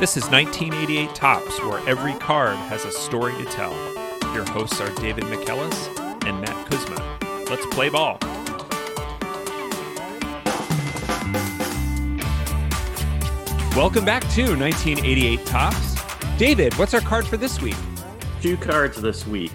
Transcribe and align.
This 0.00 0.16
is 0.16 0.30
1988 0.30 1.14
Topps, 1.14 1.62
where 1.62 1.86
every 1.86 2.14
card 2.14 2.56
has 2.56 2.86
a 2.86 2.90
story 2.90 3.34
to 3.34 3.44
tell. 3.44 3.74
Your 4.32 4.46
hosts 4.48 4.80
are 4.80 4.88
David 4.94 5.24
McKellis 5.24 6.24
and 6.26 6.40
Matt 6.40 6.70
Kuzma. 6.70 7.18
Let's 7.50 7.66
play 7.66 7.90
ball. 7.90 8.16
Welcome 13.76 14.06
back 14.06 14.22
to 14.30 14.56
1988 14.56 15.44
Topps. 15.44 15.96
David, 16.38 16.72
what's 16.78 16.94
our 16.94 17.02
card 17.02 17.26
for 17.26 17.36
this 17.36 17.60
week? 17.60 17.76
Two 18.40 18.56
cards 18.56 19.02
this 19.02 19.26
week. 19.26 19.52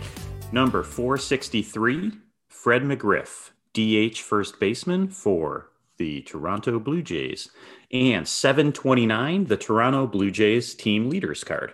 Number 0.52 0.84
463, 0.84 2.12
Fred 2.50 2.84
McGriff, 2.84 3.50
DH 3.74 4.20
first 4.20 4.60
baseman 4.60 5.08
for 5.08 5.72
the 5.98 6.22
Toronto 6.22 6.80
Blue 6.80 7.02
Jays. 7.02 7.50
And 7.92 8.28
729, 8.28 9.46
the 9.46 9.58
Toronto 9.58 10.08
Blue 10.08 10.32
Jays 10.32 10.76
team 10.76 11.10
leaders 11.10 11.44
card. 11.44 11.74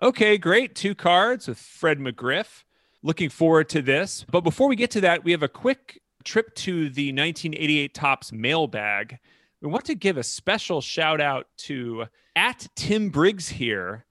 Okay, 0.00 0.38
great. 0.38 0.74
Two 0.74 0.94
cards 0.94 1.48
with 1.48 1.58
Fred 1.58 1.98
McGriff. 1.98 2.62
Looking 3.02 3.30
forward 3.30 3.68
to 3.70 3.82
this. 3.82 4.24
But 4.30 4.42
before 4.42 4.68
we 4.68 4.76
get 4.76 4.90
to 4.92 5.00
that, 5.02 5.24
we 5.24 5.32
have 5.32 5.42
a 5.42 5.48
quick 5.48 6.00
trip 6.24 6.54
to 6.56 6.90
the 6.90 7.12
1988 7.12 7.94
Topps 7.94 8.32
mailbag. 8.32 9.18
We 9.60 9.68
want 9.68 9.84
to 9.86 9.94
give 9.94 10.16
a 10.16 10.22
special 10.22 10.80
shout 10.80 11.20
out 11.20 11.46
to 11.58 12.06
at 12.36 12.68
Tim 12.76 13.10
Briggs 13.10 13.48
here, 13.48 14.04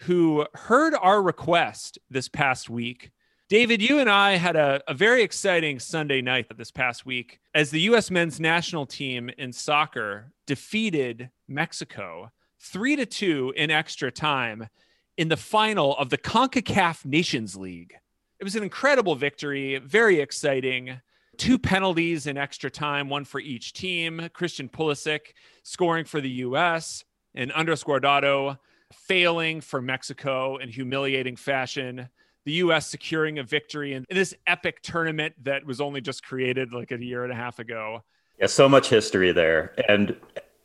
who 0.00 0.46
heard 0.54 0.94
our 0.94 1.22
request 1.22 1.98
this 2.10 2.28
past 2.28 2.68
week. 2.68 3.10
David, 3.50 3.82
you 3.82 3.98
and 3.98 4.08
I 4.08 4.36
had 4.36 4.54
a, 4.54 4.80
a 4.86 4.94
very 4.94 5.24
exciting 5.24 5.80
Sunday 5.80 6.22
night 6.22 6.46
this 6.56 6.70
past 6.70 7.04
week 7.04 7.40
as 7.52 7.72
the 7.72 7.80
U.S. 7.80 8.08
men's 8.08 8.38
national 8.38 8.86
team 8.86 9.28
in 9.38 9.52
soccer 9.52 10.30
defeated 10.46 11.30
Mexico 11.48 12.30
three 12.60 12.94
to 12.94 13.04
two 13.04 13.52
in 13.56 13.68
extra 13.68 14.12
time 14.12 14.68
in 15.16 15.26
the 15.26 15.36
final 15.36 15.96
of 15.96 16.10
the 16.10 16.16
CONCACAF 16.16 17.04
Nations 17.04 17.56
League. 17.56 17.92
It 18.38 18.44
was 18.44 18.54
an 18.54 18.62
incredible 18.62 19.16
victory, 19.16 19.78
very 19.78 20.20
exciting 20.20 21.00
two 21.36 21.58
penalties 21.58 22.28
in 22.28 22.36
extra 22.36 22.70
time, 22.70 23.08
one 23.08 23.24
for 23.24 23.40
each 23.40 23.72
team. 23.72 24.28
Christian 24.32 24.68
Pulisic 24.68 25.34
scoring 25.64 26.04
for 26.04 26.20
the 26.20 26.30
U.S. 26.30 27.02
and 27.34 27.50
Andres 27.50 27.82
Guardado 27.82 28.58
failing 28.92 29.60
for 29.60 29.82
Mexico 29.82 30.58
in 30.58 30.68
humiliating 30.68 31.34
fashion. 31.34 32.08
The 32.50 32.56
U.S. 32.56 32.88
securing 32.88 33.38
a 33.38 33.44
victory 33.44 33.92
in, 33.92 34.04
in 34.10 34.16
this 34.16 34.34
epic 34.44 34.82
tournament 34.82 35.36
that 35.44 35.64
was 35.64 35.80
only 35.80 36.00
just 36.00 36.24
created 36.24 36.72
like 36.72 36.90
a 36.90 37.00
year 37.00 37.22
and 37.22 37.32
a 37.32 37.36
half 37.36 37.60
ago. 37.60 38.02
Yeah, 38.40 38.48
so 38.48 38.68
much 38.68 38.88
history 38.88 39.30
there. 39.30 39.72
And 39.88 40.16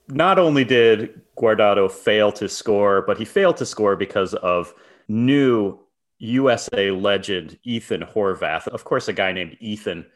not 0.08 0.40
only 0.40 0.64
did 0.64 1.22
Guardado 1.38 1.92
fail 1.92 2.32
to 2.32 2.50
score, 2.50 3.04
but 3.04 3.20
he 3.20 3.24
failed 3.24 3.58
to 3.58 3.68
score 3.68 3.96
because 3.96 4.34
of 4.34 4.74
new 5.08 5.78
USA 6.18 6.90
legend 6.90 7.60
Ethan 7.64 8.02
Horvath. 8.02 8.68
Of 8.68 8.84
course, 8.84 9.08
a 9.08 9.14
guy 9.14 9.32
named 9.32 9.56
Ethan 9.60 10.08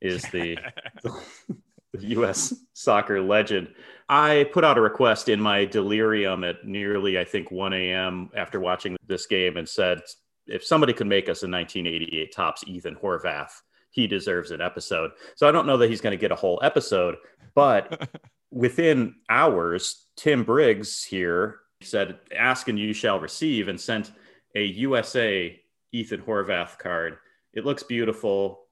is 0.00 0.22
the, 0.30 0.56
the 1.02 2.06
U.S. 2.06 2.54
soccer 2.72 3.20
legend. 3.20 3.74
I 4.08 4.48
put 4.52 4.62
out 4.62 4.78
a 4.78 4.80
request 4.80 5.28
in 5.28 5.40
my 5.40 5.64
delirium 5.64 6.44
at 6.44 6.64
nearly, 6.64 7.18
I 7.18 7.24
think, 7.24 7.50
1 7.50 7.72
a.m. 7.72 8.30
after 8.36 8.60
watching 8.60 8.96
this 9.08 9.26
game 9.26 9.56
and 9.56 9.68
said, 9.68 10.02
if 10.46 10.64
somebody 10.64 10.92
could 10.92 11.06
make 11.06 11.24
us 11.24 11.42
a 11.42 11.48
1988 11.48 12.32
Topps 12.32 12.64
Ethan 12.66 12.96
Horvath, 12.96 13.50
he 13.90 14.06
deserves 14.06 14.50
an 14.50 14.60
episode. 14.60 15.10
So 15.36 15.48
I 15.48 15.52
don't 15.52 15.66
know 15.66 15.76
that 15.78 15.88
he's 15.88 16.00
going 16.00 16.16
to 16.16 16.20
get 16.20 16.32
a 16.32 16.36
whole 16.36 16.60
episode, 16.62 17.16
but 17.54 18.08
within 18.50 19.14
hours, 19.28 20.06
Tim 20.16 20.44
Briggs 20.44 21.02
here 21.02 21.60
said, 21.82 22.18
Ask 22.36 22.68
and 22.68 22.78
you 22.78 22.92
shall 22.92 23.20
receive, 23.20 23.68
and 23.68 23.80
sent 23.80 24.12
a 24.54 24.64
USA 24.64 25.58
Ethan 25.92 26.22
Horvath 26.22 26.78
card. 26.78 27.18
It 27.52 27.64
looks 27.64 27.82
beautiful 27.82 28.65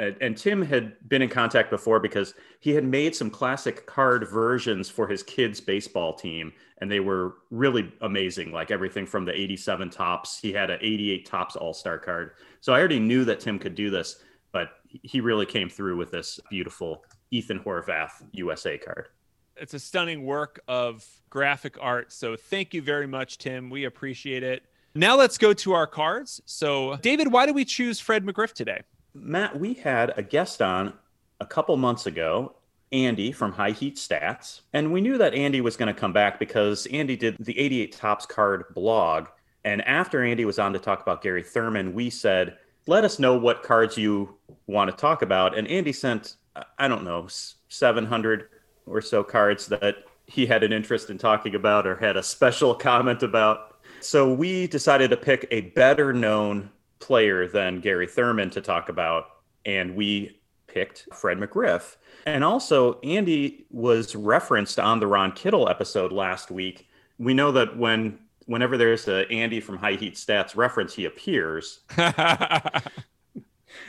and, 0.00 0.16
and 0.22 0.36
Tim 0.36 0.62
had 0.62 0.96
been 1.10 1.20
in 1.20 1.28
contact 1.28 1.68
before 1.68 2.00
because 2.00 2.32
he 2.60 2.70
had 2.70 2.84
made 2.84 3.14
some 3.14 3.28
classic 3.28 3.84
card 3.84 4.26
versions 4.26 4.88
for 4.88 5.06
his 5.06 5.22
kids' 5.22 5.60
baseball 5.60 6.14
team, 6.14 6.54
and 6.78 6.90
they 6.90 7.00
were 7.00 7.34
really 7.50 7.92
amazing. 8.00 8.50
Like 8.50 8.70
everything 8.70 9.04
from 9.04 9.26
the 9.26 9.38
87 9.38 9.90
Topps, 9.90 10.40
he 10.40 10.54
had 10.54 10.70
an 10.70 10.78
88 10.80 11.26
Topps 11.26 11.54
All 11.54 11.74
Star 11.74 11.98
card. 11.98 12.32
So 12.62 12.72
I 12.72 12.78
already 12.78 12.98
knew 12.98 13.26
that 13.26 13.40
Tim 13.40 13.58
could 13.58 13.74
do 13.74 13.90
this, 13.90 14.22
but 14.52 14.70
he 14.86 15.20
really 15.20 15.44
came 15.44 15.68
through 15.68 15.98
with 15.98 16.10
this 16.10 16.40
beautiful 16.48 17.04
Ethan 17.30 17.60
Horvath 17.60 18.22
USA 18.32 18.78
card. 18.78 19.08
It's 19.56 19.74
a 19.74 19.78
stunning 19.78 20.24
work 20.24 20.60
of 20.66 21.06
graphic 21.28 21.76
art. 21.78 22.10
So 22.10 22.36
thank 22.36 22.72
you 22.72 22.80
very 22.80 23.06
much, 23.06 23.36
Tim. 23.36 23.68
We 23.68 23.84
appreciate 23.84 24.42
it. 24.42 24.62
Now 24.94 25.16
let's 25.16 25.36
go 25.36 25.52
to 25.52 25.72
our 25.72 25.86
cards. 25.86 26.40
So, 26.46 26.96
David, 26.96 27.30
why 27.30 27.44
do 27.44 27.52
we 27.52 27.66
choose 27.66 28.00
Fred 28.00 28.24
McGriff 28.24 28.54
today? 28.54 28.80
Matt, 29.14 29.58
we 29.58 29.74
had 29.74 30.12
a 30.16 30.22
guest 30.22 30.62
on 30.62 30.92
a 31.40 31.46
couple 31.46 31.76
months 31.76 32.06
ago, 32.06 32.54
Andy 32.92 33.32
from 33.32 33.52
High 33.52 33.70
Heat 33.70 33.96
Stats. 33.96 34.60
And 34.72 34.92
we 34.92 35.00
knew 35.00 35.18
that 35.18 35.34
Andy 35.34 35.60
was 35.60 35.76
going 35.76 35.92
to 35.92 35.98
come 35.98 36.12
back 36.12 36.38
because 36.38 36.86
Andy 36.86 37.16
did 37.16 37.36
the 37.38 37.58
88 37.58 37.92
Topps 37.92 38.26
card 38.26 38.64
blog. 38.74 39.28
And 39.64 39.82
after 39.82 40.22
Andy 40.22 40.44
was 40.44 40.58
on 40.58 40.72
to 40.72 40.78
talk 40.78 41.02
about 41.02 41.22
Gary 41.22 41.42
Thurman, 41.42 41.92
we 41.92 42.10
said, 42.10 42.56
let 42.86 43.04
us 43.04 43.18
know 43.18 43.36
what 43.36 43.62
cards 43.62 43.96
you 43.96 44.36
want 44.66 44.90
to 44.90 44.96
talk 44.96 45.22
about. 45.22 45.56
And 45.56 45.68
Andy 45.68 45.92
sent, 45.92 46.36
I 46.78 46.88
don't 46.88 47.04
know, 47.04 47.28
700 47.68 48.48
or 48.86 49.00
so 49.00 49.22
cards 49.22 49.66
that 49.66 49.96
he 50.26 50.46
had 50.46 50.62
an 50.62 50.72
interest 50.72 51.10
in 51.10 51.18
talking 51.18 51.54
about 51.54 51.86
or 51.86 51.96
had 51.96 52.16
a 52.16 52.22
special 52.22 52.74
comment 52.88 53.22
about. 53.22 53.76
So 54.00 54.32
we 54.32 54.66
decided 54.66 55.10
to 55.10 55.16
pick 55.16 55.46
a 55.50 55.62
better 55.62 56.12
known 56.12 56.70
player 57.00 57.48
than 57.48 57.80
Gary 57.80 58.06
Thurman 58.06 58.50
to 58.50 58.60
talk 58.60 58.88
about, 58.88 59.26
and 59.64 59.96
we 59.96 60.40
picked 60.66 61.08
Fred 61.12 61.38
McGriff. 61.38 61.96
And 62.26 62.44
also, 62.44 63.00
Andy 63.00 63.66
was 63.70 64.14
referenced 64.14 64.78
on 64.78 65.00
the 65.00 65.06
Ron 65.06 65.32
Kittle 65.32 65.68
episode 65.68 66.12
last 66.12 66.50
week. 66.50 66.88
We 67.18 67.34
know 67.34 67.52
that 67.52 67.76
when 67.76 68.18
whenever 68.46 68.76
there's 68.76 69.08
a 69.08 69.30
Andy 69.30 69.60
from 69.60 69.78
High 69.78 69.94
Heat 69.94 70.14
Stats 70.14 70.56
reference, 70.56 70.94
he 70.94 71.04
appears. 71.04 71.80
and 71.96 72.12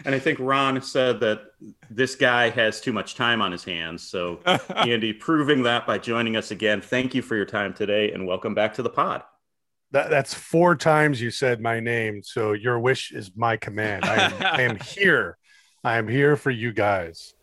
I 0.06 0.20
think 0.20 0.40
Ron 0.40 0.82
said 0.82 1.20
that 1.22 1.42
this 1.90 2.16
guy 2.16 2.50
has 2.50 2.82
too 2.82 2.94
much 2.94 3.16
time 3.16 3.42
on 3.42 3.52
his 3.52 3.64
hands. 3.64 4.04
So, 4.04 4.40
Andy, 4.76 5.14
proving 5.14 5.64
that 5.64 5.88
by 5.88 5.98
joining 5.98 6.36
us 6.36 6.52
again. 6.52 6.82
Thank 6.82 7.16
you 7.16 7.22
for 7.22 7.36
your 7.36 7.46
time 7.46 7.74
today 7.74 8.12
and 8.12 8.26
welcome 8.26 8.54
back 8.54 8.74
to 8.76 8.84
the 8.84 8.90
pod. 8.90 9.24
That, 9.92 10.10
that's 10.10 10.34
four 10.34 10.76
times 10.76 11.22
you 11.22 11.32
said 11.32 11.62
my 11.62 11.80
name. 11.80 12.22
So 12.24 12.54
your 12.54 12.80
wish 12.80 13.12
is 13.12 13.32
my 13.36 13.58
command. 13.58 14.06
I 14.06 14.16
am, 14.16 14.34
I 14.42 14.62
am 14.62 14.76
here. 14.96 15.38
I 15.84 15.98
am 15.98 16.08
here 16.08 16.36
for 16.36 16.52
you 16.52 16.72
guys. 16.72 17.34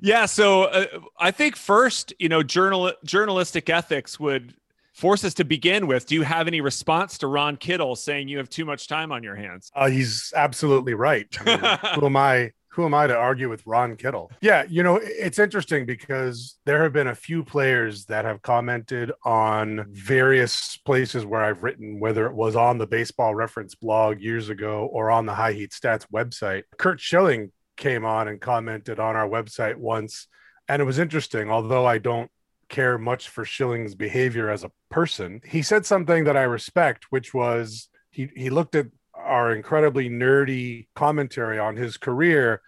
Yeah. 0.00 0.26
So 0.26 0.64
uh, 0.64 0.86
I 1.18 1.30
think 1.30 1.56
first, 1.56 2.14
you 2.18 2.28
know, 2.28 2.42
journal 2.42 2.92
journalistic 3.04 3.68
ethics 3.68 4.18
would 4.18 4.54
force 4.94 5.24
us 5.24 5.34
to 5.34 5.44
begin 5.44 5.86
with. 5.86 6.06
Do 6.06 6.14
you 6.14 6.22
have 6.22 6.46
any 6.46 6.60
response 6.60 7.18
to 7.18 7.26
Ron 7.26 7.56
Kittle 7.56 7.96
saying 7.96 8.28
you 8.28 8.38
have 8.38 8.48
too 8.48 8.64
much 8.64 8.86
time 8.86 9.12
on 9.12 9.22
your 9.22 9.34
hands? 9.34 9.70
Uh, 9.74 9.88
he's 9.88 10.32
absolutely 10.36 10.94
right. 10.94 11.26
I 11.40 11.44
mean, 11.44 11.94
who 12.00 12.06
am 12.06 12.16
I? 12.16 12.52
Who 12.70 12.84
am 12.84 12.94
I 12.94 13.06
to 13.06 13.16
argue 13.16 13.48
with 13.48 13.66
Ron 13.66 13.96
Kittle? 13.96 14.30
Yeah, 14.40 14.64
you 14.68 14.82
know, 14.82 14.96
it's 15.02 15.40
interesting 15.40 15.86
because 15.86 16.56
there 16.66 16.82
have 16.82 16.92
been 16.92 17.08
a 17.08 17.14
few 17.14 17.42
players 17.42 18.04
that 18.06 18.24
have 18.24 18.42
commented 18.42 19.10
on 19.24 19.86
various 19.90 20.76
places 20.78 21.26
where 21.26 21.42
I've 21.42 21.64
written, 21.64 21.98
whether 21.98 22.26
it 22.26 22.34
was 22.34 22.54
on 22.54 22.78
the 22.78 22.86
baseball 22.86 23.34
reference 23.34 23.74
blog 23.74 24.20
years 24.20 24.50
ago 24.50 24.88
or 24.92 25.10
on 25.10 25.26
the 25.26 25.34
High 25.34 25.52
Heat 25.52 25.72
Stats 25.72 26.06
website. 26.14 26.62
Curt 26.78 27.00
Schilling 27.00 27.50
came 27.76 28.04
on 28.04 28.28
and 28.28 28.40
commented 28.40 29.00
on 29.00 29.16
our 29.16 29.28
website 29.28 29.76
once. 29.76 30.28
And 30.68 30.80
it 30.80 30.84
was 30.84 31.00
interesting, 31.00 31.50
although 31.50 31.86
I 31.86 31.98
don't 31.98 32.30
care 32.68 32.98
much 32.98 33.28
for 33.28 33.44
Schilling's 33.44 33.96
behavior 33.96 34.48
as 34.48 34.62
a 34.62 34.70
person, 34.90 35.40
he 35.44 35.62
said 35.62 35.84
something 35.84 36.24
that 36.24 36.36
I 36.36 36.42
respect, 36.42 37.06
which 37.10 37.34
was 37.34 37.88
he, 38.10 38.30
he 38.36 38.50
looked 38.50 38.76
at 38.76 38.86
our 39.24 39.54
incredibly 39.54 40.08
nerdy 40.08 40.88
commentary 40.94 41.58
on 41.58 41.76
his 41.76 41.96
career. 41.96 42.62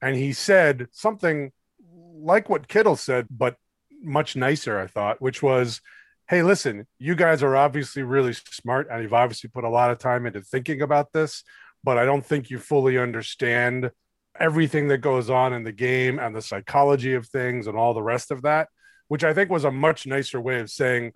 And 0.00 0.16
he 0.16 0.32
said 0.32 0.88
something 0.90 1.52
like 2.14 2.48
what 2.48 2.68
Kittle 2.68 2.96
said, 2.96 3.26
but 3.30 3.56
much 4.02 4.36
nicer, 4.36 4.78
I 4.78 4.86
thought, 4.86 5.20
which 5.20 5.42
was, 5.42 5.80
Hey, 6.28 6.42
listen, 6.42 6.86
you 6.98 7.14
guys 7.14 7.42
are 7.42 7.56
obviously 7.56 8.02
really 8.02 8.32
smart 8.32 8.88
and 8.90 9.02
you've 9.02 9.12
obviously 9.12 9.50
put 9.50 9.64
a 9.64 9.68
lot 9.68 9.90
of 9.90 9.98
time 9.98 10.24
into 10.24 10.40
thinking 10.40 10.80
about 10.80 11.12
this, 11.12 11.42
but 11.84 11.98
I 11.98 12.04
don't 12.04 12.24
think 12.24 12.48
you 12.48 12.58
fully 12.58 12.96
understand 12.96 13.90
everything 14.38 14.88
that 14.88 14.98
goes 14.98 15.28
on 15.28 15.52
in 15.52 15.62
the 15.62 15.72
game 15.72 16.18
and 16.18 16.34
the 16.34 16.40
psychology 16.40 17.14
of 17.14 17.26
things 17.26 17.66
and 17.66 17.76
all 17.76 17.92
the 17.92 18.02
rest 18.02 18.30
of 18.30 18.42
that, 18.42 18.68
which 19.08 19.24
I 19.24 19.34
think 19.34 19.50
was 19.50 19.64
a 19.64 19.70
much 19.70 20.06
nicer 20.06 20.40
way 20.40 20.60
of 20.60 20.70
saying, 20.70 21.12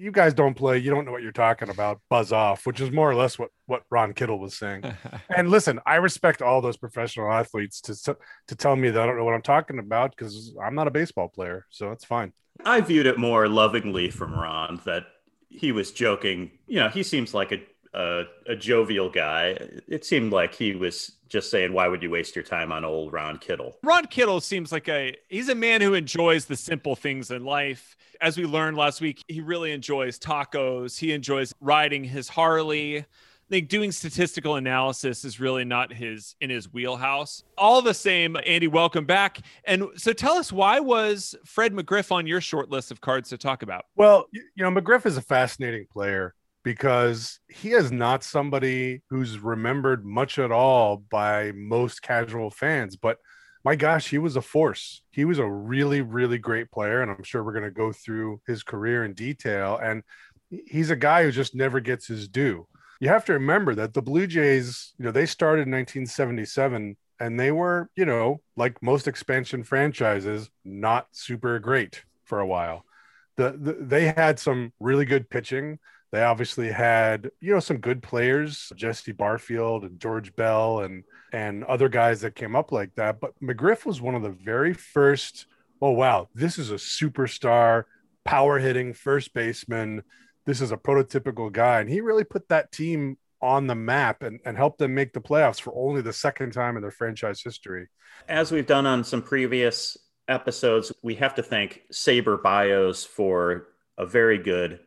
you 0.00 0.10
guys 0.10 0.32
don't 0.32 0.54
play. 0.54 0.78
You 0.78 0.90
don't 0.90 1.04
know 1.04 1.12
what 1.12 1.22
you're 1.22 1.30
talking 1.30 1.68
about. 1.68 2.00
Buzz 2.08 2.32
off, 2.32 2.66
which 2.66 2.80
is 2.80 2.90
more 2.90 3.10
or 3.10 3.14
less 3.14 3.38
what 3.38 3.50
what 3.66 3.82
Ron 3.90 4.14
Kittle 4.14 4.38
was 4.38 4.56
saying. 4.56 4.82
and 5.36 5.50
listen, 5.50 5.78
I 5.84 5.96
respect 5.96 6.40
all 6.40 6.62
those 6.62 6.78
professional 6.78 7.30
athletes 7.30 7.82
to 7.82 8.16
to 8.48 8.56
tell 8.56 8.76
me 8.76 8.88
that 8.88 9.00
I 9.00 9.06
don't 9.06 9.18
know 9.18 9.24
what 9.24 9.34
I'm 9.34 9.42
talking 9.42 9.78
about 9.78 10.16
because 10.16 10.56
I'm 10.62 10.74
not 10.74 10.88
a 10.88 10.90
baseball 10.90 11.28
player, 11.28 11.66
so 11.68 11.92
it's 11.92 12.04
fine. 12.04 12.32
I 12.64 12.80
viewed 12.80 13.06
it 13.06 13.18
more 13.18 13.46
lovingly 13.46 14.10
from 14.10 14.32
Ron 14.32 14.80
that 14.86 15.04
he 15.50 15.70
was 15.70 15.92
joking. 15.92 16.52
You 16.66 16.80
know, 16.80 16.88
he 16.88 17.02
seems 17.02 17.34
like 17.34 17.52
a, 17.52 17.62
a, 17.92 18.24
a 18.46 18.56
jovial 18.56 19.10
guy. 19.10 19.58
It 19.86 20.04
seemed 20.04 20.32
like 20.32 20.54
he 20.54 20.74
was 20.74 21.12
just 21.28 21.50
saying, 21.50 21.74
"Why 21.74 21.88
would 21.88 22.02
you 22.02 22.10
waste 22.10 22.34
your 22.34 22.44
time 22.44 22.72
on 22.72 22.86
old 22.86 23.12
Ron 23.12 23.36
Kittle?" 23.36 23.76
Ron 23.82 24.06
Kittle 24.06 24.40
seems 24.40 24.72
like 24.72 24.88
a 24.88 25.14
he's 25.28 25.50
a 25.50 25.54
man 25.54 25.82
who 25.82 25.92
enjoys 25.92 26.46
the 26.46 26.56
simple 26.56 26.96
things 26.96 27.30
in 27.30 27.44
life. 27.44 27.96
As 28.22 28.36
we 28.36 28.44
learned 28.44 28.76
last 28.76 29.00
week, 29.00 29.24
he 29.28 29.40
really 29.40 29.72
enjoys 29.72 30.18
tacos. 30.18 30.98
He 30.98 31.12
enjoys 31.12 31.54
riding 31.60 32.04
his 32.04 32.28
Harley. 32.28 32.98
I 32.98 33.04
think 33.48 33.68
doing 33.68 33.90
statistical 33.92 34.56
analysis 34.56 35.24
is 35.24 35.40
really 35.40 35.64
not 35.64 35.90
his 35.90 36.36
in 36.40 36.50
his 36.50 36.70
wheelhouse. 36.70 37.42
All 37.56 37.80
the 37.80 37.94
same, 37.94 38.36
Andy, 38.46 38.68
welcome 38.68 39.06
back. 39.06 39.40
And 39.64 39.86
so 39.96 40.12
tell 40.12 40.34
us 40.34 40.52
why 40.52 40.80
was 40.80 41.34
Fred 41.46 41.72
McGriff 41.72 42.12
on 42.12 42.26
your 42.26 42.42
short 42.42 42.68
list 42.68 42.90
of 42.90 43.00
cards 43.00 43.30
to 43.30 43.38
talk 43.38 43.62
about? 43.62 43.86
Well, 43.96 44.26
you 44.32 44.42
know, 44.58 44.70
McGriff 44.70 45.06
is 45.06 45.16
a 45.16 45.22
fascinating 45.22 45.86
player 45.90 46.34
because 46.62 47.40
he 47.48 47.70
is 47.70 47.90
not 47.90 48.22
somebody 48.22 49.02
who's 49.08 49.38
remembered 49.38 50.04
much 50.04 50.38
at 50.38 50.52
all 50.52 50.98
by 51.10 51.52
most 51.52 52.02
casual 52.02 52.50
fans, 52.50 52.96
but 52.96 53.16
my 53.64 53.76
gosh, 53.76 54.08
he 54.08 54.18
was 54.18 54.36
a 54.36 54.42
force. 54.42 55.02
He 55.10 55.24
was 55.24 55.38
a 55.38 55.50
really, 55.50 56.00
really 56.00 56.38
great 56.38 56.70
player. 56.70 57.02
And 57.02 57.10
I'm 57.10 57.22
sure 57.22 57.44
we're 57.44 57.52
going 57.52 57.64
to 57.64 57.70
go 57.70 57.92
through 57.92 58.40
his 58.46 58.62
career 58.62 59.04
in 59.04 59.14
detail. 59.14 59.78
And 59.82 60.02
he's 60.48 60.90
a 60.90 60.96
guy 60.96 61.24
who 61.24 61.30
just 61.30 61.54
never 61.54 61.80
gets 61.80 62.06
his 62.06 62.26
due 62.28 62.66
you 63.00 63.08
have 63.08 63.24
to 63.24 63.32
remember 63.32 63.74
that 63.74 63.94
the 63.94 64.02
Blue 64.02 64.26
Jays, 64.26 64.92
you 64.98 65.06
know, 65.06 65.10
they 65.10 65.26
started 65.26 65.62
in 65.62 65.72
1977 65.72 66.96
and 67.18 67.40
they 67.40 67.50
were, 67.50 67.90
you 67.96 68.04
know, 68.04 68.42
like 68.56 68.82
most 68.82 69.08
expansion 69.08 69.64
franchises, 69.64 70.50
not 70.64 71.06
super 71.12 71.58
great 71.58 72.04
for 72.24 72.40
a 72.40 72.46
while. 72.46 72.84
The, 73.36 73.52
the, 73.52 73.72
they 73.72 74.08
had 74.08 74.38
some 74.38 74.74
really 74.78 75.06
good 75.06 75.30
pitching. 75.30 75.78
They 76.12 76.22
obviously 76.22 76.70
had, 76.70 77.30
you 77.40 77.54
know, 77.54 77.60
some 77.60 77.78
good 77.78 78.02
players, 78.02 78.72
Jesse 78.74 79.12
Barfield 79.12 79.84
and 79.84 80.00
George 80.00 80.34
Bell 80.34 80.80
and 80.80 81.04
and 81.32 81.62
other 81.64 81.88
guys 81.88 82.20
that 82.22 82.34
came 82.34 82.56
up 82.56 82.72
like 82.72 82.94
that. 82.96 83.20
But 83.20 83.32
McGriff 83.40 83.86
was 83.86 84.00
one 84.00 84.14
of 84.14 84.22
the 84.22 84.30
very 84.30 84.74
first. 84.74 85.46
Oh 85.80 85.92
wow, 85.92 86.28
this 86.34 86.58
is 86.58 86.70
a 86.70 86.74
superstar, 86.74 87.84
power 88.24 88.58
hitting 88.58 88.92
first 88.92 89.32
baseman 89.32 90.02
this 90.46 90.60
is 90.60 90.72
a 90.72 90.76
prototypical 90.76 91.52
guy. 91.52 91.80
And 91.80 91.88
he 91.88 92.00
really 92.00 92.24
put 92.24 92.48
that 92.48 92.72
team 92.72 93.18
on 93.42 93.66
the 93.66 93.74
map 93.74 94.22
and, 94.22 94.40
and 94.44 94.56
helped 94.56 94.78
them 94.78 94.94
make 94.94 95.12
the 95.12 95.20
playoffs 95.20 95.60
for 95.60 95.72
only 95.76 96.02
the 96.02 96.12
second 96.12 96.52
time 96.52 96.76
in 96.76 96.82
their 96.82 96.90
franchise 96.90 97.40
history. 97.42 97.88
As 98.28 98.52
we've 98.52 98.66
done 98.66 98.86
on 98.86 99.04
some 99.04 99.22
previous 99.22 99.96
episodes, 100.28 100.92
we 101.02 101.14
have 101.16 101.34
to 101.36 101.42
thank 101.42 101.82
SABR 101.92 102.42
Bios 102.42 103.04
for 103.04 103.68
a 103.96 104.06
very 104.06 104.38
good 104.38 104.80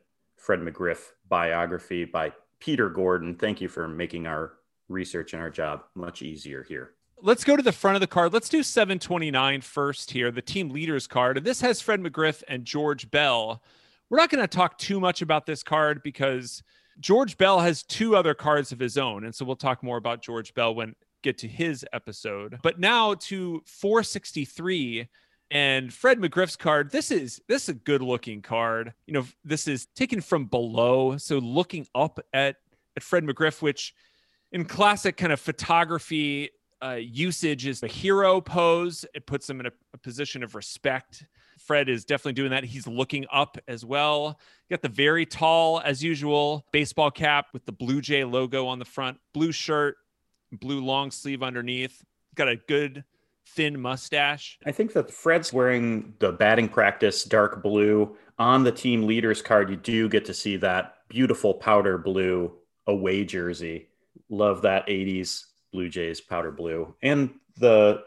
Fred 0.44 0.60
McGriff 0.60 1.12
biography 1.30 2.04
by 2.04 2.34
Peter 2.60 2.90
Gordon. 2.90 3.36
Thank 3.36 3.62
you 3.62 3.70
for 3.70 3.88
making 3.88 4.28
our 4.28 4.56
research 4.90 5.32
and 5.32 5.42
our 5.42 5.50
job 5.50 5.86
much 5.96 6.22
easier 6.22 6.64
here. 6.64 6.96
Let's 7.22 7.46
go 7.46 7.56
to 7.56 7.64
the 7.64 7.72
front 7.72 7.96
of 7.96 8.02
the 8.02 8.08
card. 8.08 8.34
Let's 8.34 8.50
do 8.50 8.62
729 8.62 9.62
first 9.62 10.12
here, 10.12 10.32
the 10.32 10.42
team 10.42 10.68
leaders 10.68 11.08
card. 11.08 11.38
And 11.38 11.46
this 11.46 11.62
has 11.62 11.80
Fred 11.80 12.02
McGriff 12.02 12.44
and 12.50 12.66
George 12.66 13.10
Bell. 13.10 13.64
We're 14.10 14.18
not 14.18 14.30
going 14.30 14.44
to 14.44 14.48
talk 14.48 14.78
too 14.78 15.00
much 15.00 15.22
about 15.22 15.46
this 15.46 15.64
card 15.64 16.04
because 16.04 16.62
George 17.00 17.38
Bell 17.38 17.62
has 17.62 17.82
two 17.82 18.18
other 18.18 18.34
cards 18.34 18.74
of 18.74 18.80
his 18.80 18.98
own. 18.98 19.24
And 19.24 19.34
so 19.34 19.46
we'll 19.46 19.56
talk 19.56 19.82
more 19.82 19.96
about 19.96 20.22
George 20.22 20.54
Bell 20.54 20.76
when 20.76 20.94
get 21.22 21.38
to 21.38 21.48
his 21.48 21.86
episode. 21.94 22.60
But 22.62 22.82
now 22.82 23.14
to 23.14 23.64
463 23.66 25.08
and 25.54 25.94
Fred 25.94 26.18
McGriff's 26.18 26.56
card. 26.56 26.90
This 26.90 27.12
is 27.12 27.40
this 27.48 27.64
is 27.64 27.70
a 27.70 27.74
good 27.76 28.02
looking 28.02 28.42
card. 28.42 28.94
You 29.06 29.14
know, 29.14 29.26
this 29.46 29.68
is 29.68 29.86
taken 29.96 30.20
from 30.20 30.46
below, 30.46 31.16
so 31.18 31.38
looking 31.38 31.88
up 31.96 32.20
at 32.34 32.58
at 32.98 33.04
Fred 33.04 33.24
McGriff, 33.24 33.62
which 33.62 33.94
in 34.52 34.66
classic 34.66 35.16
kind 35.16 35.32
of 35.32 35.40
photography 35.40 36.50
uh, 36.84 36.98
usage 37.00 37.68
is 37.68 37.84
a 37.84 37.88
hero 37.88 38.42
pose. 38.42 39.06
It 39.14 39.28
puts 39.28 39.48
him 39.50 39.60
in 39.60 39.68
a, 39.68 39.72
a 39.94 39.98
position 40.00 40.44
of 40.44 40.56
respect. 40.56 41.24
Fred 41.60 41.88
is 41.88 42.04
definitely 42.04 42.34
doing 42.34 42.52
that. 42.52 42.64
He's 42.64 42.88
looking 42.88 43.26
up 43.32 43.58
as 43.68 43.86
well. 43.86 44.40
got 44.70 44.82
the 44.82 44.90
very 44.90 45.26
tall, 45.26 45.80
as 45.80 46.04
usual, 46.04 46.66
baseball 46.72 47.10
cap 47.10 47.48
with 47.54 47.66
the 47.66 47.72
Blue 47.72 48.02
Jay 48.02 48.24
logo 48.24 48.68
on 48.68 48.80
the 48.80 48.86
front, 48.86 49.18
blue 49.34 49.52
shirt, 49.52 49.96
blue 50.52 50.84
long 50.84 51.10
sleeve 51.10 51.42
underneath. 51.42 52.04
Got 52.36 52.50
a 52.50 52.58
good 52.58 53.06
thin 53.56 53.80
mustache. 53.80 54.58
I 54.66 54.72
think 54.72 54.94
that 54.94 55.12
Fred's 55.12 55.54
wearing 55.54 56.14
the 56.20 56.32
batting 56.32 56.70
practice 56.70 57.24
dark 57.24 57.62
blue. 57.64 58.16
On 58.40 58.64
the 58.64 58.72
team 58.72 59.06
leaders 59.06 59.42
card, 59.42 59.70
you 59.70 59.76
do 59.76 60.10
get 60.10 60.26
to 60.26 60.34
see 60.34 60.58
that 60.58 60.96
beautiful 61.08 61.54
powder 61.54 61.98
blue 61.98 62.52
away 62.88 63.24
jersey. 63.24 63.90
Love 64.30 64.64
that 64.64 64.88
80s 64.88 65.46
Blue 65.72 65.90
Jays 65.90 66.22
powder 66.22 66.52
blue. 66.52 66.96
And 67.02 67.32
the 67.58 68.04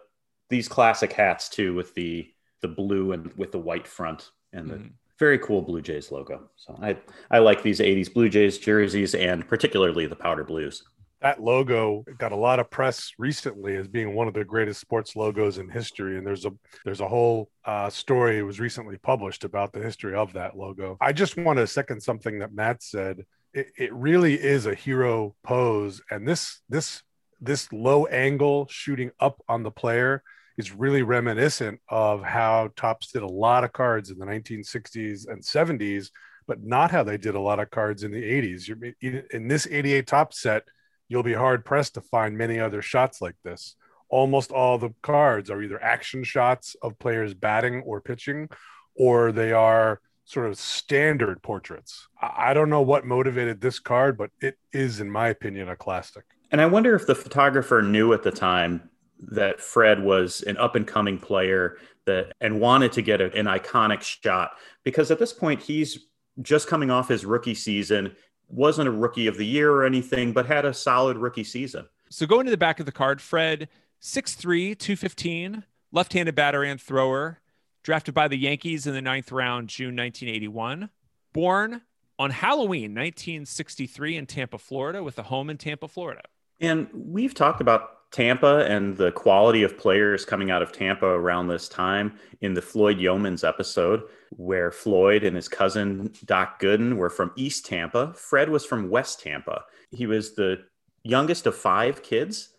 these 0.48 0.69
classic 0.69 1.12
hats 1.12 1.48
too 1.48 1.75
with 1.75 1.94
the 1.94 2.28
the 2.62 2.69
blue 2.69 3.12
and 3.12 3.32
with 3.37 3.52
the 3.52 3.58
white 3.58 3.87
front 3.87 4.31
and 4.52 4.70
the 4.70 4.75
mm-hmm. 4.75 4.88
very 5.19 5.38
cool 5.38 5.62
Blue 5.62 5.82
Jays 5.82 6.10
logo. 6.10 6.48
So 6.56 6.78
I 6.81 6.96
I 7.31 7.38
like 7.38 7.62
these 7.62 7.81
80s 7.81 8.12
Blue 8.12 8.28
Jays 8.28 8.58
jerseys 8.58 9.14
and 9.14 9.46
particularly 9.46 10.06
the 10.06 10.16
powder 10.16 10.44
blues. 10.44 10.84
That 11.23 11.43
logo 11.43 12.05
got 12.19 12.33
a 12.33 12.37
lot 12.37 12.61
of 12.61 12.71
press 12.71 13.13
recently 13.19 13.77
as 13.77 13.89
being 13.89 14.15
one 14.15 14.29
of 14.29 14.35
the 14.35 14.45
greatest 14.45 14.81
sports 14.81 15.17
logos 15.17 15.59
in 15.59 15.69
history, 15.69 16.19
and 16.19 16.27
there's 16.27 16.45
a 16.45 16.53
there's 16.85 17.01
a 17.01 17.09
whole 17.09 17.51
uh, 17.65 17.89
story 17.89 18.43
was 18.43 18.61
recently 18.61 18.99
published 18.99 19.45
about 19.45 19.73
the 19.73 19.83
history 19.83 20.15
of 20.15 20.35
that 20.35 20.57
logo. 20.57 20.99
I 21.01 21.13
just 21.13 21.37
want 21.37 21.59
to 21.59 21.67
second 21.67 22.03
something 22.03 22.41
that 22.41 22.53
Matt 22.53 22.83
said. 22.83 23.25
It, 23.55 23.73
it 23.79 23.95
really 23.95 24.35
is 24.35 24.67
a 24.67 24.75
hero 24.75 25.35
pose, 25.43 26.03
and 26.11 26.29
this 26.29 26.61
this 26.69 27.03
this 27.41 27.73
low 27.73 28.07
angle 28.07 28.67
shooting 28.71 29.11
up 29.19 29.41
on 29.49 29.63
the 29.63 29.71
player 29.71 30.23
is 30.59 30.73
really 30.73 31.03
reminiscent 31.03 31.81
of 31.89 32.23
how 32.23 32.71
Topps 32.77 33.13
did 33.13 33.23
a 33.23 33.27
lot 33.27 33.65
of 33.65 33.73
cards 33.73 34.11
in 34.11 34.19
the 34.19 34.27
1960s 34.27 35.29
and 35.29 35.43
70s, 35.43 36.11
but 36.47 36.63
not 36.63 36.91
how 36.91 37.03
they 37.03 37.19
did 37.19 37.35
a 37.35 37.41
lot 37.41 37.59
of 37.59 37.71
cards 37.71 38.05
in 38.05 38.11
the 38.11 38.23
80s. 38.23 38.95
In 39.33 39.49
this 39.49 39.67
88 39.71 40.07
Topps 40.07 40.41
set, 40.41 40.65
you'll 41.08 41.23
be 41.23 41.35
hard 41.35 41.64
pressed 41.64 41.94
to 41.94 42.00
find 42.00 42.37
many 42.37 42.58
other 42.58 42.82
shots 42.82 43.20
like 43.20 43.37
this. 43.43 43.76
Almost 44.08 44.53
all 44.53 44.79
the 44.79 44.94
cards 45.03 45.50
are 45.50 45.62
either 45.62 45.82
action 45.82 46.25
shots 46.25 46.76
of 46.82 46.99
players 46.99 47.35
batting 47.35 47.82
or 47.82 48.00
pitching, 48.00 48.49
or 48.94 49.32
they 49.32 49.53
are 49.53 50.00
sort 50.25 50.47
of 50.47 50.58
standard 50.58 51.43
portraits. 51.43 52.08
I 52.20 52.55
don't 52.55 52.70
know 52.70 52.82
what 52.82 53.05
motivated 53.05 53.60
this 53.60 53.79
card, 53.79 54.19
but 54.19 54.31
it 54.41 54.58
is, 54.72 55.01
in 55.01 55.10
my 55.10 55.29
opinion, 55.29 55.69
a 55.69 55.77
classic. 55.77 56.25
And 56.51 56.60
I 56.60 56.67
wonder 56.67 56.94
if 56.94 57.06
the 57.06 57.15
photographer 57.15 57.82
knew 57.82 58.13
at 58.13 58.22
the 58.22 58.31
time 58.31 58.91
that 59.19 59.60
Fred 59.60 60.03
was 60.03 60.43
an 60.43 60.56
up 60.58 60.77
and 60.77 60.86
coming 60.86 61.19
player 61.19 61.79
that 62.06 62.32
and 62.41 62.60
wanted 62.60 62.93
to 62.93 63.03
get 63.03 63.20
an 63.20 63.46
iconic 63.46 64.03
shot 64.03 64.53
because 64.84 65.10
at 65.10 65.19
this 65.19 65.32
point 65.32 65.60
he's 65.60 66.06
just 66.43 66.69
coming 66.69 66.91
off 66.91 67.08
his 67.08 67.25
rookie 67.25 67.55
season, 67.55 68.15
wasn't 68.48 68.88
a 68.88 68.93
rookie 68.93 69.26
of 69.26 69.36
the 69.36 69.46
year 69.46 69.72
or 69.72 69.84
anything, 69.84 70.32
but 70.32 70.46
had 70.46 70.65
a 70.65 70.74
solid 70.74 71.17
rookie 71.17 71.44
season. 71.44 71.86
So 72.10 72.26
going 72.26 72.44
to 72.44 72.50
the 72.50 72.56
back 72.56 72.81
of 72.81 72.86
the 72.86 72.93
card, 72.93 73.20
Fred, 73.20 73.69
6'3, 74.00 74.79
215, 74.79 75.65
left-handed 75.93 76.34
batter 76.34 76.62
and 76.62 76.81
thrower, 76.81 77.41
drafted 77.82 78.15
by 78.15 78.29
the 78.29 78.36
Yankees 78.36 78.86
in 78.86 78.94
the 78.94 79.03
ninth 79.03 79.32
round, 79.32 79.69
June 79.69 79.96
1981. 79.96 80.91
Born 81.32 81.82
on 82.19 82.31
Halloween 82.31 82.94
1963 82.94 84.17
in 84.17 84.26
Tampa, 84.26 84.58
Florida, 84.58 85.03
with 85.03 85.19
a 85.19 85.24
home 85.24 85.50
in 85.50 85.58
Tampa, 85.58 85.88
Florida. 85.88 86.22
And 86.60 86.88
we've 86.93 87.34
talked 87.34 87.60
about 87.60 87.95
Tampa 88.13 88.65
and 88.69 88.96
the 88.96 89.13
quality 89.13 89.63
of 89.63 89.77
players 89.77 90.25
coming 90.25 90.51
out 90.51 90.63
of 90.63 90.72
Tampa 90.72 91.06
around 91.06 91.48
this 91.48 91.69
time 91.69 92.19
in 92.41 92.55
the 92.55 92.63
Floyd 92.63 92.98
Youmans 92.98 93.46
episode, 93.46 94.05
where 94.31 94.70
Floyd 94.70 95.25
and 95.25 95.36
his 95.36 95.48
cousin 95.48 96.13
Doc 96.25 96.60
Gooden 96.60 96.96
were 96.96 97.10
from 97.10 97.32
East 97.36 97.67
Tampa. 97.67 98.15
Fred 98.15 98.48
was 98.48 98.65
from 98.65 98.91
West 98.91 99.20
Tampa. 99.20 99.65
He 99.91 100.06
was 100.06 100.34
the 100.34 100.65
youngest 101.03 101.46
of 101.46 101.56
five 101.56 102.03
kids. 102.03 102.51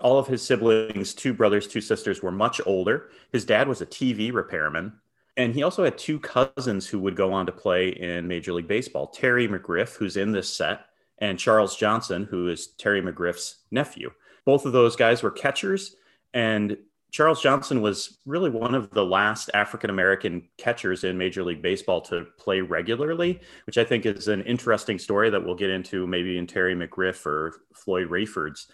All 0.00 0.18
of 0.18 0.26
his 0.26 0.42
siblings, 0.42 1.14
two 1.14 1.32
brothers, 1.32 1.66
two 1.66 1.80
sisters, 1.80 2.22
were 2.22 2.30
much 2.30 2.60
older. 2.66 3.10
His 3.32 3.44
dad 3.44 3.66
was 3.66 3.80
a 3.80 3.86
TV 3.86 4.32
repairman. 4.32 4.92
And 5.36 5.54
he 5.54 5.62
also 5.62 5.84
had 5.84 5.96
two 5.96 6.18
cousins 6.18 6.86
who 6.86 6.98
would 6.98 7.14
go 7.16 7.32
on 7.32 7.46
to 7.46 7.52
play 7.52 7.90
in 7.90 8.26
Major 8.26 8.52
League 8.52 8.68
Baseball 8.68 9.06
Terry 9.06 9.46
McGriff, 9.46 9.96
who's 9.96 10.16
in 10.16 10.32
this 10.32 10.52
set, 10.52 10.86
and 11.18 11.38
Charles 11.38 11.76
Johnson, 11.76 12.24
who 12.28 12.48
is 12.48 12.68
Terry 12.78 13.00
McGriff's 13.00 13.58
nephew 13.70 14.10
both 14.48 14.64
of 14.64 14.72
those 14.72 14.96
guys 14.96 15.22
were 15.22 15.30
catchers. 15.30 15.94
And 16.32 16.78
Charles 17.10 17.42
Johnson 17.42 17.82
was 17.82 18.16
really 18.24 18.48
one 18.48 18.74
of 18.74 18.88
the 18.92 19.04
last 19.04 19.50
African 19.52 19.90
American 19.90 20.48
catchers 20.56 21.04
in 21.04 21.18
Major 21.18 21.42
League 21.44 21.60
Baseball 21.60 22.00
to 22.02 22.24
play 22.38 22.62
regularly, 22.62 23.40
which 23.66 23.76
I 23.76 23.84
think 23.84 24.06
is 24.06 24.26
an 24.26 24.40
interesting 24.44 24.98
story 24.98 25.28
that 25.28 25.44
we'll 25.44 25.54
get 25.54 25.68
into 25.68 26.06
maybe 26.06 26.38
in 26.38 26.46
Terry 26.46 26.74
McGriff 26.74 27.26
or 27.26 27.60
Floyd 27.74 28.08
Rayford's 28.08 28.68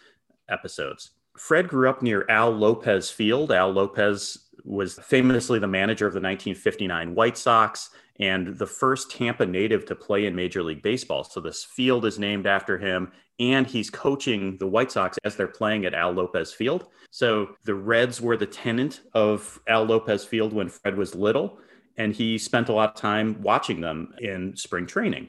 episodes. 0.49 1.11
Fred 1.37 1.66
grew 1.66 1.90
up 1.90 2.02
near 2.02 2.25
Al 2.28 2.52
Lopez 2.52 3.11
Field. 3.11 3.50
Al 3.50 3.73
Lopez 3.73 4.50
was 4.62 4.95
famously 5.02 5.59
the 5.59 5.66
manager 5.66 6.07
of 6.07 6.12
the 6.12 6.21
1959 6.21 7.16
White 7.16 7.37
Sox 7.37 7.90
and 8.21 8.57
the 8.59 8.66
first 8.66 9.11
Tampa 9.11 9.45
native 9.45 9.87
to 9.87 9.97
play 9.97 10.26
in 10.26 10.37
Major 10.37 10.62
League 10.62 10.83
Baseball. 10.83 11.25
So 11.25 11.40
this 11.40 11.64
field 11.64 12.04
is 12.04 12.16
named 12.16 12.47
after 12.47 12.78
him, 12.78 13.11
and 13.38 13.67
he's 13.67 13.91
coaching 13.91 14.57
the 14.59 14.67
White 14.67 14.93
Sox 14.93 15.19
as 15.25 15.37
they're 15.37 15.47
playing 15.47 15.85
at 15.85 15.95
Al 15.95 16.12
Lopez 16.12 16.53
Field. 16.53 16.87
So 17.11 17.57
the 17.64 17.75
Reds 17.75 18.21
were 18.21 18.37
the 18.37 18.47
tenant 18.47 19.00
of 19.12 19.61
Al 19.69 19.85
Lopez 19.85 20.25
Field 20.25 20.53
when 20.53 20.69
Fred 20.69 20.97
was 20.97 21.14
little, 21.14 21.59
and 21.97 22.14
he 22.14 22.38
spent 22.38 22.69
a 22.69 22.73
lot 22.73 22.91
of 22.91 23.00
time 23.00 23.41
watching 23.43 23.81
them 23.81 24.14
in 24.19 24.57
spring 24.57 24.87
training. 24.87 25.29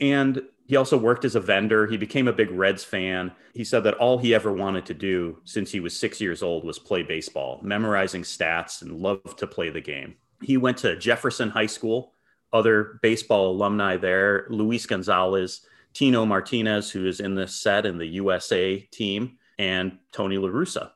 And 0.00 0.42
he 0.66 0.76
also 0.76 0.98
worked 0.98 1.24
as 1.24 1.36
a 1.36 1.40
vendor. 1.40 1.86
He 1.86 1.96
became 1.96 2.28
a 2.28 2.32
big 2.32 2.50
Reds 2.50 2.84
fan. 2.84 3.32
He 3.54 3.64
said 3.64 3.84
that 3.84 3.94
all 3.94 4.18
he 4.18 4.34
ever 4.34 4.52
wanted 4.52 4.84
to 4.86 4.94
do 4.94 5.38
since 5.44 5.70
he 5.70 5.80
was 5.80 5.98
six 5.98 6.20
years 6.20 6.42
old 6.42 6.64
was 6.64 6.78
play 6.78 7.02
baseball, 7.02 7.60
memorizing 7.62 8.22
stats, 8.22 8.82
and 8.82 9.00
loved 9.00 9.38
to 9.38 9.46
play 9.46 9.70
the 9.70 9.80
game. 9.80 10.16
He 10.42 10.56
went 10.56 10.78
to 10.78 10.96
Jefferson 10.96 11.50
High 11.50 11.66
School 11.66 12.12
other 12.52 12.98
baseball 13.02 13.50
alumni 13.50 13.96
there 13.96 14.46
Luis 14.48 14.86
Gonzalez, 14.86 15.60
Tino 15.96 16.26
Martinez, 16.26 16.90
who 16.90 17.06
is 17.06 17.20
in 17.20 17.36
this 17.36 17.56
set 17.56 17.86
in 17.86 17.96
the 17.96 18.06
USA 18.06 18.80
team, 18.92 19.38
and 19.58 19.96
Tony 20.12 20.36
LaRussa. 20.36 20.90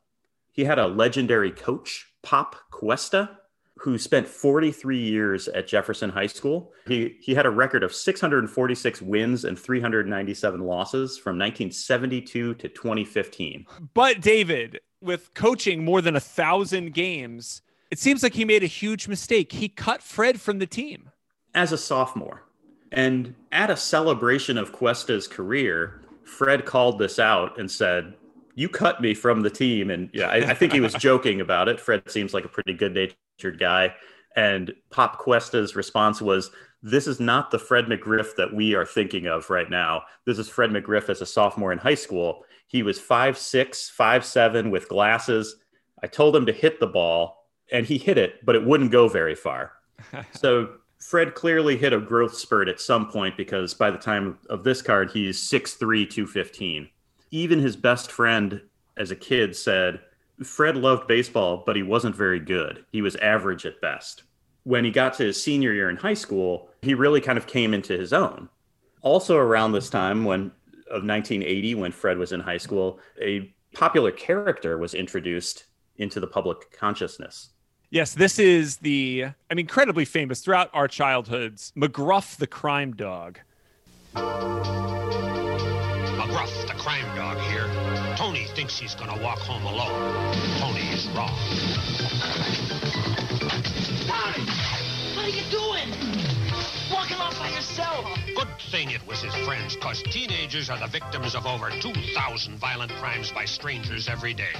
He 0.52 0.64
had 0.64 0.78
a 0.78 0.88
legendary 0.88 1.52
coach, 1.52 2.12
Pop 2.22 2.54
Cuesta, 2.70 3.38
who 3.78 3.96
spent 3.96 4.28
43 4.28 4.98
years 4.98 5.48
at 5.48 5.66
Jefferson 5.66 6.10
High 6.10 6.26
School. 6.26 6.74
He, 6.86 7.16
he 7.18 7.34
had 7.34 7.46
a 7.46 7.50
record 7.50 7.82
of 7.82 7.94
646 7.94 9.00
wins 9.00 9.46
and 9.46 9.58
397 9.58 10.60
losses 10.60 11.16
from 11.16 11.38
1972 11.38 12.56
to 12.56 12.68
2015. 12.68 13.64
But, 13.94 14.20
David, 14.20 14.80
with 15.00 15.32
coaching 15.32 15.82
more 15.82 16.02
than 16.02 16.14
a 16.14 16.20
thousand 16.20 16.92
games, 16.92 17.62
it 17.90 17.98
seems 17.98 18.22
like 18.22 18.34
he 18.34 18.44
made 18.44 18.62
a 18.62 18.66
huge 18.66 19.08
mistake. 19.08 19.52
He 19.52 19.70
cut 19.70 20.02
Fred 20.02 20.42
from 20.42 20.58
the 20.58 20.66
team 20.66 21.08
as 21.54 21.72
a 21.72 21.78
sophomore. 21.78 22.44
And 22.92 23.34
at 23.52 23.70
a 23.70 23.76
celebration 23.76 24.58
of 24.58 24.72
Cuesta's 24.72 25.28
career, 25.28 26.02
Fred 26.24 26.64
called 26.64 26.98
this 26.98 27.18
out 27.18 27.58
and 27.58 27.70
said, 27.70 28.14
You 28.54 28.68
cut 28.68 29.00
me 29.00 29.14
from 29.14 29.42
the 29.42 29.50
team. 29.50 29.90
And 29.90 30.10
yeah, 30.12 30.28
I, 30.28 30.50
I 30.50 30.54
think 30.54 30.72
he 30.72 30.80
was 30.80 30.94
joking 30.98 31.40
about 31.40 31.68
it. 31.68 31.80
Fred 31.80 32.08
seems 32.10 32.34
like 32.34 32.44
a 32.44 32.48
pretty 32.48 32.74
good 32.74 32.94
natured 32.94 33.58
guy. 33.58 33.94
And 34.36 34.72
Pop 34.90 35.18
Cuesta's 35.18 35.76
response 35.76 36.20
was, 36.20 36.50
This 36.82 37.06
is 37.06 37.20
not 37.20 37.50
the 37.50 37.58
Fred 37.58 37.86
McGriff 37.86 38.36
that 38.36 38.52
we 38.52 38.74
are 38.74 38.86
thinking 38.86 39.26
of 39.26 39.50
right 39.50 39.70
now. 39.70 40.02
This 40.26 40.38
is 40.38 40.48
Fred 40.48 40.70
McGriff 40.70 41.08
as 41.08 41.20
a 41.20 41.26
sophomore 41.26 41.72
in 41.72 41.78
high 41.78 41.94
school. 41.94 42.44
He 42.66 42.82
was 42.82 43.00
five 43.00 43.36
six, 43.36 43.88
five 43.88 44.24
seven 44.24 44.70
with 44.70 44.88
glasses. 44.88 45.56
I 46.02 46.06
told 46.06 46.34
him 46.34 46.46
to 46.46 46.52
hit 46.52 46.80
the 46.80 46.86
ball, 46.86 47.48
and 47.70 47.84
he 47.84 47.98
hit 47.98 48.16
it, 48.16 48.44
but 48.44 48.54
it 48.54 48.64
wouldn't 48.64 48.92
go 48.92 49.08
very 49.08 49.34
far. 49.34 49.72
So 50.32 50.76
Fred 51.00 51.34
clearly 51.34 51.76
hit 51.76 51.92
a 51.92 51.98
growth 51.98 52.36
spurt 52.36 52.68
at 52.68 52.80
some 52.80 53.08
point 53.08 53.36
because 53.36 53.74
by 53.74 53.90
the 53.90 53.98
time 53.98 54.38
of 54.48 54.64
this 54.64 54.82
card, 54.82 55.10
he's 55.10 55.38
6'3, 55.38 56.08
215. 56.08 56.88
Even 57.30 57.58
his 57.58 57.76
best 57.76 58.12
friend 58.12 58.60
as 58.96 59.10
a 59.10 59.16
kid 59.16 59.56
said, 59.56 60.00
Fred 60.42 60.76
loved 60.76 61.06
baseball, 61.06 61.62
but 61.64 61.76
he 61.76 61.82
wasn't 61.82 62.14
very 62.14 62.38
good. 62.38 62.84
He 62.92 63.02
was 63.02 63.16
average 63.16 63.66
at 63.66 63.80
best. 63.80 64.24
When 64.64 64.84
he 64.84 64.90
got 64.90 65.14
to 65.14 65.24
his 65.24 65.42
senior 65.42 65.72
year 65.72 65.88
in 65.88 65.96
high 65.96 66.14
school, 66.14 66.68
he 66.82 66.94
really 66.94 67.20
kind 67.20 67.38
of 67.38 67.46
came 67.46 67.72
into 67.72 67.96
his 67.96 68.12
own. 68.12 68.48
Also, 69.02 69.36
around 69.36 69.72
this 69.72 69.88
time 69.88 70.24
when 70.24 70.52
of 70.90 71.04
1980, 71.04 71.76
when 71.76 71.92
Fred 71.92 72.18
was 72.18 72.32
in 72.32 72.40
high 72.40 72.58
school, 72.58 72.98
a 73.20 73.52
popular 73.72 74.10
character 74.10 74.76
was 74.76 74.92
introduced 74.92 75.64
into 75.96 76.20
the 76.20 76.26
public 76.26 76.70
consciousness. 76.72 77.50
Yes, 77.92 78.14
this 78.14 78.38
is 78.38 78.76
the, 78.76 79.24
I 79.50 79.54
mean, 79.54 79.64
incredibly 79.64 80.04
famous 80.04 80.40
throughout 80.40 80.70
our 80.72 80.86
childhoods, 80.86 81.72
McGruff 81.76 82.36
the 82.36 82.46
crime 82.46 82.92
dog. 82.94 83.40
McGruff 84.14 84.54
the 86.68 86.74
crime 86.74 87.16
dog 87.16 87.38
here. 87.38 87.68
Tony 88.16 88.44
thinks 88.54 88.78
he's 88.78 88.94
going 88.94 89.10
to 89.12 89.20
walk 89.20 89.40
home 89.40 89.64
alone. 89.64 90.36
Tony 90.60 90.88
is 90.90 91.08
wrong. 91.08 91.36
Tony! 94.06 94.89
What 95.20 95.28
are 95.28 95.36
you 95.36 95.50
doing? 95.50 95.90
Walking 96.90 97.18
off 97.18 97.38
by 97.38 97.50
yourself. 97.50 98.06
Good 98.34 98.48
thing 98.70 98.90
it 98.90 99.06
was 99.06 99.20
his 99.20 99.34
friends, 99.44 99.76
because 99.76 100.02
teenagers 100.04 100.70
are 100.70 100.78
the 100.78 100.86
victims 100.86 101.34
of 101.34 101.44
over 101.44 101.68
2,000 101.68 102.56
violent 102.56 102.90
crimes 102.92 103.30
by 103.30 103.44
strangers 103.44 104.08
every 104.08 104.32
day. 104.32 104.54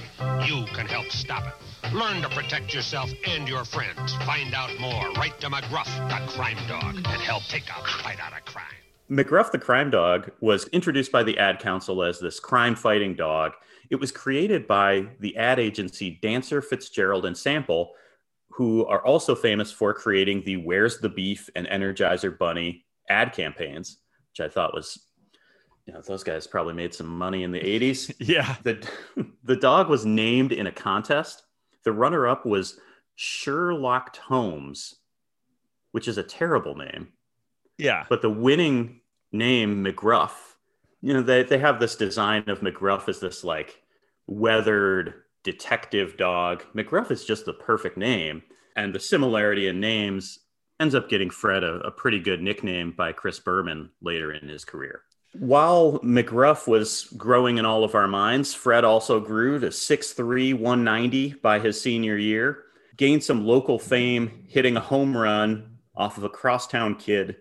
You 0.45 0.67
can 0.75 0.87
help 0.87 1.07
stop 1.07 1.45
it. 1.47 1.95
Learn 1.95 2.21
to 2.21 2.29
protect 2.29 2.75
yourself 2.75 3.11
and 3.27 3.49
your 3.49 3.65
friends. 3.65 4.15
Find 4.27 4.53
out 4.53 4.69
more. 4.79 5.11
Write 5.13 5.41
to 5.41 5.49
McGruff, 5.49 5.89
the 6.11 6.31
crime 6.31 6.59
dog, 6.69 6.95
and 6.95 7.23
help 7.23 7.45
take 7.45 7.65
a 7.71 7.83
fight 8.03 8.21
out 8.21 8.35
of 8.35 8.45
crime. 8.45 8.67
McGruff 9.11 9.53
the 9.53 9.59
crime 9.59 9.89
dog 9.89 10.31
was 10.41 10.67
introduced 10.67 11.11
by 11.11 11.23
the 11.23 11.39
ad 11.39 11.59
council 11.59 12.03
as 12.03 12.21
this 12.21 12.39
crime 12.39 12.77
fighting 12.77 13.15
dog. 13.15 13.53
It 13.89 13.97
was 13.97 14.13
created 14.13 14.67
by 14.67 15.07
the 15.21 15.39
ad 15.39 15.59
agency 15.59 16.19
Dancer, 16.21 16.61
Fitzgerald, 16.61 17.25
and 17.25 17.35
Sample, 17.35 17.95
who 18.51 18.85
are 18.87 19.05
also 19.05 19.35
famous 19.35 19.73
for 19.73 19.95
creating 19.95 20.43
the 20.45 20.57
Where's 20.59 20.99
the 20.99 21.09
Beef 21.09 21.49
and 21.55 21.67
Energizer 21.67 22.37
Bunny 22.37 22.85
ad 23.09 23.33
campaigns, 23.33 23.99
which 24.31 24.45
I 24.45 24.53
thought 24.53 24.75
was, 24.75 24.99
you 25.87 25.95
know, 25.95 26.03
those 26.03 26.25
guys 26.25 26.47
probably 26.47 26.75
made 26.75 26.95
some 26.95 27.07
money 27.07 27.43
in 27.43 27.53
the 27.53 27.61
80s. 27.61 28.15
Yeah. 28.21 28.57
The, 28.63 28.87
the 29.45 29.57
dog 29.57 29.89
was 29.89 30.05
named 30.05 30.53
in 30.53 30.67
a 30.67 30.73
contest 30.73 31.45
the 31.85 31.93
runner 31.93 32.27
up 32.27 32.47
was 32.47 32.79
Sherlock 33.17 34.17
Holmes, 34.17 34.97
which 35.93 36.09
is 36.09 36.19
a 36.19 36.23
terrible 36.23 36.77
name. 36.77 37.09
Yeah. 37.79 38.05
But 38.09 38.23
the 38.23 38.31
winning 38.31 39.01
name, 39.33 39.85
McGruff, 39.85 40.33
you 41.01 41.15
know, 41.15 41.23
they, 41.23 41.43
they 41.43 41.59
have 41.59 41.81
this 41.81 41.97
design 41.97 42.49
of 42.49 42.61
McGruff 42.61 43.09
as 43.09 43.21
this 43.21 43.43
like 43.43 43.81
weathered 44.27 45.15
detective 45.43 46.17
dog. 46.17 46.65
McGruff 46.75 47.11
is 47.11 47.25
just 47.25 47.45
the 47.45 47.53
perfect 47.53 47.97
name. 47.97 48.43
And 48.77 48.95
the 48.95 49.01
similarity 49.01 49.69
in 49.69 49.81
names 49.81 50.39
ends 50.79 50.95
up 50.95 51.09
getting 51.09 51.31
Fred 51.31 51.65
a, 51.65 51.75
a 51.81 51.91
pretty 51.91 52.19
good 52.19 52.41
nickname 52.41 52.93
by 52.93 53.13
Chris 53.13 53.39
Berman 53.39 53.91
later 54.01 54.33
in 54.33 54.49
his 54.49 54.65
career. 54.65 55.03
While 55.33 56.01
McGruff 56.01 56.67
was 56.67 57.05
growing 57.17 57.59
in 57.59 57.65
all 57.65 57.85
of 57.85 57.95
our 57.95 58.09
minds, 58.09 58.53
Fred 58.53 58.85
also 58.85 59.21
grew 59.21 59.61
to 59.61 59.69
6'3, 59.69 60.55
190 60.55 61.35
by 61.35 61.61
his 61.61 61.81
senior 61.81 62.17
year, 62.17 62.65
gained 62.97 63.23
some 63.23 63.47
local 63.47 63.79
fame 63.79 64.45
hitting 64.49 64.77
a 64.77 64.81
home 64.81 65.17
run 65.17 65.79
off 65.95 66.19
of 66.19 66.25
a 66.25 66.29
crosstown 66.29 66.97
kid 66.97 67.37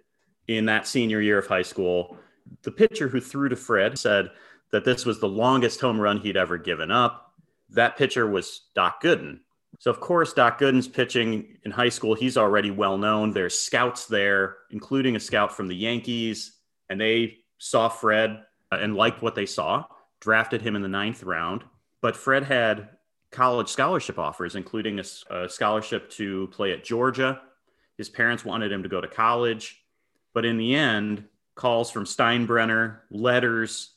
in 0.48 0.66
that 0.66 0.88
senior 0.88 1.22
year 1.22 1.40
of 1.40 1.48
high 1.48 1.64
school. 1.64 2.18
The 2.64 2.72
pitcher 2.72 3.08
who 3.08 3.22
threw 3.22 3.50
to 3.50 3.56
Fred 3.56 3.98
said 3.98 4.30
that 4.72 4.86
this 4.86 5.06
was 5.06 5.20
the 5.20 5.28
longest 5.28 5.82
home 5.82 6.00
run 6.00 6.20
he'd 6.20 6.38
ever 6.38 6.58
given 6.58 6.92
up. 6.92 7.29
That 7.72 7.98
pitcher 7.98 8.28
was 8.28 8.62
Doc 8.76 9.02
Gooden. 9.04 9.40
So, 9.80 9.92
of 9.92 10.00
course, 10.00 10.34
Doc 10.34 10.60
Gooden's 10.60 10.88
pitching 10.88 11.58
in 11.64 11.72
high 11.72 11.90
school. 11.90 12.16
He's 12.16 12.38
already 12.38 12.72
well 12.72 12.98
known. 12.98 13.32
There's 13.32 13.58
scouts 13.58 14.08
there, 14.08 14.58
including 14.72 15.16
a 15.16 15.20
scout 15.20 15.56
from 15.56 15.68
the 15.68 15.76
Yankees, 15.76 16.58
and 16.90 17.00
they 17.00 17.38
saw 17.60 17.88
Fred 17.88 18.44
uh, 18.72 18.78
and 18.82 18.96
liked 18.96 19.22
what 19.22 19.36
they 19.36 19.46
saw, 19.46 19.86
drafted 20.20 20.62
him 20.62 20.76
in 20.76 20.82
the 20.82 20.88
ninth 20.88 21.24
round. 21.24 21.64
But 22.02 22.18
Fred 22.18 22.44
had 22.44 22.90
college 23.32 23.70
scholarship 23.70 24.18
offers, 24.18 24.56
including 24.56 25.00
a, 25.00 25.04
a, 25.30 25.48
scholarship 25.50 26.10
to 26.12 26.48
play 26.48 26.72
at 26.72 26.84
Georgia. 26.84 27.42
His 27.98 28.10
parents 28.10 28.44
wanted 28.44 28.72
him 28.72 28.84
to 28.84 28.90
go 28.90 29.02
to 29.02 29.08
college. 29.08 29.84
But 30.34 30.46
in 30.46 30.58
the 30.58 30.76
end, 30.76 31.26
calls 31.56 31.92
from 31.92 32.06
Steinbrenner, 32.06 33.00
letters, 33.12 33.92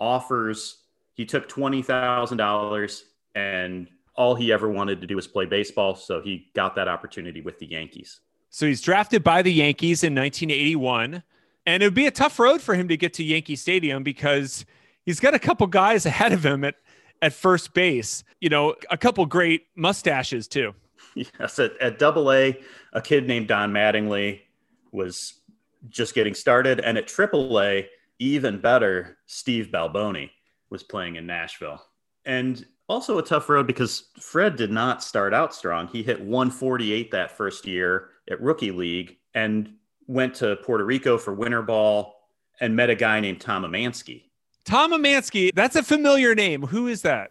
offers, 0.00 0.78
he 1.14 1.26
took 1.26 1.48
$20,000 1.48 3.02
and 3.38 3.86
all 4.16 4.34
he 4.34 4.52
ever 4.52 4.68
wanted 4.68 5.00
to 5.00 5.06
do 5.06 5.14
was 5.14 5.28
play 5.28 5.46
baseball. 5.46 5.94
So 5.94 6.20
he 6.20 6.50
got 6.54 6.74
that 6.74 6.88
opportunity 6.88 7.40
with 7.40 7.58
the 7.60 7.66
Yankees. 7.66 8.20
So 8.50 8.66
he's 8.66 8.80
drafted 8.80 9.22
by 9.22 9.42
the 9.42 9.52
Yankees 9.52 10.02
in 10.02 10.14
1981. 10.14 11.22
And 11.64 11.82
it 11.82 11.86
would 11.86 11.94
be 11.94 12.06
a 12.06 12.10
tough 12.10 12.38
road 12.38 12.60
for 12.60 12.74
him 12.74 12.88
to 12.88 12.96
get 12.96 13.14
to 13.14 13.24
Yankee 13.24 13.54
Stadium 13.54 14.02
because 14.02 14.64
he's 15.04 15.20
got 15.20 15.34
a 15.34 15.38
couple 15.38 15.66
guys 15.68 16.04
ahead 16.04 16.32
of 16.32 16.44
him 16.44 16.64
at, 16.64 16.74
at 17.22 17.32
first 17.32 17.74
base. 17.74 18.24
You 18.40 18.48
know, 18.48 18.74
a 18.90 18.96
couple 18.96 19.24
great 19.26 19.66
mustaches 19.76 20.48
too. 20.48 20.74
Yes, 21.14 21.58
at, 21.58 21.76
at 21.80 21.98
double 21.98 22.30
A, 22.30 22.60
a 22.92 23.00
kid 23.00 23.26
named 23.26 23.48
Don 23.48 23.72
Mattingly 23.72 24.40
was 24.92 25.40
just 25.88 26.14
getting 26.14 26.34
started. 26.34 26.78
And 26.78 26.96
at 26.96 27.08
triple 27.08 27.60
A, 27.60 27.88
even 28.20 28.60
better, 28.60 29.16
Steve 29.26 29.70
Balboni 29.72 30.30
was 30.70 30.84
playing 30.84 31.16
in 31.16 31.26
Nashville. 31.26 31.82
And 32.24 32.64
also 32.88 33.18
a 33.18 33.22
tough 33.22 33.48
road 33.48 33.66
because 33.66 34.08
Fred 34.18 34.56
did 34.56 34.70
not 34.70 35.02
start 35.02 35.34
out 35.34 35.54
strong. 35.54 35.88
He 35.88 36.02
hit 36.02 36.20
148 36.20 37.10
that 37.10 37.36
first 37.36 37.66
year 37.66 38.10
at 38.30 38.40
rookie 38.40 38.70
league 38.70 39.16
and 39.34 39.74
went 40.06 40.34
to 40.36 40.56
Puerto 40.56 40.84
Rico 40.84 41.18
for 41.18 41.34
winter 41.34 41.62
ball 41.62 42.14
and 42.60 42.74
met 42.74 42.90
a 42.90 42.94
guy 42.94 43.20
named 43.20 43.40
Tom 43.40 43.62
Emanski. 43.62 44.24
Tom 44.64 44.92
Emanski, 44.92 45.50
that's 45.54 45.76
a 45.76 45.82
familiar 45.82 46.34
name. 46.34 46.62
Who 46.62 46.88
is 46.88 47.02
that? 47.02 47.30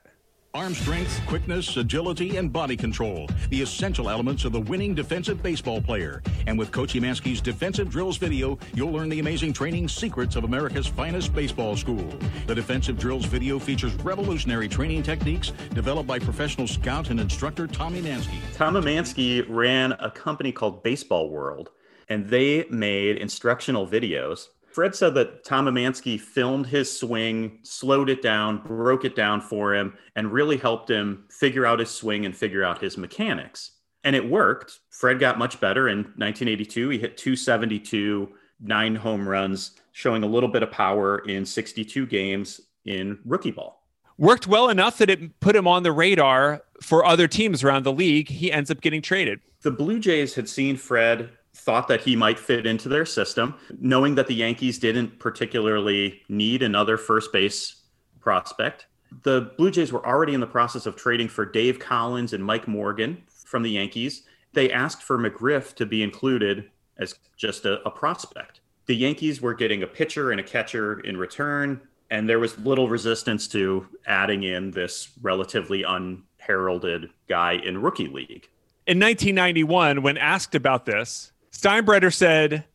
Arm 0.53 0.73
strength, 0.73 1.21
quickness, 1.27 1.75
agility, 1.77 2.37
and 2.37 2.51
body 2.51 2.77
control. 2.77 3.27
The 3.49 3.61
essential 3.61 4.09
elements 4.09 4.45
of 4.45 4.53
the 4.53 4.61
winning 4.61 4.95
defensive 4.95 5.43
baseball 5.43 5.81
player. 5.81 6.23
And 6.47 6.57
with 6.57 6.71
Coach 6.71 6.93
Emanski's 6.93 7.41
Defensive 7.41 7.89
Drills 7.89 8.17
video, 8.17 8.57
you'll 8.73 8.91
learn 8.91 9.09
the 9.09 9.19
amazing 9.19 9.53
training 9.53 9.89
secrets 9.89 10.35
of 10.35 10.45
America's 10.45 10.87
finest 10.87 11.35
baseball 11.35 11.75
school. 11.75 12.07
The 12.47 12.55
Defensive 12.55 12.97
Drills 12.97 13.25
video 13.25 13.59
features 13.59 13.93
revolutionary 13.95 14.67
training 14.67 15.03
techniques 15.03 15.51
developed 15.73 16.07
by 16.07 16.17
professional 16.17 16.67
scout 16.67 17.09
and 17.09 17.19
instructor 17.19 17.67
Tom 17.67 17.93
Emanski. 17.93 18.39
Tom 18.55 18.75
Emanski 18.75 19.45
ran 19.49 19.91
a 19.93 20.09
company 20.09 20.51
called 20.51 20.81
Baseball 20.81 21.29
World, 21.29 21.69
and 22.09 22.27
they 22.29 22.65
made 22.69 23.17
instructional 23.17 23.85
videos 23.85 24.47
Fred 24.77 24.93
said 24.93 25.15
that 25.15 25.43
Tom 25.43 25.65
Emanski 25.65 26.21
filmed 26.21 26.67
his 26.67 26.99
swing, 26.99 27.57
slowed 27.63 28.11
it 28.11 28.21
down, 28.21 28.59
broke 28.59 29.05
it 29.05 29.15
down 29.15 29.41
for 29.41 29.73
him, 29.73 29.97
and 30.15 30.31
really 30.31 30.55
helped 30.55 30.87
him 30.87 31.25
figure 31.31 31.65
out 31.65 31.79
his 31.79 31.89
swing 31.89 32.27
and 32.27 32.37
figure 32.37 32.63
out 32.63 32.79
his 32.79 32.95
mechanics. 32.95 33.71
And 34.03 34.15
it 34.15 34.29
worked. 34.29 34.81
Fred 34.91 35.17
got 35.17 35.39
much 35.39 35.59
better 35.59 35.89
in 35.89 35.97
1982. 36.17 36.89
He 36.89 36.99
hit 36.99 37.17
272, 37.17 38.29
nine 38.59 38.93
home 38.93 39.27
runs, 39.27 39.71
showing 39.93 40.21
a 40.21 40.27
little 40.27 40.47
bit 40.47 40.61
of 40.61 40.69
power 40.69 41.27
in 41.27 41.43
62 41.43 42.05
games 42.05 42.61
in 42.85 43.17
rookie 43.25 43.49
ball. 43.49 43.81
Worked 44.19 44.45
well 44.45 44.69
enough 44.69 44.99
that 44.99 45.09
it 45.09 45.39
put 45.39 45.55
him 45.55 45.67
on 45.67 45.81
the 45.81 45.91
radar 45.91 46.61
for 46.83 47.03
other 47.03 47.27
teams 47.27 47.63
around 47.63 47.81
the 47.81 47.91
league. 47.91 48.29
He 48.29 48.51
ends 48.51 48.69
up 48.69 48.81
getting 48.81 49.01
traded. 49.01 49.39
The 49.63 49.71
Blue 49.71 49.99
Jays 49.99 50.35
had 50.35 50.47
seen 50.47 50.77
Fred 50.77 51.31
thought 51.57 51.87
that 51.87 52.01
he 52.01 52.15
might 52.15 52.39
fit 52.39 52.65
into 52.65 52.87
their 52.87 53.05
system, 53.05 53.55
knowing 53.81 54.15
that 54.15 54.27
the 54.27 54.35
Yankees 54.35 54.79
didn't 54.79 55.19
particularly 55.19 56.21
need 56.29 56.61
another 56.61 56.97
first 56.97 57.33
base 57.33 57.81
prospect. 58.19 58.87
The 59.23 59.51
Blue 59.57 59.71
Jays 59.71 59.91
were 59.91 60.05
already 60.05 60.33
in 60.33 60.39
the 60.39 60.47
process 60.47 60.85
of 60.85 60.95
trading 60.95 61.27
for 61.27 61.45
Dave 61.45 61.79
Collins 61.79 62.33
and 62.33 62.43
Mike 62.43 62.67
Morgan 62.67 63.23
from 63.45 63.63
the 63.63 63.71
Yankees. 63.71 64.23
They 64.53 64.71
asked 64.71 65.03
for 65.03 65.17
McGriff 65.17 65.73
to 65.75 65.85
be 65.85 66.03
included 66.03 66.69
as 66.97 67.15
just 67.35 67.65
a, 67.65 67.81
a 67.83 67.91
prospect. 67.91 68.61
The 68.85 68.95
Yankees 68.95 69.41
were 69.41 69.53
getting 69.53 69.83
a 69.83 69.87
pitcher 69.87 70.31
and 70.31 70.39
a 70.39 70.43
catcher 70.43 70.99
in 71.01 71.17
return, 71.17 71.81
and 72.09 72.29
there 72.29 72.39
was 72.39 72.57
little 72.59 72.87
resistance 72.87 73.47
to 73.49 73.87
adding 74.05 74.43
in 74.43 74.71
this 74.71 75.09
relatively 75.21 75.83
unheralded 75.83 77.09
guy 77.27 77.53
in 77.53 77.81
rookie 77.81 78.07
league. 78.07 78.47
In 78.85 78.99
1991, 78.99 80.01
when 80.01 80.17
asked 80.17 80.55
about 80.55 80.85
this, 80.85 81.33
Steinbrenner 81.51 82.13
said, 82.13 82.65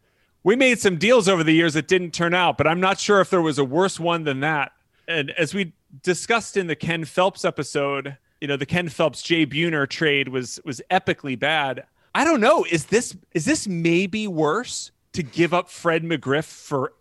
We 0.42 0.56
made 0.56 0.78
some 0.78 0.98
deals 0.98 1.28
over 1.28 1.44
the 1.44 1.52
years 1.52 1.74
that 1.74 1.88
didn't 1.88 2.12
turn 2.12 2.34
out, 2.34 2.58
but 2.58 2.66
I'm 2.66 2.80
not 2.80 2.98
sure 2.98 3.20
if 3.20 3.30
there 3.30 3.42
was 3.42 3.58
a 3.58 3.64
worse 3.64 3.98
one 4.00 4.24
than 4.24 4.40
that. 4.40 4.72
And 5.08 5.30
as 5.32 5.54
we 5.54 5.72
discussed 6.02 6.56
in 6.56 6.66
the 6.66 6.76
Ken 6.76 7.04
Phelps 7.04 7.44
episode, 7.44 8.16
you 8.40 8.48
know, 8.48 8.56
the 8.56 8.66
Ken 8.66 8.88
Phelps 8.88 9.22
Jay 9.22 9.46
Buhner 9.46 9.88
trade 9.88 10.28
was 10.28 10.60
was 10.64 10.80
epically 10.90 11.38
bad. 11.38 11.84
I 12.14 12.24
don't 12.24 12.40
know. 12.40 12.64
Is 12.70 12.86
this 12.86 13.16
is 13.32 13.44
this 13.44 13.66
maybe 13.66 14.26
worse 14.26 14.90
to 15.12 15.22
give 15.22 15.54
up 15.54 15.68
Fred 15.68 16.02
McGriff 16.02 16.44
for 16.44 16.92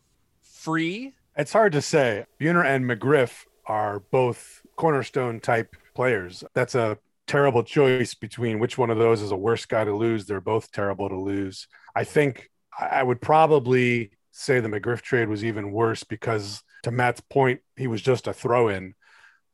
free? 0.41 1.13
It's 1.35 1.53
hard 1.53 1.71
to 1.73 1.81
say. 1.81 2.25
Buhner 2.39 2.65
and 2.65 2.85
McGriff 2.85 3.45
are 3.65 3.99
both 3.99 4.61
cornerstone 4.75 5.39
type 5.39 5.75
players. 5.93 6.43
That's 6.53 6.75
a 6.75 6.97
terrible 7.27 7.63
choice 7.63 8.13
between 8.13 8.59
which 8.59 8.77
one 8.77 8.89
of 8.89 8.97
those 8.97 9.21
is 9.21 9.31
a 9.31 9.37
worse 9.37 9.65
guy 9.65 9.83
to 9.83 9.95
lose. 9.95 10.25
They're 10.25 10.41
both 10.41 10.71
terrible 10.71 11.09
to 11.09 11.19
lose. 11.19 11.67
I 11.95 12.03
think 12.03 12.49
I 12.77 13.03
would 13.03 13.21
probably 13.21 14.11
say 14.31 14.59
the 14.59 14.69
McGriff 14.69 15.01
trade 15.01 15.29
was 15.29 15.43
even 15.43 15.71
worse 15.71 16.03
because, 16.03 16.61
to 16.83 16.91
Matt's 16.91 17.21
point, 17.21 17.61
he 17.75 17.87
was 17.87 18.01
just 18.01 18.27
a 18.27 18.33
throw 18.33 18.69
in. 18.69 18.95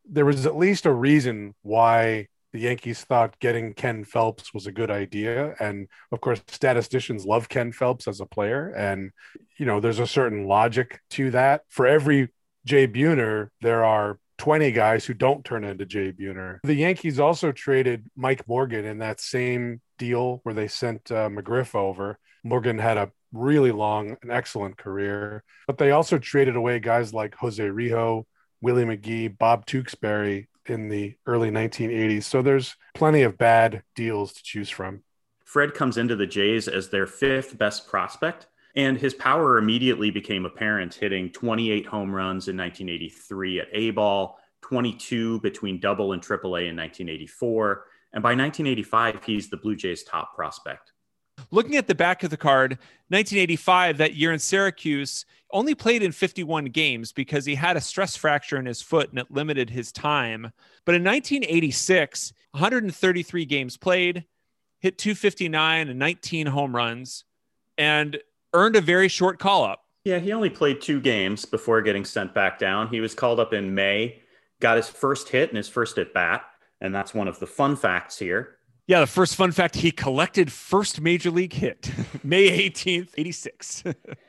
There 0.09 0.25
was 0.25 0.45
at 0.45 0.55
least 0.55 0.85
a 0.85 0.93
reason 0.93 1.55
why 1.63 2.27
the 2.53 2.59
Yankees 2.59 3.03
thought 3.03 3.39
getting 3.39 3.73
Ken 3.73 4.05
Phelps 4.05 4.53
was 4.53 4.67
a 4.67 4.71
good 4.71 4.89
idea. 4.89 5.55
And 5.59 5.87
of 6.11 6.21
course, 6.21 6.41
statisticians 6.47 7.25
love 7.25 7.49
Ken 7.49 7.71
Phelps 7.71 8.07
as 8.07 8.21
a 8.21 8.25
player. 8.25 8.69
And, 8.69 9.11
you 9.57 9.65
know, 9.65 9.79
there's 9.79 9.99
a 9.99 10.07
certain 10.07 10.47
logic 10.47 11.01
to 11.11 11.31
that. 11.31 11.63
For 11.69 11.85
every 11.85 12.29
Jay 12.65 12.87
Buhner, 12.87 13.49
there 13.61 13.83
are 13.83 14.19
20 14.37 14.71
guys 14.71 15.05
who 15.05 15.13
don't 15.13 15.43
turn 15.43 15.63
into 15.63 15.85
Jay 15.85 16.11
Buhner. 16.11 16.59
The 16.63 16.75
Yankees 16.75 17.19
also 17.19 17.51
traded 17.51 18.09
Mike 18.15 18.47
Morgan 18.47 18.85
in 18.85 18.99
that 18.99 19.19
same 19.19 19.81
deal 19.97 20.41
where 20.43 20.55
they 20.55 20.67
sent 20.67 21.11
uh, 21.11 21.29
McGriff 21.29 21.75
over. 21.75 22.19
Morgan 22.43 22.77
had 22.77 22.97
a 22.97 23.11
really 23.33 23.71
long 23.71 24.15
and 24.21 24.31
excellent 24.31 24.77
career, 24.77 25.43
but 25.65 25.77
they 25.77 25.91
also 25.91 26.17
traded 26.17 26.55
away 26.55 26.79
guys 26.79 27.13
like 27.13 27.35
Jose 27.35 27.63
Rijo, 27.63 28.25
Willie 28.61 28.85
McGee, 28.85 29.35
Bob 29.37 29.65
Tewksbury 29.65 30.49
in 30.65 30.89
the 30.89 31.15
early 31.25 31.49
1980s. 31.49 32.23
So 32.23 32.41
there's 32.41 32.75
plenty 32.93 33.23
of 33.23 33.37
bad 33.37 33.83
deals 33.95 34.33
to 34.33 34.43
choose 34.43 34.69
from. 34.69 35.03
Fred 35.43 35.73
comes 35.73 35.97
into 35.97 36.15
the 36.15 36.27
Jays 36.27 36.67
as 36.67 36.89
their 36.89 37.07
fifth 37.07 37.57
best 37.57 37.87
prospect 37.87 38.47
and 38.77 38.95
his 38.95 39.15
power 39.15 39.57
immediately 39.57 40.11
became 40.11 40.45
apparent, 40.45 40.93
hitting 40.93 41.31
28 41.31 41.87
home 41.87 42.13
runs 42.13 42.47
in 42.47 42.55
1983 42.55 43.59
at 43.59 43.67
A 43.73 43.89
ball, 43.89 44.37
22 44.61 45.39
between 45.41 45.79
double 45.79 46.13
and 46.13 46.21
triple 46.21 46.55
A 46.55 46.61
in 46.61 46.75
1984. 46.75 47.85
And 48.13 48.21
by 48.21 48.29
1985, 48.29 49.23
he's 49.23 49.49
the 49.49 49.57
Blue 49.57 49.75
Jays' 49.75 50.03
top 50.03 50.35
prospect. 50.35 50.93
Looking 51.49 51.75
at 51.75 51.87
the 51.87 51.95
back 51.95 52.21
of 52.21 52.29
the 52.29 52.37
card, 52.37 52.73
1985, 53.09 53.97
that 53.97 54.15
year 54.15 54.31
in 54.31 54.39
Syracuse, 54.39 55.25
only 55.51 55.73
played 55.73 56.03
in 56.03 56.11
51 56.11 56.65
games 56.65 57.11
because 57.11 57.45
he 57.45 57.55
had 57.55 57.77
a 57.77 57.81
stress 57.81 58.15
fracture 58.15 58.57
in 58.57 58.65
his 58.67 58.81
foot 58.81 59.09
and 59.09 59.17
it 59.17 59.31
limited 59.31 59.71
his 59.71 59.91
time. 59.91 60.51
But 60.85 60.93
in 60.93 61.03
1986, 61.03 62.31
133 62.51 63.45
games 63.45 63.75
played, 63.75 64.25
hit 64.81 64.99
259 64.99 65.89
and 65.89 65.97
19 65.97 66.47
home 66.47 66.75
runs. 66.75 67.23
And 67.77 68.19
earned 68.53 68.75
a 68.75 68.81
very 68.81 69.07
short 69.07 69.39
call 69.39 69.63
up. 69.63 69.83
Yeah, 70.03 70.19
he 70.19 70.31
only 70.31 70.49
played 70.49 70.81
two 70.81 71.01
games 71.01 71.45
before 71.45 71.81
getting 71.81 72.05
sent 72.05 72.33
back 72.33 72.59
down. 72.59 72.87
He 72.87 73.01
was 73.01 73.13
called 73.13 73.39
up 73.39 73.53
in 73.53 73.75
May, 73.75 74.21
got 74.61 74.77
his 74.77 74.87
first 74.87 75.29
hit 75.29 75.49
and 75.49 75.57
his 75.57 75.67
first 75.67 75.97
at 75.97 76.13
bat. 76.13 76.43
And 76.79 76.93
that's 76.93 77.13
one 77.13 77.27
of 77.27 77.39
the 77.39 77.47
fun 77.47 77.75
facts 77.75 78.17
here. 78.17 78.57
Yeah, 78.87 79.01
the 79.01 79.07
first 79.07 79.35
fun 79.35 79.51
fact 79.51 79.75
he 79.75 79.91
collected 79.91 80.51
first 80.51 81.01
major 81.01 81.29
league 81.29 81.51
hit 81.51 81.91
May 82.23 82.69
18th, 82.69 83.09
86. 83.17 83.83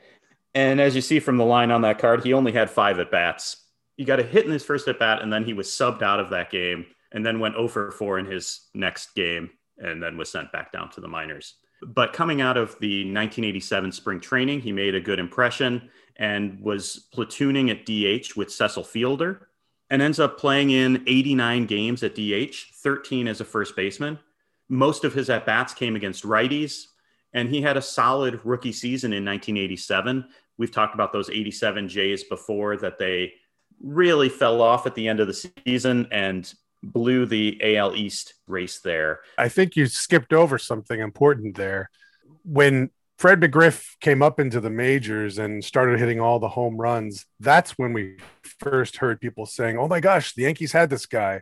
and 0.53 0.81
as 0.81 0.95
you 0.95 1.01
see 1.01 1.19
from 1.21 1.37
the 1.37 1.45
line 1.45 1.71
on 1.71 1.81
that 1.83 1.97
card, 1.97 2.25
he 2.25 2.33
only 2.33 2.51
had 2.51 2.69
five 2.69 2.99
at 2.99 3.09
bats. 3.09 3.63
He 3.95 4.03
got 4.03 4.19
a 4.19 4.23
hit 4.23 4.45
in 4.45 4.51
his 4.51 4.65
first 4.65 4.87
at 4.89 4.99
bat, 4.99 5.21
and 5.21 5.31
then 5.31 5.45
he 5.45 5.53
was 5.53 5.67
subbed 5.67 6.01
out 6.01 6.19
of 6.19 6.29
that 6.31 6.51
game 6.51 6.85
and 7.11 7.25
then 7.25 7.39
went 7.39 7.55
0 7.55 7.67
for 7.69 7.91
4 7.91 8.19
in 8.19 8.25
his 8.25 8.67
next 8.73 9.15
game 9.15 9.49
and 9.77 10.03
then 10.03 10.17
was 10.17 10.29
sent 10.29 10.51
back 10.51 10.71
down 10.73 10.89
to 10.91 11.01
the 11.01 11.07
minors. 11.07 11.55
But 11.81 12.13
coming 12.13 12.41
out 12.41 12.57
of 12.57 12.77
the 12.79 13.03
1987 13.03 13.91
spring 13.91 14.19
training, 14.19 14.61
he 14.61 14.71
made 14.71 14.95
a 14.95 15.01
good 15.01 15.19
impression 15.19 15.89
and 16.17 16.59
was 16.59 17.07
platooning 17.13 17.71
at 17.71 17.85
DH 17.85 18.35
with 18.35 18.51
Cecil 18.51 18.83
Fielder 18.83 19.47
and 19.89 20.01
ends 20.01 20.19
up 20.19 20.37
playing 20.37 20.71
in 20.71 21.03
89 21.07 21.65
games 21.65 22.03
at 22.03 22.15
DH, 22.15 22.73
13 22.75 23.27
as 23.27 23.41
a 23.41 23.45
first 23.45 23.75
baseman. 23.75 24.19
Most 24.67 25.03
of 25.03 25.13
his 25.13 25.29
at 25.29 25.45
bats 25.45 25.73
came 25.73 25.95
against 25.95 26.23
righties, 26.23 26.85
and 27.33 27.49
he 27.49 27.61
had 27.61 27.77
a 27.77 27.81
solid 27.81 28.39
rookie 28.43 28.71
season 28.71 29.13
in 29.13 29.25
1987. 29.25 30.25
We've 30.57 30.71
talked 30.71 30.93
about 30.93 31.13
those 31.13 31.29
87 31.29 31.87
Jays 31.87 32.25
before 32.25 32.77
that 32.77 32.99
they 32.99 33.33
really 33.81 34.29
fell 34.29 34.61
off 34.61 34.85
at 34.85 34.93
the 34.93 35.07
end 35.07 35.19
of 35.19 35.27
the 35.27 35.49
season 35.65 36.07
and 36.11 36.53
blew 36.83 37.25
the 37.25 37.77
AL 37.77 37.95
East 37.95 38.35
race 38.47 38.79
there. 38.79 39.19
I 39.37 39.49
think 39.49 39.75
you 39.75 39.85
skipped 39.87 40.33
over 40.33 40.57
something 40.57 40.99
important 40.99 41.55
there. 41.55 41.89
When 42.43 42.89
Fred 43.17 43.41
McGriff 43.41 43.99
came 43.99 44.21
up 44.21 44.39
into 44.39 44.61
the 44.61 44.69
majors 44.69 45.37
and 45.39 45.63
started 45.63 45.99
hitting 45.99 46.21
all 46.21 46.39
the 46.39 46.47
home 46.47 46.77
runs, 46.77 47.25
that's 47.39 47.71
when 47.71 47.91
we 47.91 48.17
first 48.59 48.97
heard 48.97 49.19
people 49.19 49.45
saying, 49.45 49.77
Oh 49.77 49.87
my 49.87 49.99
gosh, 49.99 50.33
the 50.33 50.43
Yankees 50.43 50.71
had 50.71 50.89
this 50.89 51.05
guy. 51.05 51.41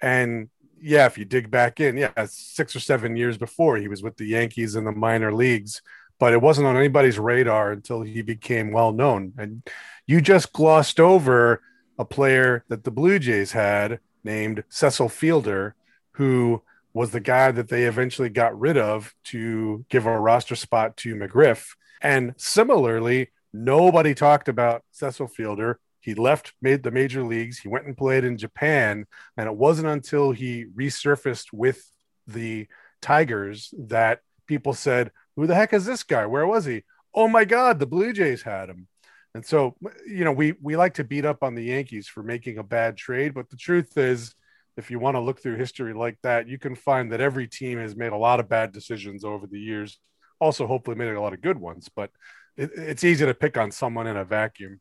And 0.00 0.48
yeah, 0.80 1.06
if 1.06 1.16
you 1.16 1.24
dig 1.24 1.48
back 1.48 1.78
in, 1.78 1.96
yeah, 1.96 2.26
six 2.26 2.74
or 2.74 2.80
seven 2.80 3.14
years 3.16 3.38
before 3.38 3.76
he 3.76 3.86
was 3.86 4.02
with 4.02 4.16
the 4.16 4.26
Yankees 4.26 4.74
in 4.74 4.84
the 4.84 4.90
minor 4.90 5.32
leagues, 5.32 5.80
but 6.18 6.32
it 6.32 6.42
wasn't 6.42 6.66
on 6.66 6.76
anybody's 6.76 7.20
radar 7.20 7.70
until 7.70 8.02
he 8.02 8.22
became 8.22 8.72
well 8.72 8.92
known. 8.92 9.32
And 9.38 9.62
you 10.06 10.20
just 10.20 10.52
glossed 10.52 10.98
over 10.98 11.62
a 11.98 12.04
player 12.04 12.64
that 12.68 12.82
the 12.82 12.90
Blue 12.90 13.20
Jays 13.20 13.52
had 13.52 14.00
named 14.24 14.64
Cecil 14.68 15.08
Fielder, 15.08 15.74
who 16.12 16.62
was 16.94 17.10
the 17.10 17.20
guy 17.20 17.50
that 17.50 17.68
they 17.68 17.84
eventually 17.84 18.28
got 18.28 18.58
rid 18.58 18.76
of 18.76 19.14
to 19.24 19.84
give 19.88 20.06
a 20.06 20.20
roster 20.20 20.54
spot 20.54 20.96
to 20.98 21.14
McGriff. 21.14 21.68
And 22.00 22.34
similarly, 22.36 23.30
nobody 23.52 24.14
talked 24.14 24.48
about 24.48 24.84
Cecil 24.90 25.28
Fielder. 25.28 25.78
He 26.00 26.14
left 26.14 26.52
made 26.60 26.82
the 26.82 26.90
major 26.90 27.22
leagues. 27.22 27.58
He 27.58 27.68
went 27.68 27.86
and 27.86 27.96
played 27.96 28.24
in 28.24 28.36
Japan, 28.36 29.06
and 29.36 29.46
it 29.46 29.54
wasn't 29.54 29.88
until 29.88 30.32
he 30.32 30.66
resurfaced 30.74 31.52
with 31.52 31.88
the 32.26 32.66
Tigers 33.00 33.72
that 33.78 34.20
people 34.46 34.74
said, 34.74 35.12
"Who 35.36 35.46
the 35.46 35.54
heck 35.54 35.72
is 35.72 35.86
this 35.86 36.02
guy? 36.02 36.26
Where 36.26 36.46
was 36.46 36.64
he? 36.64 36.82
Oh 37.14 37.28
my 37.28 37.44
God, 37.44 37.78
the 37.78 37.86
Blue 37.86 38.12
Jays 38.12 38.42
had 38.42 38.68
him." 38.68 38.88
And 39.34 39.44
so, 39.44 39.76
you 40.06 40.24
know, 40.24 40.32
we 40.32 40.54
we 40.60 40.76
like 40.76 40.94
to 40.94 41.04
beat 41.04 41.24
up 41.24 41.42
on 41.42 41.54
the 41.54 41.64
Yankees 41.64 42.06
for 42.06 42.22
making 42.22 42.58
a 42.58 42.62
bad 42.62 42.96
trade, 42.96 43.34
but 43.34 43.48
the 43.48 43.56
truth 43.56 43.96
is 43.96 44.34
if 44.76 44.90
you 44.90 44.98
want 44.98 45.16
to 45.16 45.20
look 45.20 45.40
through 45.40 45.56
history 45.56 45.94
like 45.94 46.18
that, 46.22 46.48
you 46.48 46.58
can 46.58 46.74
find 46.74 47.12
that 47.12 47.20
every 47.20 47.46
team 47.46 47.78
has 47.78 47.96
made 47.96 48.12
a 48.12 48.16
lot 48.16 48.40
of 48.40 48.48
bad 48.48 48.72
decisions 48.72 49.24
over 49.24 49.46
the 49.46 49.58
years. 49.58 49.98
Also, 50.40 50.66
hopefully, 50.66 50.96
made 50.96 51.12
a 51.12 51.20
lot 51.20 51.32
of 51.32 51.40
good 51.40 51.58
ones. 51.58 51.88
But 51.94 52.10
it, 52.56 52.70
it's 52.74 53.04
easy 53.04 53.24
to 53.24 53.34
pick 53.34 53.56
on 53.56 53.70
someone 53.70 54.06
in 54.06 54.16
a 54.16 54.24
vacuum. 54.24 54.80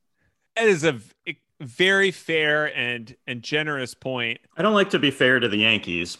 That 0.55 0.65
is 0.65 0.83
a 0.83 0.99
very 1.61 2.11
fair 2.11 2.75
and 2.75 3.15
and 3.27 3.43
generous 3.43 3.93
point. 3.93 4.39
I 4.57 4.61
don't 4.61 4.73
like 4.73 4.89
to 4.91 4.99
be 4.99 5.11
fair 5.11 5.39
to 5.39 5.47
the 5.47 5.57
Yankees, 5.57 6.17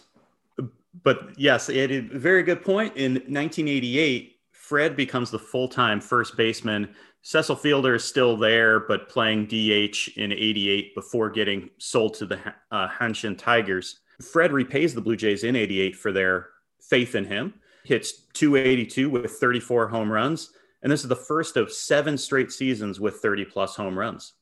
but 1.04 1.32
yes, 1.38 1.70
it 1.70 1.92
is 1.92 2.12
a 2.14 2.20
very 2.20 2.44
good 2.44 2.64
point. 2.64 2.96
In 2.96 3.14
1988, 3.14 4.38
Fred 4.52 4.96
becomes 4.96 5.32
the 5.32 5.40
full-time 5.40 6.00
first 6.00 6.38
baseman. 6.38 6.96
Cecil 7.24 7.56
Fielder 7.56 7.96
is 7.96 8.04
still 8.04 8.36
there, 8.36 8.80
but 8.80 9.08
playing 9.08 9.46
DH 9.46 10.18
in 10.18 10.32
88 10.32 10.96
before 10.96 11.30
getting 11.30 11.70
sold 11.78 12.16
to 12.16 12.26
the 12.26 12.40
uh, 12.72 12.88
Hanshin 12.90 13.38
Tigers. 13.38 14.00
Fred 14.22 14.52
repays 14.52 14.94
the 14.94 15.02
Blue 15.02 15.16
Jays 15.16 15.44
in 15.44 15.56
88 15.56 15.96
for 15.96 16.12
their 16.12 16.48
faith 16.82 17.16
in 17.16 17.26
him, 17.26 17.54
hits 17.84 18.24
282 18.34 19.10
with 19.10 19.32
34 19.32 19.88
home 19.88 20.12
runs. 20.12 20.52
And 20.82 20.92
this 20.92 21.04
is 21.04 21.10
the 21.10 21.16
first 21.16 21.58
of 21.58 21.72
seven 21.72 22.18
straight 22.18 22.52
seasons 22.52 23.00
with 23.00 23.16
30 23.16 23.46
plus 23.46 23.76
home 23.76 23.98
runs. 23.98 24.34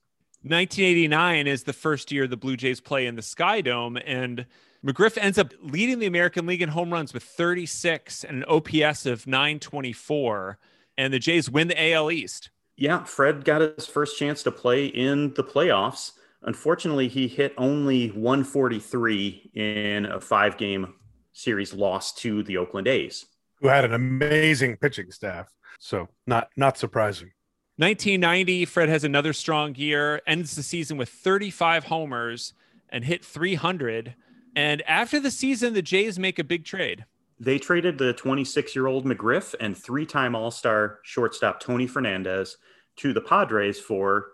1989 0.44 1.48
is 1.48 1.64
the 1.64 1.74
first 1.74 2.14
year 2.14 2.26
the 2.26 2.38
Blue 2.38 2.56
Jays 2.56 2.80
play 2.80 3.08
in 3.08 3.18
the 3.18 3.22
Sky 3.22 3.60
Dome, 3.60 3.98
and 3.98 4.46
McGriff 4.86 5.18
ends 5.18 5.38
up 5.38 5.54
leading 5.62 6.00
the 6.00 6.06
American 6.06 6.46
League 6.46 6.62
in 6.62 6.70
home 6.70 6.94
runs 6.94 7.14
with 7.14 7.24
36 7.24 8.24
and 8.24 8.38
an 8.38 8.46
OPS 8.46 9.06
of 9.06 9.28
924, 9.28 10.58
and 10.98 11.12
the 11.14 11.20
Jays 11.20 11.50
win 11.50 11.68
the 11.68 11.92
AL 11.92 12.10
East. 12.10 12.52
Yeah, 12.80 13.04
Fred 13.04 13.44
got 13.44 13.60
his 13.60 13.86
first 13.86 14.18
chance 14.18 14.42
to 14.44 14.52
play 14.52 14.86
in 14.86 15.34
the 15.34 15.44
playoffs. 15.44 16.14
Unfortunately, 16.44 17.10
he 17.10 17.28
hit 17.28 17.54
only 17.58 18.08
143 18.12 19.52
in 19.54 20.06
a 20.06 20.22
five 20.22 20.56
game 20.56 20.94
series 21.34 21.74
loss 21.74 22.14
to 22.16 22.42
the 22.44 22.56
Oakland 22.56 22.88
A's, 22.88 23.26
who 23.56 23.68
had 23.68 23.84
an 23.84 23.94
amazing 23.94 24.78
pitching 24.78 25.12
staff. 25.12 25.50
So, 25.80 26.08
not 26.26 26.48
not 26.56 26.78
surprising. 26.78 27.32
1990, 27.76 28.64
Fred 28.64 28.88
has 28.88 29.04
another 29.04 29.34
strong 29.34 29.76
year, 29.76 30.22
ends 30.26 30.56
the 30.56 30.64
season 30.64 30.96
with 30.98 31.10
35 31.10 31.86
homers 31.86 32.54
and 32.88 33.04
hit 33.04 33.26
300. 33.26 34.16
And 34.56 34.82
after 34.84 35.20
the 35.20 35.32
season, 35.32 35.74
the 35.74 35.82
Jays 35.82 36.18
make 36.18 36.40
a 36.40 36.46
big 36.46 36.64
trade. 36.64 37.04
They 37.42 37.58
traded 37.58 37.98
the 37.98 38.14
26 38.14 38.74
year 38.74 38.88
old 38.88 39.06
McGriff 39.06 39.54
and 39.60 39.78
three 39.78 40.06
time 40.06 40.34
All 40.34 40.52
Star 40.52 41.00
shortstop 41.04 41.60
Tony 41.60 41.88
Fernandez 41.88 42.56
to 43.00 43.14
the 43.14 43.22
Padres 43.22 43.80
for 43.80 44.28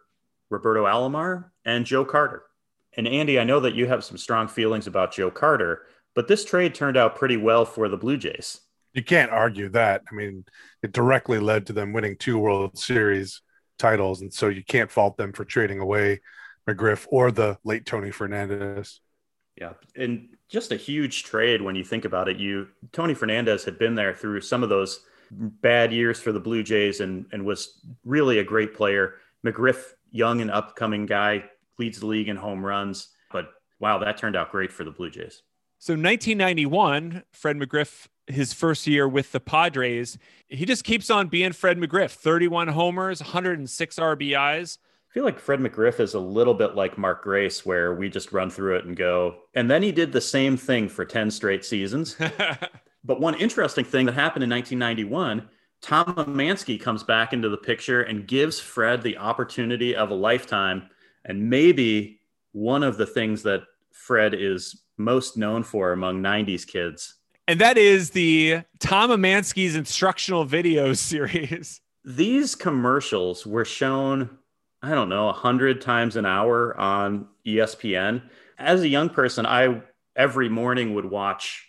Roberto 0.49 0.85
Alomar 0.85 1.45
and 1.65 1.85
Joe 1.85 2.05
Carter. 2.05 2.43
And 2.97 3.07
Andy, 3.07 3.39
I 3.39 3.43
know 3.43 3.59
that 3.59 3.75
you 3.75 3.87
have 3.87 4.03
some 4.03 4.17
strong 4.17 4.47
feelings 4.47 4.87
about 4.87 5.13
Joe 5.13 5.31
Carter, 5.31 5.83
but 6.13 6.27
this 6.27 6.45
trade 6.45 6.73
turned 6.73 6.97
out 6.97 7.15
pretty 7.15 7.37
well 7.37 7.65
for 7.65 7.89
the 7.89 7.97
Blue 7.97 8.17
Jays. 8.17 8.61
You 8.93 9.03
can't 9.03 9.31
argue 9.31 9.69
that. 9.69 10.03
I 10.09 10.15
mean, 10.15 10.45
it 10.81 10.93
directly 10.93 11.39
led 11.39 11.67
to 11.67 11.73
them 11.73 11.91
winning 11.91 12.15
two 12.17 12.39
World 12.39 12.77
Series 12.77 13.41
titles. 13.77 14.21
And 14.21 14.33
so 14.33 14.47
you 14.47 14.63
can't 14.63 14.91
fault 14.91 15.17
them 15.17 15.33
for 15.33 15.43
trading 15.43 15.79
away 15.79 16.21
McGriff 16.67 17.05
or 17.09 17.31
the 17.31 17.57
late 17.65 17.85
Tony 17.85 18.11
Fernandez. 18.11 19.01
Yeah. 19.59 19.73
And 19.95 20.29
just 20.49 20.71
a 20.71 20.77
huge 20.77 21.23
trade 21.23 21.61
when 21.61 21.75
you 21.75 21.83
think 21.83 22.05
about 22.05 22.29
it. 22.29 22.37
You 22.37 22.69
Tony 22.93 23.13
Fernandez 23.13 23.65
had 23.65 23.77
been 23.77 23.95
there 23.95 24.13
through 24.13 24.41
some 24.41 24.63
of 24.63 24.69
those 24.69 25.01
bad 25.31 25.91
years 25.91 26.19
for 26.19 26.31
the 26.31 26.39
Blue 26.39 26.63
Jays 26.63 26.99
and 26.99 27.25
and 27.31 27.45
was 27.45 27.85
really 28.03 28.39
a 28.39 28.43
great 28.43 28.73
player. 28.73 29.15
McGriff, 29.45 29.93
young 30.11 30.41
and 30.41 30.51
upcoming 30.51 31.05
guy, 31.05 31.45
leads 31.77 31.99
the 31.99 32.05
league 32.05 32.29
in 32.29 32.35
home 32.35 32.65
runs. 32.65 33.09
But 33.31 33.49
wow, 33.79 33.97
that 33.99 34.17
turned 34.17 34.35
out 34.35 34.51
great 34.51 34.71
for 34.71 34.83
the 34.83 34.91
Blue 34.91 35.09
Jays. 35.09 35.43
So 35.77 35.93
1991, 35.93 37.23
Fred 37.31 37.57
McGriff, 37.57 38.07
his 38.27 38.53
first 38.53 38.87
year 38.87 39.07
with 39.07 39.31
the 39.31 39.39
Padres, 39.39 40.17
he 40.47 40.65
just 40.65 40.83
keeps 40.83 41.09
on 41.09 41.27
being 41.27 41.51
Fred 41.51 41.77
McGriff. 41.77 42.11
31 42.11 42.69
homers, 42.69 43.21
106 43.21 43.95
RBIs 43.97 44.77
I 45.15 45.17
feel 45.17 45.23
like 45.23 45.39
Fred 45.39 45.61
McGriff 45.61 46.01
is 46.01 46.13
a 46.13 46.19
little 46.19 46.53
bit 46.53 46.75
like 46.75 46.97
Mark 46.97 47.23
Grace, 47.23 47.65
where 47.65 47.95
we 47.95 48.09
just 48.09 48.33
run 48.33 48.49
through 48.49 48.75
it 48.75 48.85
and 48.85 48.97
go. 48.97 49.37
And 49.53 49.71
then 49.71 49.81
he 49.81 49.93
did 49.93 50.11
the 50.11 50.19
same 50.19 50.57
thing 50.57 50.89
for 50.89 51.05
10 51.05 51.31
straight 51.31 51.63
seasons. 51.63 52.17
but 53.05 53.21
one 53.21 53.35
interesting 53.35 53.85
thing 53.85 54.05
that 54.05 54.13
happened 54.13 54.43
in 54.43 54.49
1991 54.49 55.47
Tom 55.81 56.15
Emanski 56.15 56.81
comes 56.81 57.03
back 57.03 57.31
into 57.31 57.47
the 57.47 57.57
picture 57.57 58.01
and 58.01 58.27
gives 58.27 58.59
Fred 58.59 59.03
the 59.03 59.17
opportunity 59.17 59.95
of 59.95 60.09
a 60.09 60.15
lifetime. 60.15 60.89
And 61.25 61.47
maybe 61.47 62.21
one 62.53 62.81
of 62.81 62.97
the 62.97 63.05
things 63.05 63.43
that 63.43 63.61
Fred 63.91 64.33
is 64.33 64.81
most 64.97 65.37
known 65.37 65.61
for 65.61 65.91
among 65.91 66.23
90s 66.23 66.65
kids. 66.65 67.15
And 67.47 67.61
that 67.61 67.77
is 67.77 68.09
the 68.09 68.61
Tom 68.79 69.11
Emanski's 69.11 69.75
instructional 69.75 70.43
video 70.43 70.93
series. 70.93 71.81
These 72.03 72.55
commercials 72.55 73.45
were 73.45 73.65
shown 73.65 74.39
I 74.81 74.89
don't 74.89 75.09
know, 75.09 75.29
a 75.29 75.33
hundred 75.33 75.81
times 75.81 76.15
an 76.15 76.27
hour 76.27 76.79
on 76.79 77.27
ESPN. 77.43 78.21
As 78.59 78.81
a 78.81 78.87
young 78.87 79.09
person, 79.09 79.43
I 79.43 79.81
every 80.15 80.47
morning 80.47 80.93
would 80.93 81.05
watch 81.05 81.64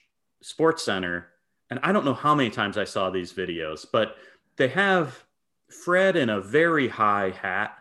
Sports 0.47 0.85
Center, 0.85 1.27
and 1.71 1.81
I 1.83 1.91
don't 1.91 2.05
know 2.05 2.15
how 2.15 2.33
many 2.33 2.51
times 2.51 2.79
I 2.79 2.85
saw 2.85 3.11
these 3.11 3.33
videos, 3.33 3.85
but 3.91 4.17
they 4.57 4.69
have 4.69 5.25
Fred 5.85 6.15
in 6.15 6.31
a 6.31 6.41
very 6.41 6.87
high 6.87 7.31
hat, 7.31 7.77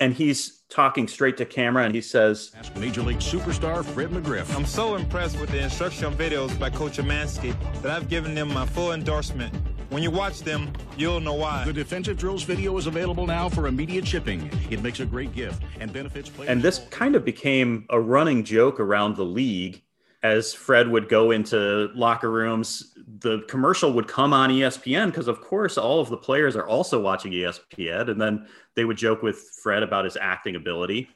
and 0.00 0.14
he's 0.14 0.62
talking 0.70 1.06
straight 1.06 1.36
to 1.36 1.44
camera, 1.44 1.84
and 1.84 1.94
he 1.94 2.00
says, 2.00 2.52
Ask 2.56 2.74
Major 2.76 3.02
League 3.02 3.18
superstar 3.18 3.84
Fred 3.84 4.08
McGriff. 4.08 4.56
I'm 4.56 4.64
so 4.64 4.96
impressed 4.96 5.38
with 5.38 5.50
the 5.50 5.62
instructional 5.62 6.12
videos 6.12 6.58
by 6.58 6.70
Coach 6.70 6.96
Emanski 6.96 7.54
that 7.82 7.92
I've 7.92 8.08
given 8.08 8.34
them 8.34 8.50
my 8.50 8.64
full 8.64 8.94
endorsement 8.94 9.54
when 9.90 10.02
you 10.02 10.10
watch 10.10 10.40
them, 10.40 10.72
you'll 10.96 11.20
know 11.20 11.34
why. 11.34 11.64
The 11.64 11.72
defensive 11.72 12.16
drills 12.16 12.42
video 12.42 12.76
is 12.78 12.86
available 12.86 13.26
now 13.26 13.50
for 13.50 13.66
immediate 13.66 14.08
shipping. 14.08 14.50
It 14.70 14.82
makes 14.82 15.00
a 15.00 15.06
great 15.06 15.32
gift 15.34 15.62
and 15.78 15.92
benefits 15.92 16.30
players. 16.30 16.50
And 16.50 16.62
this 16.62 16.80
kind 16.90 17.14
of 17.14 17.24
became 17.24 17.84
a 17.90 18.00
running 18.00 18.42
joke 18.42 18.80
around 18.80 19.16
the 19.16 19.24
league 19.24 19.82
as 20.24 20.54
Fred 20.54 20.88
would 20.88 21.10
go 21.10 21.32
into 21.32 21.90
locker 21.94 22.30
rooms. 22.30 22.94
The 23.20 23.42
commercial 23.42 23.92
would 23.92 24.08
come 24.08 24.32
on 24.32 24.48
ESPN 24.48 25.06
because, 25.06 25.28
of 25.28 25.42
course, 25.42 25.76
all 25.76 26.00
of 26.00 26.08
the 26.08 26.16
players 26.16 26.56
are 26.56 26.66
also 26.66 26.98
watching 26.98 27.30
ESPN. 27.30 28.08
And 28.08 28.20
then 28.20 28.48
they 28.74 28.86
would 28.86 28.96
joke 28.96 29.22
with 29.22 29.38
Fred 29.62 29.82
about 29.82 30.06
his 30.06 30.16
acting 30.18 30.56
ability. 30.56 31.10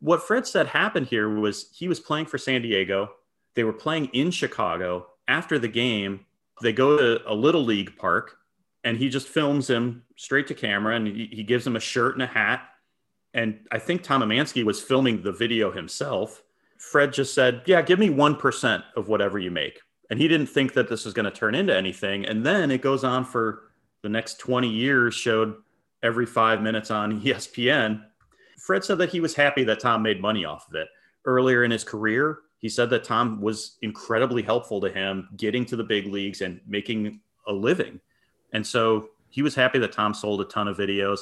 What 0.00 0.22
Fred 0.22 0.46
said 0.46 0.66
happened 0.66 1.06
here 1.06 1.30
was 1.30 1.70
he 1.72 1.88
was 1.88 1.98
playing 1.98 2.26
for 2.26 2.36
San 2.36 2.60
Diego. 2.60 3.12
They 3.54 3.64
were 3.64 3.72
playing 3.72 4.06
in 4.12 4.30
Chicago. 4.30 5.06
After 5.28 5.58
the 5.58 5.68
game, 5.68 6.26
they 6.60 6.74
go 6.74 6.98
to 6.98 7.22
a 7.26 7.34
little 7.34 7.64
league 7.64 7.96
park 7.96 8.36
and 8.84 8.98
he 8.98 9.08
just 9.08 9.28
films 9.28 9.70
him 9.70 10.02
straight 10.16 10.46
to 10.48 10.54
camera 10.54 10.96
and 10.96 11.06
he, 11.06 11.42
gives 11.42 11.66
him 11.66 11.76
a 11.76 11.80
shirt 11.80 12.16
and 12.16 12.22
a 12.22 12.26
hat. 12.26 12.68
And 13.32 13.60
I 13.72 13.78
think 13.78 14.02
Tom 14.02 14.20
Emanski 14.20 14.62
was 14.62 14.82
filming 14.82 15.22
the 15.22 15.32
video 15.32 15.70
himself. 15.72 16.42
Fred 16.90 17.12
just 17.12 17.32
said, 17.32 17.62
Yeah, 17.64 17.80
give 17.80 17.98
me 17.98 18.10
1% 18.10 18.82
of 18.96 19.08
whatever 19.08 19.38
you 19.38 19.50
make. 19.50 19.80
And 20.10 20.20
he 20.20 20.26
didn't 20.28 20.48
think 20.48 20.74
that 20.74 20.88
this 20.88 21.04
was 21.04 21.14
going 21.14 21.24
to 21.24 21.30
turn 21.30 21.54
into 21.54 21.74
anything. 21.74 22.26
And 22.26 22.44
then 22.44 22.70
it 22.70 22.82
goes 22.82 23.04
on 23.04 23.24
for 23.24 23.70
the 24.02 24.08
next 24.08 24.40
20 24.40 24.68
years, 24.68 25.14
showed 25.14 25.54
every 26.02 26.26
five 26.26 26.60
minutes 26.60 26.90
on 26.90 27.20
ESPN. 27.22 28.04
Fred 28.58 28.84
said 28.84 28.98
that 28.98 29.10
he 29.10 29.20
was 29.20 29.34
happy 29.34 29.64
that 29.64 29.80
Tom 29.80 30.02
made 30.02 30.20
money 30.20 30.44
off 30.44 30.68
of 30.68 30.74
it. 30.74 30.88
Earlier 31.24 31.62
in 31.64 31.70
his 31.70 31.84
career, 31.84 32.40
he 32.58 32.68
said 32.68 32.90
that 32.90 33.04
Tom 33.04 33.40
was 33.40 33.78
incredibly 33.82 34.42
helpful 34.42 34.80
to 34.80 34.90
him 34.90 35.28
getting 35.36 35.64
to 35.66 35.76
the 35.76 35.84
big 35.84 36.06
leagues 36.06 36.40
and 36.40 36.60
making 36.66 37.20
a 37.46 37.52
living. 37.52 38.00
And 38.52 38.66
so 38.66 39.10
he 39.30 39.40
was 39.40 39.54
happy 39.54 39.78
that 39.78 39.92
Tom 39.92 40.14
sold 40.14 40.40
a 40.40 40.44
ton 40.44 40.68
of 40.68 40.76
videos. 40.76 41.20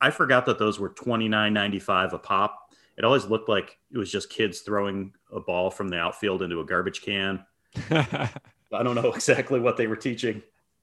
I 0.00 0.10
forgot 0.10 0.46
that 0.46 0.58
those 0.58 0.78
were 0.78 0.90
twenty 0.90 1.28
nine 1.28 1.52
ninety 1.52 1.80
five 1.80 2.12
a 2.12 2.18
pop. 2.18 2.59
It 3.00 3.04
always 3.06 3.24
looked 3.24 3.48
like 3.48 3.78
it 3.90 3.96
was 3.96 4.12
just 4.12 4.28
kids 4.28 4.60
throwing 4.60 5.14
a 5.32 5.40
ball 5.40 5.70
from 5.70 5.88
the 5.88 5.96
outfield 5.96 6.42
into 6.42 6.60
a 6.60 6.66
garbage 6.66 7.00
can. 7.00 7.42
I 7.90 8.28
don't 8.70 8.94
know 8.94 9.10
exactly 9.14 9.58
what 9.58 9.78
they 9.78 9.86
were 9.86 9.96
teaching. 9.96 10.42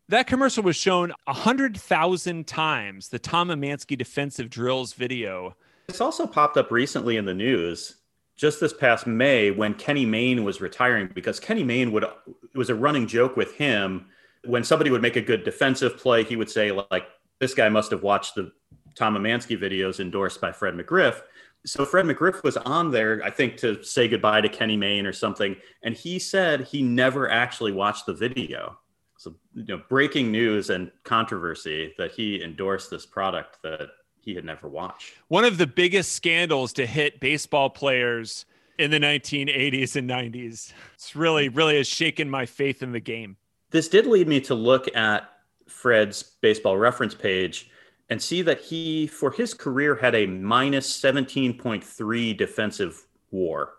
That 0.10 0.25
commercial 0.25 0.63
was 0.63 0.75
shown 0.75 1.13
100,000 1.25 2.47
times, 2.47 3.10
the 3.10 3.19
Tom 3.19 3.49
Emanski 3.49 3.95
defensive 3.95 4.49
drills 4.49 4.93
video. 4.93 5.56
It's 5.89 6.01
also 6.01 6.25
popped 6.25 6.58
up 6.58 6.71
recently 6.71 7.17
in 7.17 7.25
the 7.25 7.36
news 7.36 7.97
just 8.36 8.60
this 8.60 8.73
past 8.73 9.06
May 9.06 9.51
when 9.51 9.75
Kenny 9.75 10.08
Mayne 10.08 10.43
was 10.43 10.60
retiring 10.60 11.12
because 11.13 11.39
Kenny 11.39 11.63
Mayne 11.63 11.91
would 11.91 12.03
it 12.03 12.10
was 12.56 12.71
a 12.71 12.75
running 12.75 13.06
joke 13.06 13.38
with 13.38 13.53
him 13.53 14.08
when 14.43 14.63
somebody 14.63 14.89
would 14.89 15.03
make 15.03 15.17
a 15.17 15.21
good 15.21 15.43
defensive 15.43 15.97
play 15.97 16.23
he 16.23 16.36
would 16.36 16.49
say 16.49 16.71
like 16.71 17.06
this 17.39 17.53
guy 17.53 17.69
must 17.69 17.91
have 17.91 18.01
watched 18.01 18.36
the 18.36 18.51
Tom 18.97 19.15
Emanski 19.15 19.60
videos 19.60 19.99
endorsed 19.99 20.41
by 20.41 20.51
Fred 20.51 20.73
McGriff 20.73 21.21
so 21.65 21.86
Fred 21.86 22.05
McGriff 22.05 22.43
was 22.43 22.57
on 22.57 22.91
there 22.91 23.21
I 23.23 23.29
think 23.29 23.57
to 23.57 23.83
say 23.83 24.07
goodbye 24.07 24.41
to 24.41 24.49
Kenny 24.49 24.77
Mayne 24.77 25.05
or 25.05 25.13
something 25.13 25.55
and 25.83 25.95
he 25.95 26.19
said 26.19 26.62
he 26.62 26.81
never 26.81 27.29
actually 27.29 27.71
watched 27.71 28.05
the 28.05 28.13
video 28.13 28.77
so 29.17 29.36
you 29.53 29.65
know 29.65 29.81
breaking 29.89 30.31
news 30.31 30.69
and 30.69 30.91
controversy 31.03 31.93
that 31.97 32.12
he 32.12 32.41
endorsed 32.43 32.89
this 32.89 33.05
product 33.05 33.57
that 33.63 33.89
he 34.27 34.36
had 34.36 34.43
never 34.43 34.67
watched. 34.67 35.13
One 35.29 35.45
of 35.45 35.57
the 35.57 35.65
biggest 35.65 36.12
scandals 36.12 36.73
to 36.73 36.86
hit 36.86 37.21
baseball 37.21 37.69
players 37.69 38.45
in 38.77 38.91
the 38.91 38.99
1980s 38.99 39.95
and 39.95 40.10
90s. 40.10 40.73
It's 40.95 41.15
really, 41.15 41.47
really 41.47 41.77
has 41.77 41.88
shaken 41.88 42.29
my 42.29 42.45
faith 42.45 42.83
in 42.83 42.91
the 42.91 42.99
game. 42.99 43.38
This 43.71 43.88
did 43.88 44.05
lead 44.05 44.27
me 44.27 44.41
to 44.41 44.53
look 44.53 44.93
at 44.95 45.29
Fred's 45.67 46.23
baseball 46.41 46.77
reference 46.77 47.15
page 47.15 47.69
and 48.10 48.22
see 48.22 48.41
that 48.41 48.62
he, 48.62 49.08
for 49.08 49.32
his 49.32 49.54
career, 49.54 49.96
had 49.96 50.15
a 50.15 50.26
minus 50.26 51.02
17.3 51.02 52.38
defensive 52.38 53.06
war. 53.32 53.74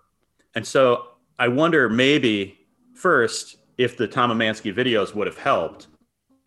And 0.55 0.67
so 0.67 1.09
I 1.39 1.49
wonder 1.49 1.89
maybe 1.89 2.59
first 2.95 3.57
if 3.79 3.97
the 3.97 4.07
Tom 4.09 4.31
Emanski 4.31 4.75
videos 4.75 5.15
would 5.15 5.27
have 5.27 5.39
helped. 5.39 5.87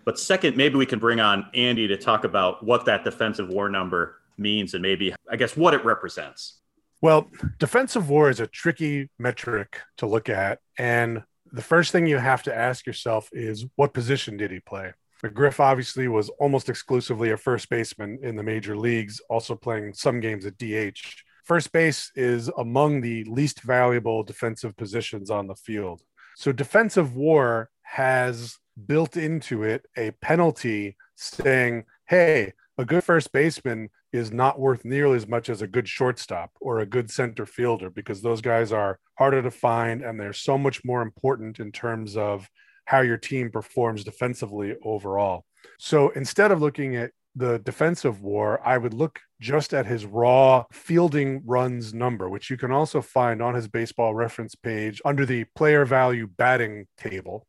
But 0.04 0.20
second, 0.20 0.58
maybe 0.58 0.76
we 0.76 0.86
can 0.86 1.00
bring 1.00 1.20
on 1.20 1.46
Andy 1.54 1.88
to 1.88 1.98
talk 1.98 2.24
about 2.24 2.63
what 2.63 2.86
that 2.86 3.04
defensive 3.04 3.50
war 3.50 3.70
number 3.70 4.17
means 4.38 4.74
and 4.74 4.82
maybe, 4.82 5.13
I 5.30 5.36
guess, 5.36 5.56
what 5.56 5.74
it 5.74 5.86
represents. 5.86 6.60
Well, 7.02 7.28
defensive 7.58 8.10
war 8.10 8.30
is 8.30 8.39
a 8.39 8.48
tricky 8.48 9.10
metric 9.17 9.80
to 9.98 10.06
look 10.06 10.30
at. 10.30 10.60
And 10.78 11.24
the 11.52 11.62
first 11.62 11.91
thing 11.91 12.06
you 12.06 12.17
have 12.17 12.44
to 12.44 12.56
ask 12.56 12.86
yourself 12.86 13.30
is 13.32 13.65
what 13.76 13.94
position 13.94 14.38
did 14.38 14.52
he 14.52 14.60
play? 14.60 14.94
McGriff 15.25 15.60
obviously 15.60 16.07
was 16.07 16.29
almost 16.39 16.69
exclusively 16.69 17.31
a 17.31 17.38
first 17.38 17.69
baseman 17.69 18.19
in 18.23 18.36
the 18.36 18.43
major 18.43 18.75
leagues, 18.75 19.21
also 19.29 19.55
playing 19.55 19.93
some 19.93 20.19
games 20.19 20.45
at 20.45 20.57
DH. 20.57 20.99
First 21.45 21.71
base 21.71 22.12
is 22.15 22.49
among 22.57 23.01
the 23.01 23.23
least 23.25 23.62
valuable 23.62 24.23
defensive 24.23 24.75
positions 24.77 25.29
on 25.29 25.47
the 25.47 25.55
field. 25.55 26.01
So, 26.36 26.51
defensive 26.51 27.15
war 27.15 27.69
has 27.84 28.57
built 28.86 29.17
into 29.17 29.63
it 29.63 29.86
a 29.97 30.12
penalty 30.21 30.95
saying, 31.15 31.86
hey, 32.07 32.53
a 32.77 32.86
good 32.86 33.03
first 33.03 33.31
baseman 33.31 33.89
is 34.13 34.31
not 34.31 34.60
worth 34.60 34.84
nearly 34.84 35.15
as 35.15 35.27
much 35.27 35.49
as 35.49 35.62
a 35.62 35.67
good 35.67 35.88
shortstop 35.88 36.51
or 36.60 36.79
a 36.79 36.86
good 36.86 37.10
center 37.12 37.45
fielder 37.45 37.89
because 37.89 38.21
those 38.21 38.41
guys 38.41 38.71
are 38.71 38.99
harder 39.17 39.41
to 39.41 39.51
find 39.51 40.01
and 40.01 40.19
they're 40.19 40.34
so 40.34 40.57
much 40.57 40.84
more 40.84 41.01
important 41.01 41.60
in 41.60 41.71
terms 41.71 42.17
of 42.17 42.49
how 42.86 43.02
your 43.02 43.17
team 43.17 43.52
performs 43.52 44.04
defensively 44.04 44.76
overall. 44.84 45.46
So 45.80 46.10
instead 46.10 46.52
of 46.52 46.62
looking 46.62 46.96
at 46.96 47.12
the 47.36 47.60
defensive 47.60 48.22
war, 48.22 48.60
I 48.65 48.78
would 48.78 48.94
look 48.94 49.20
just 49.39 49.74
at 49.74 49.86
his 49.86 50.06
raw 50.06 50.65
fielding 50.72 51.41
runs 51.46 51.94
number, 51.94 52.30
which 52.30 52.50
you 52.50 52.58
can 52.58 52.72
also 52.72 53.02
find 53.02 53.41
on 53.41 53.56
his 53.56 53.67
baseball 53.67 54.13
reference 54.13 54.56
page 54.56 55.02
under 55.06 55.26
the 55.26 55.46
player 55.56 55.86
value 55.86 56.28
batting 56.28 56.88
table. 56.98 57.48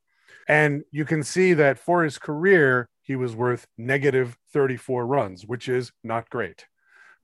And 0.48 0.82
you 0.90 1.04
can 1.04 1.22
see 1.22 1.54
that 1.54 1.78
for 1.78 2.04
his 2.04 2.18
career, 2.18 2.88
he 3.02 3.16
was 3.16 3.34
worth 3.34 3.66
negative 3.76 4.36
34 4.52 5.06
runs, 5.06 5.46
which 5.46 5.68
is 5.68 5.92
not 6.04 6.30
great. 6.30 6.66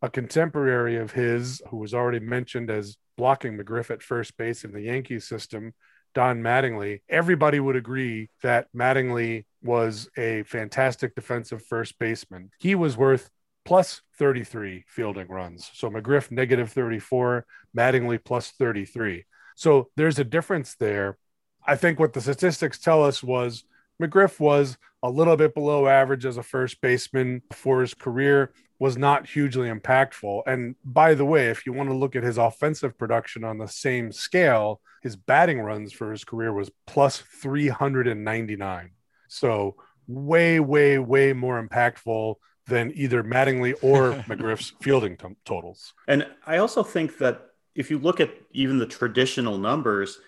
A 0.03 0.11
contemporary 0.11 0.97
of 0.97 1.12
his, 1.12 1.62
who 1.71 1.77
was 1.77 1.94
already 1.94 2.21
mentioned 2.21 2.71
as 2.71 2.97
blocking 3.16 3.57
McGriff 3.57 3.90
at 3.90 4.03
first 4.03 4.37
base 4.37 4.64
in 4.64 4.73
the 4.73 4.83
Yankee 4.83 5.21
system, 5.21 5.75
Don 6.14 6.42
Mattingly, 6.42 7.01
everybody 7.09 7.61
would 7.61 7.77
agree 7.77 8.29
that 8.42 8.68
Mattingly 8.75 9.44
was 9.62 10.09
a 10.16 10.42
fantastic 10.44 11.14
defensive 11.14 11.64
first 11.64 11.99
baseman. 11.99 12.51
He 12.59 12.75
was 12.75 12.97
worth 12.97 13.31
plus 13.64 14.03
33 14.18 14.85
fielding 14.87 15.29
runs. 15.29 15.71
So 15.75 15.90
McGriff 15.90 16.31
negative 16.31 16.73
34, 16.73 17.44
Mattingly 17.77 18.23
plus 18.23 18.51
33. 18.53 19.25
So 19.57 19.90
there's 19.97 20.18
a 20.18 20.25
difference 20.25 20.75
there. 20.77 21.18
I 21.66 21.77
think 21.77 21.99
what 21.99 22.12
the 22.12 22.21
statistics 22.21 22.79
tell 22.79 23.05
us 23.05 23.23
was 23.23 23.64
McGriff 24.03 24.40
was 24.40 24.79
a 25.03 25.11
little 25.11 25.37
bit 25.37 25.55
below 25.55 25.87
average 25.87 26.25
as 26.25 26.37
a 26.37 26.42
first 26.42 26.81
baseman 26.81 27.42
for 27.53 27.81
his 27.81 27.94
career, 27.94 28.53
was 28.79 28.97
not 28.97 29.29
hugely 29.29 29.69
impactful. 29.69 30.43
And 30.47 30.77
by 30.85 31.14
the 31.14 31.25
way, 31.25 31.49
if 31.49 31.67
you 31.67 31.73
want 31.73 31.88
to 31.88 31.97
look 31.97 32.14
at 32.14 32.23
his 32.23 32.38
offensive 32.38 32.97
production 32.97 33.45
on 33.45 33.59
the 33.59 33.69
same 33.69 34.12
scale, 34.12 34.81
his 35.03 35.17
batting 35.17 35.61
runs 35.61 35.93
for 35.93 36.11
his 36.11 36.25
career 36.25 36.53
was 36.53 36.71
plus 36.87 37.19
399. 37.19 38.91
So 39.29 39.77
way, 40.07 40.61
way, 40.61 40.99
way 40.99 41.33
more 41.33 41.62
impactful 41.62 42.37
than 42.67 42.93
either 42.95 43.25
Mattingly 43.25 43.75
or 43.83 44.12
McGriff's 44.29 44.73
fielding 44.81 45.17
t- 45.17 45.27
totals. 45.45 45.95
And 46.07 46.27
I 46.47 46.59
also 46.59 46.83
think 46.83 47.19
that 47.19 47.43
if 47.75 47.91
you 47.91 47.99
look 47.99 48.21
at 48.21 48.31
even 48.53 48.79
the 48.79 48.87
traditional 48.87 49.59
numbers, 49.59 50.19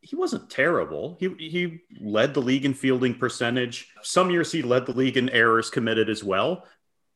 he 0.00 0.16
wasn't 0.16 0.50
terrible. 0.50 1.16
He 1.20 1.28
he 1.38 1.80
led 2.00 2.34
the 2.34 2.42
league 2.42 2.64
in 2.64 2.74
fielding 2.74 3.14
percentage. 3.14 3.88
Some 4.02 4.30
years 4.30 4.50
he 4.50 4.62
led 4.62 4.86
the 4.86 4.92
league 4.92 5.16
in 5.16 5.28
errors 5.30 5.70
committed 5.70 6.10
as 6.10 6.24
well. 6.24 6.64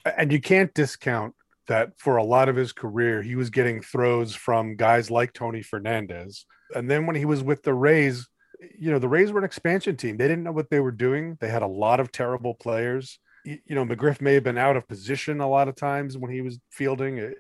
And 0.05 0.33
you 0.33 0.41
can't 0.41 0.73
discount 0.75 1.35
that 1.69 1.93
for 1.99 2.17
a 2.17 2.25
lot 2.25 2.49
of 2.49 2.57
his 2.57 2.73
career, 2.73 3.23
he 3.23 3.37
was 3.37 3.51
getting 3.51 3.83
throws 3.83 4.35
from 4.35 4.77
guys 4.77 5.11
like 5.11 5.33
Tony 5.33 5.63
Fernandez. 5.63 6.47
And 6.75 6.91
then 6.91 7.07
when 7.07 7.17
he 7.17 7.25
was 7.25 7.43
with 7.43 7.63
the 7.63 7.75
Rays, 7.75 8.29
you 8.79 8.91
know, 8.91 8.99
the 8.99 9.09
Rays 9.09 9.33
were 9.33 9.39
an 9.39 9.45
expansion 9.45 9.97
team. 9.97 10.17
They 10.17 10.29
didn't 10.29 10.45
know 10.45 10.53
what 10.53 10.71
they 10.71 10.81
were 10.81 10.91
doing. 10.91 11.37
They 11.41 11.49
had 11.49 11.63
a 11.63 11.67
lot 11.67 12.01
of 12.01 12.13
terrible 12.13 12.55
players. 12.55 13.19
You 13.45 13.59
know, 13.69 13.85
McGriff 13.85 14.21
may 14.21 14.35
have 14.35 14.45
been 14.45 14.59
out 14.59 14.77
of 14.77 14.87
position 14.87 15.41
a 15.41 15.49
lot 15.49 15.69
of 15.69 15.77
times 15.77 16.19
when 16.19 16.31
he 16.31 16.43
was 16.43 16.59
fielding. 16.71 17.33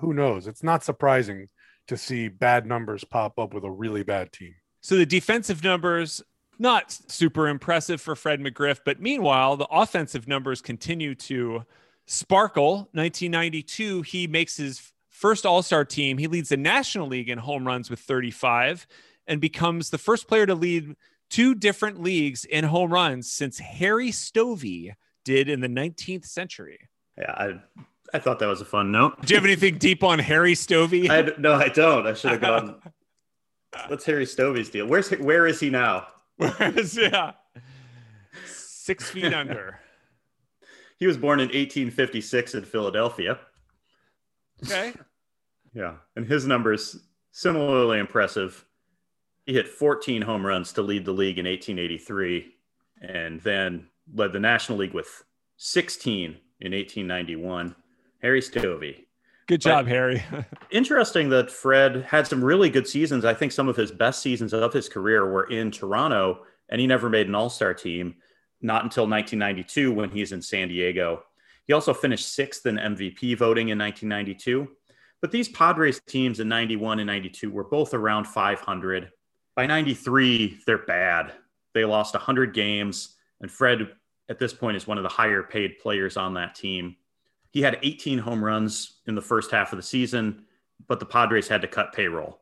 Who 0.00 0.12
knows? 0.12 0.46
It's 0.46 0.62
not 0.62 0.84
surprising 0.84 1.48
to 1.86 1.96
see 1.96 2.28
bad 2.28 2.66
numbers 2.66 3.04
pop 3.04 3.38
up 3.38 3.54
with 3.54 3.64
a 3.64 3.70
really 3.70 4.02
bad 4.02 4.32
team. 4.32 4.54
So 4.82 4.96
the 4.96 5.06
defensive 5.06 5.64
numbers 5.64 6.22
not 6.58 6.90
super 6.90 7.48
impressive 7.48 8.00
for 8.00 8.14
Fred 8.16 8.40
McGriff, 8.40 8.80
but 8.84 9.00
meanwhile, 9.00 9.56
the 9.56 9.68
offensive 9.70 10.28
numbers 10.28 10.60
continue 10.60 11.14
to 11.14 11.64
sparkle. 12.08 12.88
1992, 12.92 14.02
he 14.02 14.26
makes 14.26 14.56
his 14.56 14.92
first 15.08 15.46
All-Star 15.46 15.84
team. 15.84 16.18
He 16.18 16.26
leads 16.26 16.48
the 16.48 16.56
National 16.56 17.06
League 17.06 17.28
in 17.28 17.38
home 17.38 17.66
runs 17.66 17.90
with 17.90 18.00
35 18.00 18.86
and 19.26 19.40
becomes 19.40 19.90
the 19.90 19.98
first 19.98 20.26
player 20.26 20.46
to 20.46 20.54
lead 20.54 20.96
two 21.30 21.54
different 21.54 22.02
leagues 22.02 22.44
in 22.44 22.64
home 22.64 22.92
runs 22.92 23.30
since 23.30 23.58
Harry 23.58 24.10
Stovey 24.10 24.92
did 25.24 25.48
in 25.48 25.60
the 25.60 25.68
19th 25.68 26.24
century. 26.24 26.88
Yeah, 27.16 27.32
I 27.32 27.60
I 28.14 28.18
thought 28.18 28.38
that 28.38 28.46
was 28.46 28.62
a 28.62 28.64
fun 28.64 28.90
note. 28.90 29.20
Do 29.20 29.34
you 29.34 29.36
have 29.36 29.44
anything 29.44 29.76
deep 29.76 30.02
on 30.02 30.18
Harry 30.18 30.54
Stovey? 30.54 31.10
I, 31.10 31.30
no, 31.38 31.52
I 31.52 31.68
don't. 31.68 32.06
I 32.06 32.14
should 32.14 32.30
have 32.30 32.40
gone 32.40 32.80
What's 33.88 34.04
Harry 34.06 34.24
Stovey's 34.24 34.70
deal? 34.70 34.86
Where's 34.86 35.10
where 35.10 35.46
is 35.46 35.60
he 35.60 35.70
now? 35.70 36.06
Where's 36.36 36.96
yeah, 36.96 37.32
six 38.46 39.10
feet 39.10 39.34
under. 39.34 39.78
He 40.98 41.06
was 41.06 41.16
born 41.16 41.40
in 41.40 41.46
1856 41.48 42.54
in 42.54 42.64
Philadelphia. 42.64 43.38
Okay. 44.64 44.92
Yeah, 45.72 45.94
and 46.16 46.26
his 46.26 46.46
numbers 46.46 46.98
similarly 47.30 47.98
impressive. 47.98 48.64
He 49.46 49.54
hit 49.54 49.68
14 49.68 50.22
home 50.22 50.44
runs 50.44 50.72
to 50.72 50.82
lead 50.82 51.04
the 51.04 51.12
league 51.12 51.38
in 51.38 51.46
1883, 51.46 52.54
and 53.00 53.40
then 53.42 53.86
led 54.12 54.32
the 54.32 54.40
National 54.40 54.78
League 54.78 54.94
with 54.94 55.24
16 55.56 56.36
in 56.60 56.72
1891. 56.72 57.74
Harry 58.20 58.40
Stovey, 58.40 59.04
Good 59.48 59.62
job, 59.62 59.86
but 59.86 59.90
Harry. 59.92 60.22
interesting 60.70 61.30
that 61.30 61.50
Fred 61.50 62.02
had 62.02 62.26
some 62.26 62.44
really 62.44 62.68
good 62.68 62.86
seasons. 62.86 63.24
I 63.24 63.32
think 63.32 63.50
some 63.50 63.66
of 63.66 63.76
his 63.76 63.90
best 63.90 64.20
seasons 64.20 64.52
of 64.52 64.74
his 64.74 64.90
career 64.90 65.30
were 65.30 65.44
in 65.44 65.70
Toronto, 65.70 66.40
and 66.68 66.80
he 66.80 66.86
never 66.86 67.08
made 67.08 67.28
an 67.28 67.34
all 67.34 67.48
star 67.48 67.72
team, 67.72 68.16
not 68.60 68.84
until 68.84 69.06
1992 69.06 69.92
when 69.92 70.10
he's 70.10 70.32
in 70.32 70.42
San 70.42 70.68
Diego. 70.68 71.22
He 71.66 71.72
also 71.72 71.92
finished 71.92 72.34
sixth 72.34 72.66
in 72.66 72.76
MVP 72.76 73.36
voting 73.36 73.68
in 73.68 73.78
1992. 73.78 74.68
But 75.20 75.32
these 75.32 75.48
Padres 75.48 76.00
teams 76.06 76.40
in 76.40 76.48
91 76.48 77.00
and 77.00 77.06
92 77.06 77.50
were 77.50 77.64
both 77.64 77.94
around 77.94 78.26
500. 78.26 79.10
By 79.56 79.66
93, 79.66 80.60
they're 80.66 80.78
bad. 80.78 81.32
They 81.74 81.84
lost 81.84 82.14
100 82.14 82.54
games, 82.54 83.16
and 83.40 83.50
Fred, 83.50 83.88
at 84.28 84.38
this 84.38 84.52
point, 84.52 84.76
is 84.76 84.86
one 84.86 84.98
of 84.98 85.02
the 85.02 85.08
higher 85.08 85.42
paid 85.42 85.78
players 85.78 86.16
on 86.16 86.34
that 86.34 86.54
team. 86.54 86.96
He 87.50 87.60
had 87.60 87.78
18 87.82 88.18
home 88.18 88.44
runs 88.44 89.00
in 89.06 89.14
the 89.14 89.22
first 89.22 89.50
half 89.50 89.72
of 89.72 89.76
the 89.76 89.82
season, 89.82 90.44
but 90.86 91.00
the 91.00 91.06
Padres 91.06 91.48
had 91.48 91.62
to 91.62 91.68
cut 91.68 91.92
payroll. 91.92 92.40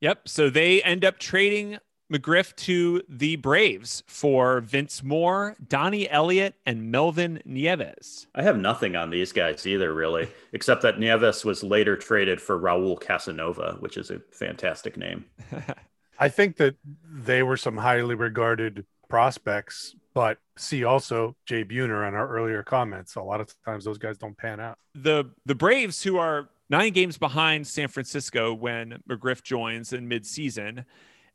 Yep. 0.00 0.28
So 0.28 0.50
they 0.50 0.82
end 0.82 1.04
up 1.04 1.18
trading 1.18 1.78
McGriff 2.12 2.56
to 2.56 3.02
the 3.08 3.36
Braves 3.36 4.02
for 4.06 4.60
Vince 4.60 5.02
Moore, 5.02 5.56
Donnie 5.68 6.08
Elliott, 6.08 6.54
and 6.64 6.90
Melvin 6.90 7.42
Nieves. 7.44 8.26
I 8.34 8.42
have 8.42 8.58
nothing 8.58 8.96
on 8.96 9.10
these 9.10 9.32
guys 9.32 9.66
either, 9.66 9.92
really, 9.92 10.28
except 10.52 10.82
that 10.82 10.98
Nieves 10.98 11.44
was 11.44 11.62
later 11.62 11.96
traded 11.96 12.40
for 12.40 12.58
Raul 12.58 12.98
Casanova, 12.98 13.76
which 13.80 13.98
is 13.98 14.10
a 14.10 14.20
fantastic 14.32 14.96
name. 14.96 15.26
I 16.18 16.28
think 16.28 16.56
that 16.56 16.76
they 17.04 17.42
were 17.42 17.56
some 17.56 17.76
highly 17.76 18.14
regarded 18.14 18.86
prospects, 19.08 19.94
but 20.14 20.38
see 20.56 20.84
also 20.84 21.36
Jay 21.46 21.64
Buhner 21.64 22.06
on 22.06 22.14
our 22.14 22.28
earlier 22.28 22.62
comments. 22.62 23.16
A 23.16 23.22
lot 23.22 23.40
of 23.40 23.54
times 23.64 23.84
those 23.84 23.98
guys 23.98 24.18
don't 24.18 24.36
pan 24.36 24.60
out. 24.60 24.78
The 24.94 25.26
the 25.46 25.54
Braves, 25.54 26.02
who 26.02 26.18
are 26.18 26.48
nine 26.70 26.92
games 26.92 27.18
behind 27.18 27.66
San 27.66 27.88
Francisco 27.88 28.52
when 28.52 29.02
McGriff 29.08 29.42
joins 29.42 29.92
in 29.92 30.08
midseason, 30.08 30.84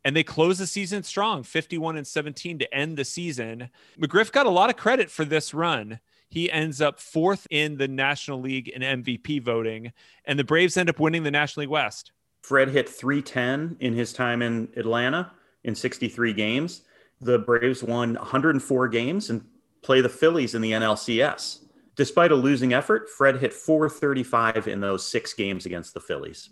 and 0.04 0.16
they 0.16 0.24
close 0.24 0.58
the 0.58 0.68
season 0.68 1.04
strong, 1.04 1.44
51 1.44 1.98
and 1.98 2.08
17 2.08 2.60
to 2.60 2.74
end 2.74 2.98
the 2.98 3.06
season. 3.06 3.70
McGriff 4.00 4.32
got 4.32 4.46
a 4.46 4.52
lot 4.52 4.70
of 4.70 4.78
credit 4.78 5.10
for 5.10 5.26
this 5.26 5.54
run. 5.54 6.00
He 6.30 6.52
ends 6.52 6.82
up 6.82 7.00
fourth 7.00 7.48
in 7.50 7.78
the 7.78 7.88
National 7.88 8.42
League 8.42 8.68
in 8.68 8.82
MVP 8.82 9.42
voting, 9.42 9.94
and 10.26 10.38
the 10.38 10.44
Braves 10.44 10.78
end 10.78 10.90
up 10.90 11.00
winning 11.00 11.24
the 11.24 11.32
National 11.32 11.62
League 11.62 11.70
West. 11.70 12.12
Fred 12.42 12.70
hit 12.70 12.90
310 12.90 13.78
in 13.80 13.94
his 13.94 14.12
time 14.12 14.42
in 14.42 14.68
Atlanta 14.76 15.32
in 15.64 15.76
63 15.76 16.34
games. 16.34 16.82
The 17.22 17.40
Braves 17.40 17.84
won 17.84 18.16
104 18.16 18.88
games 18.90 19.30
and 19.30 19.46
play 19.82 20.02
the 20.02 20.10
Phillies 20.10 20.56
in 20.56 20.62
the 20.62 20.72
NLCS. 20.72 21.60
Despite 21.96 22.32
a 22.32 22.36
losing 22.36 22.74
effort, 22.74 23.10
Fred 23.10 23.38
hit 23.38 23.54
435 23.54 24.68
in 24.68 24.82
those 24.82 25.06
six 25.06 25.34
games 25.34 25.66
against 25.66 25.94
the 25.94 26.00
Phillies. 26.00 26.50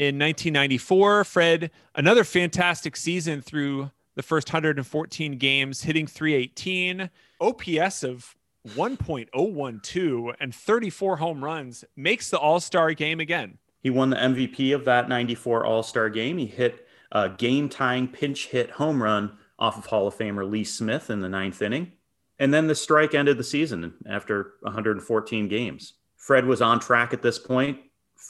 In 0.00 0.18
1994, 0.18 1.24
Fred, 1.24 1.70
another 1.94 2.24
fantastic 2.24 2.96
season 2.96 3.42
through 3.42 3.90
the 4.14 4.22
first 4.22 4.48
114 4.48 5.36
games, 5.36 5.82
hitting 5.82 6.06
318, 6.06 7.10
OPS 7.38 8.02
of 8.02 8.34
1.012, 8.68 10.34
and 10.40 10.54
34 10.54 11.16
home 11.18 11.44
runs, 11.44 11.84
makes 11.96 12.30
the 12.30 12.38
All 12.38 12.60
Star 12.60 12.94
game 12.94 13.20
again. 13.20 13.58
He 13.82 13.90
won 13.90 14.08
the 14.08 14.16
MVP 14.16 14.74
of 14.74 14.86
that 14.86 15.10
94 15.10 15.66
All 15.66 15.82
Star 15.82 16.08
game. 16.08 16.38
He 16.38 16.46
hit 16.46 16.86
a 17.12 17.28
game 17.28 17.68
tying 17.68 18.08
pinch 18.08 18.46
hit 18.46 18.70
home 18.70 19.02
run 19.02 19.36
off 19.58 19.76
of 19.76 19.84
Hall 19.84 20.06
of 20.06 20.16
Famer 20.16 20.50
Lee 20.50 20.64
Smith 20.64 21.10
in 21.10 21.20
the 21.20 21.28
ninth 21.28 21.60
inning. 21.60 21.92
And 22.38 22.54
then 22.54 22.68
the 22.68 22.74
strike 22.74 23.14
ended 23.14 23.36
the 23.36 23.44
season 23.44 23.92
after 24.08 24.54
114 24.62 25.46
games. 25.48 25.92
Fred 26.16 26.46
was 26.46 26.62
on 26.62 26.80
track 26.80 27.12
at 27.12 27.20
this 27.20 27.38
point 27.38 27.80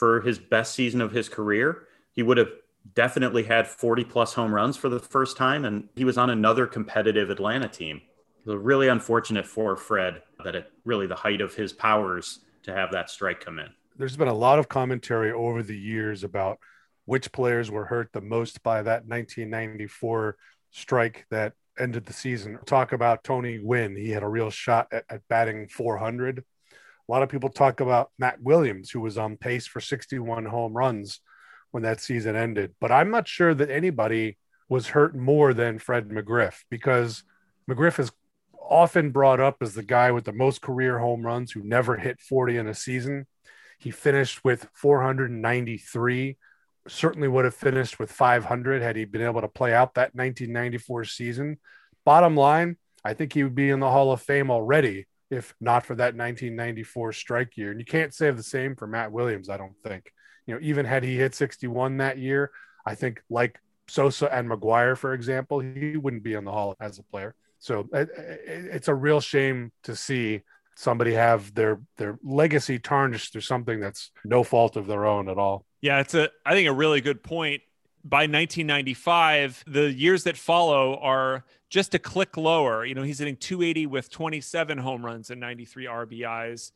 for 0.01 0.19
his 0.21 0.39
best 0.39 0.73
season 0.73 0.99
of 0.99 1.11
his 1.11 1.29
career. 1.29 1.83
He 2.11 2.23
would 2.23 2.37
have 2.37 2.49
definitely 2.95 3.43
had 3.43 3.67
40 3.67 4.03
plus 4.05 4.33
home 4.33 4.51
runs 4.51 4.75
for 4.75 4.89
the 4.89 4.97
first 4.97 5.37
time, 5.37 5.63
and 5.63 5.89
he 5.95 6.05
was 6.05 6.17
on 6.17 6.31
another 6.31 6.65
competitive 6.65 7.29
Atlanta 7.29 7.67
team. 7.67 8.01
It 8.43 8.49
was 8.49 8.57
really 8.57 8.87
unfortunate 8.87 9.45
for 9.45 9.77
Fred 9.77 10.23
that 10.43 10.55
at 10.55 10.71
really 10.85 11.05
the 11.05 11.13
height 11.13 11.39
of 11.39 11.53
his 11.53 11.71
powers 11.71 12.39
to 12.63 12.73
have 12.73 12.91
that 12.93 13.11
strike 13.11 13.45
come 13.45 13.59
in. 13.59 13.67
There's 13.95 14.17
been 14.17 14.27
a 14.27 14.33
lot 14.33 14.57
of 14.57 14.67
commentary 14.67 15.31
over 15.31 15.61
the 15.61 15.77
years 15.77 16.23
about 16.23 16.57
which 17.05 17.31
players 17.31 17.69
were 17.69 17.85
hurt 17.85 18.09
the 18.11 18.21
most 18.21 18.63
by 18.63 18.81
that 18.81 19.05
1994 19.05 20.35
strike 20.71 21.27
that 21.29 21.53
ended 21.77 22.07
the 22.07 22.13
season. 22.13 22.57
Talk 22.65 22.91
about 22.91 23.23
Tony 23.23 23.59
Gwynn. 23.59 23.95
He 23.95 24.09
had 24.09 24.23
a 24.23 24.27
real 24.27 24.49
shot 24.49 24.87
at, 24.91 25.05
at 25.11 25.27
batting 25.27 25.67
400. 25.67 26.43
A 27.11 27.13
lot 27.13 27.23
of 27.23 27.29
people 27.29 27.49
talk 27.49 27.81
about 27.81 28.09
Matt 28.17 28.41
Williams, 28.41 28.89
who 28.89 29.01
was 29.01 29.17
on 29.17 29.35
pace 29.35 29.67
for 29.67 29.81
61 29.81 30.45
home 30.45 30.71
runs 30.71 31.19
when 31.71 31.83
that 31.83 31.99
season 31.99 32.37
ended. 32.37 32.73
But 32.79 32.89
I'm 32.89 33.11
not 33.11 33.27
sure 33.27 33.53
that 33.53 33.69
anybody 33.69 34.37
was 34.69 34.87
hurt 34.87 35.13
more 35.13 35.53
than 35.53 35.77
Fred 35.77 36.07
McGriff 36.07 36.63
because 36.69 37.25
McGriff 37.69 37.99
is 37.99 38.13
often 38.57 39.11
brought 39.11 39.41
up 39.41 39.57
as 39.59 39.73
the 39.73 39.83
guy 39.83 40.13
with 40.13 40.23
the 40.23 40.31
most 40.31 40.61
career 40.61 40.99
home 40.99 41.25
runs 41.25 41.51
who 41.51 41.61
never 41.61 41.97
hit 41.97 42.21
40 42.21 42.55
in 42.55 42.69
a 42.69 42.73
season. 42.73 43.27
He 43.77 43.91
finished 43.91 44.45
with 44.45 44.69
493 44.73 46.37
certainly 46.87 47.27
would 47.27 47.43
have 47.43 47.53
finished 47.53 47.99
with 47.99 48.09
500 48.09 48.81
had 48.81 48.95
he 48.95 49.03
been 49.03 49.21
able 49.21 49.41
to 49.41 49.49
play 49.49 49.73
out 49.73 49.95
that 49.95 50.15
1994 50.15 51.03
season. 51.03 51.57
Bottom 52.05 52.37
line, 52.37 52.77
I 53.03 53.15
think 53.15 53.33
he 53.33 53.43
would 53.43 53.53
be 53.53 53.69
in 53.69 53.81
the 53.81 53.91
Hall 53.91 54.13
of 54.13 54.21
Fame 54.21 54.49
already 54.49 55.07
if 55.31 55.55
not 55.61 55.85
for 55.85 55.95
that 55.95 56.15
1994 56.15 57.13
strike 57.13 57.57
year. 57.57 57.71
And 57.71 57.79
you 57.79 57.85
can't 57.85 58.13
say 58.13 58.29
the 58.29 58.43
same 58.43 58.75
for 58.75 58.85
Matt 58.85 59.11
Williams, 59.11 59.49
I 59.49 59.57
don't 59.57 59.75
think. 59.83 60.11
You 60.45 60.55
know, 60.55 60.59
even 60.61 60.85
had 60.85 61.03
he 61.03 61.15
hit 61.15 61.33
61 61.33 61.97
that 61.97 62.17
year, 62.17 62.51
I 62.85 62.95
think 62.95 63.23
like 63.29 63.59
Sosa 63.87 64.33
and 64.33 64.49
McGwire, 64.49 64.97
for 64.97 65.13
example, 65.13 65.59
he 65.59 65.95
wouldn't 65.95 66.23
be 66.23 66.33
in 66.33 66.43
the 66.43 66.51
Hall 66.51 66.75
as 66.79 66.99
a 66.99 67.03
player. 67.03 67.33
So 67.59 67.87
it, 67.93 68.09
it's 68.15 68.87
a 68.89 68.93
real 68.93 69.21
shame 69.21 69.71
to 69.83 69.95
see 69.95 70.41
somebody 70.75 71.13
have 71.13 71.53
their 71.53 71.79
their 71.97 72.17
legacy 72.23 72.79
tarnished 72.79 73.31
through 73.31 73.41
something 73.41 73.79
that's 73.79 74.11
no 74.25 74.43
fault 74.43 74.75
of 74.75 74.87
their 74.87 75.05
own 75.05 75.29
at 75.29 75.37
all. 75.37 75.65
Yeah, 75.79 75.99
it's 75.99 76.13
a 76.13 76.29
I 76.45 76.53
think 76.53 76.67
a 76.67 76.73
really 76.73 77.01
good 77.01 77.23
point. 77.23 77.61
By 78.03 78.21
1995, 78.21 79.63
the 79.67 79.91
years 79.91 80.23
that 80.23 80.37
follow 80.37 80.97
are 80.97 81.45
just 81.69 81.93
a 81.93 81.99
click 81.99 82.35
lower. 82.37 82.85
You 82.85 82.95
know, 82.95 83.03
he's 83.03 83.19
hitting 83.19 83.37
280 83.37 83.87
with 83.87 84.09
27 84.09 84.77
home 84.77 85.05
runs 85.05 85.29
and 85.29 85.39
93 85.39 85.85
RBIs, 85.85 86.71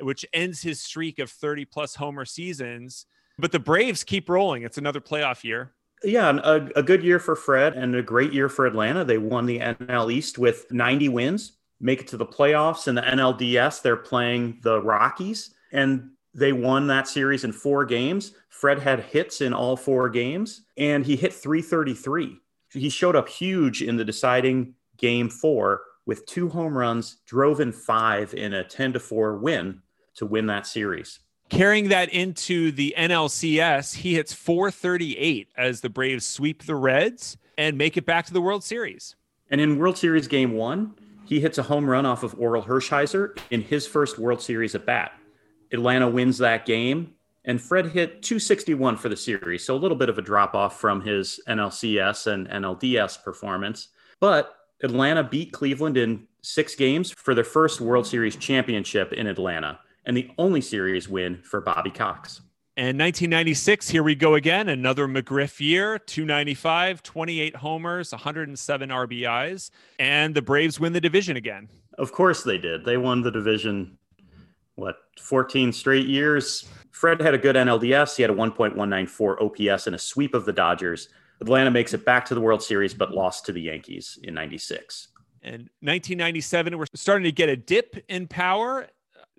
which 0.00 0.24
ends 0.32 0.62
his 0.62 0.80
streak 0.80 1.18
of 1.18 1.30
30 1.30 1.64
plus 1.66 1.94
homer 1.94 2.24
seasons. 2.24 3.06
But 3.38 3.52
the 3.52 3.58
Braves 3.58 4.04
keep 4.04 4.28
rolling. 4.28 4.62
It's 4.62 4.78
another 4.78 5.00
playoff 5.00 5.44
year. 5.44 5.74
Yeah, 6.02 6.38
a, 6.42 6.68
a 6.76 6.82
good 6.82 7.02
year 7.02 7.18
for 7.18 7.34
Fred 7.34 7.74
and 7.74 7.94
a 7.94 8.02
great 8.02 8.32
year 8.32 8.48
for 8.48 8.66
Atlanta. 8.66 9.04
They 9.04 9.18
won 9.18 9.46
the 9.46 9.58
NL 9.58 10.12
East 10.12 10.38
with 10.38 10.70
90 10.70 11.08
wins, 11.08 11.52
make 11.80 12.00
it 12.00 12.08
to 12.08 12.16
the 12.16 12.26
playoffs. 12.26 12.88
In 12.88 12.94
the 12.94 13.02
NLDS, 13.02 13.82
they're 13.82 13.96
playing 13.96 14.60
the 14.62 14.80
Rockies, 14.80 15.54
and 15.72 16.10
they 16.34 16.52
won 16.52 16.86
that 16.86 17.08
series 17.08 17.44
in 17.44 17.52
four 17.52 17.84
games. 17.84 18.32
Fred 18.48 18.80
had 18.80 19.00
hits 19.00 19.40
in 19.40 19.52
all 19.52 19.76
four 19.76 20.08
games, 20.08 20.62
and 20.76 21.04
he 21.04 21.16
hit 21.16 21.32
333. 21.32 22.36
He 22.72 22.88
showed 22.88 23.16
up 23.16 23.28
huge 23.28 23.82
in 23.82 23.96
the 23.96 24.04
deciding 24.04 24.74
game 24.96 25.28
four 25.30 25.82
with 26.08 26.24
two 26.24 26.48
home 26.48 26.76
runs, 26.76 27.18
drove 27.26 27.60
in 27.60 27.70
five 27.70 28.32
in 28.32 28.54
a 28.54 28.64
10 28.64 28.94
to 28.94 29.00
4 29.00 29.36
win 29.36 29.82
to 30.14 30.24
win 30.24 30.46
that 30.46 30.66
series. 30.66 31.20
Carrying 31.50 31.88
that 31.88 32.08
into 32.08 32.72
the 32.72 32.94
NLCS, 32.96 33.96
he 33.96 34.14
hits 34.14 34.32
438 34.32 35.48
as 35.56 35.82
the 35.82 35.90
Braves 35.90 36.26
sweep 36.26 36.64
the 36.64 36.74
Reds 36.74 37.36
and 37.58 37.76
make 37.76 37.96
it 37.96 38.06
back 38.06 38.24
to 38.26 38.32
the 38.32 38.40
World 38.40 38.64
Series. 38.64 39.16
And 39.50 39.60
in 39.60 39.78
World 39.78 39.98
Series 39.98 40.28
game 40.28 40.52
one, 40.52 40.94
he 41.26 41.40
hits 41.40 41.58
a 41.58 41.62
home 41.62 41.88
run 41.88 42.06
off 42.06 42.22
of 42.22 42.34
Orel 42.38 42.66
Hershiser 42.66 43.38
in 43.50 43.60
his 43.60 43.86
first 43.86 44.18
World 44.18 44.40
Series 44.40 44.74
at 44.74 44.86
bat. 44.86 45.12
Atlanta 45.72 46.08
wins 46.08 46.38
that 46.38 46.66
game, 46.66 47.14
and 47.44 47.60
Fred 47.60 47.86
hit 47.86 48.22
261 48.22 48.96
for 48.96 49.08
the 49.08 49.16
series, 49.16 49.64
so 49.64 49.74
a 49.74 49.78
little 49.78 49.96
bit 49.96 50.08
of 50.08 50.18
a 50.18 50.22
drop 50.22 50.54
off 50.54 50.80
from 50.80 51.00
his 51.00 51.40
NLCS 51.48 52.26
and 52.26 52.48
NLDS 52.48 53.22
performance. 53.22 53.88
But 54.20 54.54
Atlanta 54.82 55.24
beat 55.24 55.52
Cleveland 55.52 55.96
in 55.96 56.26
six 56.42 56.74
games 56.74 57.10
for 57.10 57.34
their 57.34 57.44
first 57.44 57.80
World 57.80 58.06
Series 58.06 58.36
championship 58.36 59.12
in 59.12 59.26
Atlanta, 59.26 59.80
and 60.04 60.16
the 60.16 60.30
only 60.38 60.60
series 60.60 61.08
win 61.08 61.40
for 61.42 61.60
Bobby 61.60 61.90
Cox. 61.90 62.40
And 62.78 62.96
1996, 62.96 63.88
here 63.88 64.04
we 64.04 64.14
go 64.14 64.36
again. 64.36 64.68
Another 64.68 65.08
McGriff 65.08 65.58
year 65.58 65.98
295, 65.98 67.02
28 67.02 67.56
homers, 67.56 68.12
107 68.12 68.88
RBIs. 68.88 69.70
And 69.98 70.32
the 70.32 70.42
Braves 70.42 70.78
win 70.78 70.92
the 70.92 71.00
division 71.00 71.36
again. 71.36 71.68
Of 71.98 72.12
course 72.12 72.44
they 72.44 72.56
did. 72.56 72.84
They 72.84 72.96
won 72.96 73.22
the 73.22 73.32
division 73.32 73.97
what 74.78 74.96
14 75.20 75.72
straight 75.72 76.06
years. 76.06 76.68
Fred 76.92 77.20
had 77.20 77.34
a 77.34 77.38
good 77.38 77.56
NLDS. 77.56 78.16
He 78.16 78.22
had 78.22 78.30
a 78.30 78.34
1.194 78.34 79.42
OPS 79.42 79.86
and 79.86 79.96
a 79.96 79.98
sweep 79.98 80.34
of 80.34 80.44
the 80.44 80.52
Dodgers. 80.52 81.08
Atlanta 81.40 81.70
makes 81.70 81.94
it 81.94 82.04
back 82.04 82.24
to 82.26 82.34
the 82.34 82.40
World 82.40 82.62
Series, 82.62 82.94
but 82.94 83.12
lost 83.12 83.44
to 83.46 83.52
the 83.52 83.60
Yankees 83.60 84.18
in 84.22 84.34
96. 84.34 85.08
And 85.42 85.68
1997, 85.80 86.78
we're 86.78 86.86
starting 86.94 87.24
to 87.24 87.32
get 87.32 87.48
a 87.48 87.56
dip 87.56 87.96
in 88.08 88.26
power. 88.26 88.86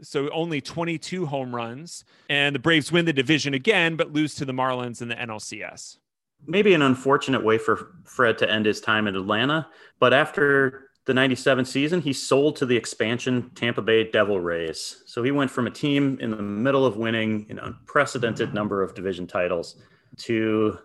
So 0.01 0.29
only 0.29 0.61
22 0.61 1.25
home 1.25 1.53
runs. 1.53 2.05
And 2.29 2.55
the 2.55 2.59
Braves 2.59 2.91
win 2.91 3.05
the 3.05 3.13
division 3.13 3.53
again, 3.53 3.95
but 3.95 4.13
lose 4.13 4.35
to 4.35 4.45
the 4.45 4.53
Marlins 4.53 5.01
in 5.01 5.07
the 5.07 5.15
NLCS. 5.15 5.97
Maybe 6.45 6.73
an 6.73 6.81
unfortunate 6.81 7.43
way 7.43 7.57
for 7.57 7.93
Fred 8.05 8.37
to 8.37 8.49
end 8.49 8.65
his 8.65 8.79
time 8.79 9.07
in 9.07 9.15
Atlanta. 9.15 9.67
But 9.99 10.13
after 10.13 10.88
the 11.05 11.13
97 11.13 11.65
season, 11.65 12.01
he 12.01 12.13
sold 12.13 12.55
to 12.57 12.65
the 12.65 12.75
expansion 12.75 13.49
Tampa 13.55 13.81
Bay 13.81 14.09
Devil 14.09 14.39
Rays. 14.39 15.03
So 15.05 15.23
he 15.23 15.31
went 15.31 15.49
from 15.49 15.67
a 15.67 15.71
team 15.71 16.17
in 16.21 16.31
the 16.31 16.41
middle 16.41 16.85
of 16.85 16.97
winning 16.97 17.45
an 17.49 17.59
unprecedented 17.59 18.53
number 18.53 18.83
of 18.83 18.93
division 18.93 19.25
titles 19.25 19.81
to 20.17 20.77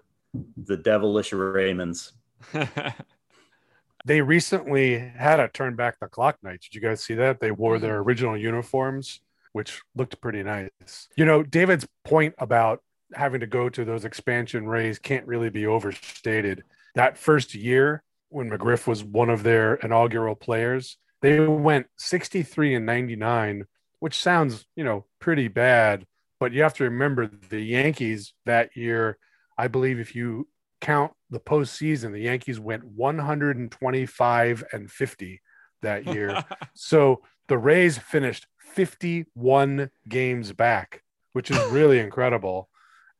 the 0.56 0.76
devilish 0.76 1.32
Raymonds. 1.32 2.12
they 4.04 4.20
recently 4.20 4.98
had 4.98 5.40
a 5.40 5.48
turn 5.48 5.76
back 5.76 5.98
the 5.98 6.06
clock 6.06 6.38
night. 6.42 6.60
Did 6.60 6.74
you 6.74 6.80
guys 6.80 7.02
see 7.02 7.14
that? 7.14 7.40
They 7.40 7.50
wore 7.50 7.78
their 7.78 7.94
mm-hmm. 7.94 8.08
original 8.08 8.36
uniforms, 8.36 9.20
which 9.52 9.82
looked 9.94 10.20
pretty 10.20 10.42
nice. 10.42 11.08
You 11.16 11.24
know, 11.24 11.42
David's 11.42 11.86
point 12.04 12.34
about 12.38 12.82
having 13.14 13.40
to 13.40 13.46
go 13.46 13.68
to 13.68 13.84
those 13.84 14.04
expansion 14.04 14.66
Rays 14.66 14.98
can't 14.98 15.26
really 15.26 15.50
be 15.50 15.66
overstated. 15.66 16.64
That 16.94 17.18
first 17.18 17.54
year, 17.54 18.03
when 18.34 18.50
McGriff 18.50 18.88
was 18.88 19.04
one 19.04 19.30
of 19.30 19.44
their 19.44 19.76
inaugural 19.76 20.34
players. 20.34 20.96
They 21.22 21.38
went 21.38 21.86
63 21.98 22.74
and 22.74 22.84
99, 22.84 23.66
which 24.00 24.20
sounds, 24.20 24.66
you 24.74 24.82
know, 24.82 25.06
pretty 25.20 25.46
bad. 25.46 26.04
But 26.40 26.52
you 26.52 26.62
have 26.62 26.74
to 26.74 26.84
remember 26.84 27.30
the 27.48 27.60
Yankees 27.60 28.34
that 28.44 28.76
year, 28.76 29.18
I 29.56 29.68
believe 29.68 30.00
if 30.00 30.16
you 30.16 30.48
count 30.80 31.12
the 31.30 31.38
postseason, 31.38 32.12
the 32.12 32.22
Yankees 32.22 32.58
went 32.58 32.84
125 32.84 34.64
and 34.72 34.90
50 34.90 35.40
that 35.82 36.06
year. 36.06 36.44
so 36.74 37.22
the 37.46 37.56
Rays 37.56 37.98
finished 37.98 38.48
51 38.58 39.90
games 40.08 40.52
back, 40.52 41.02
which 41.34 41.52
is 41.52 41.70
really 41.70 42.00
incredible. 42.00 42.68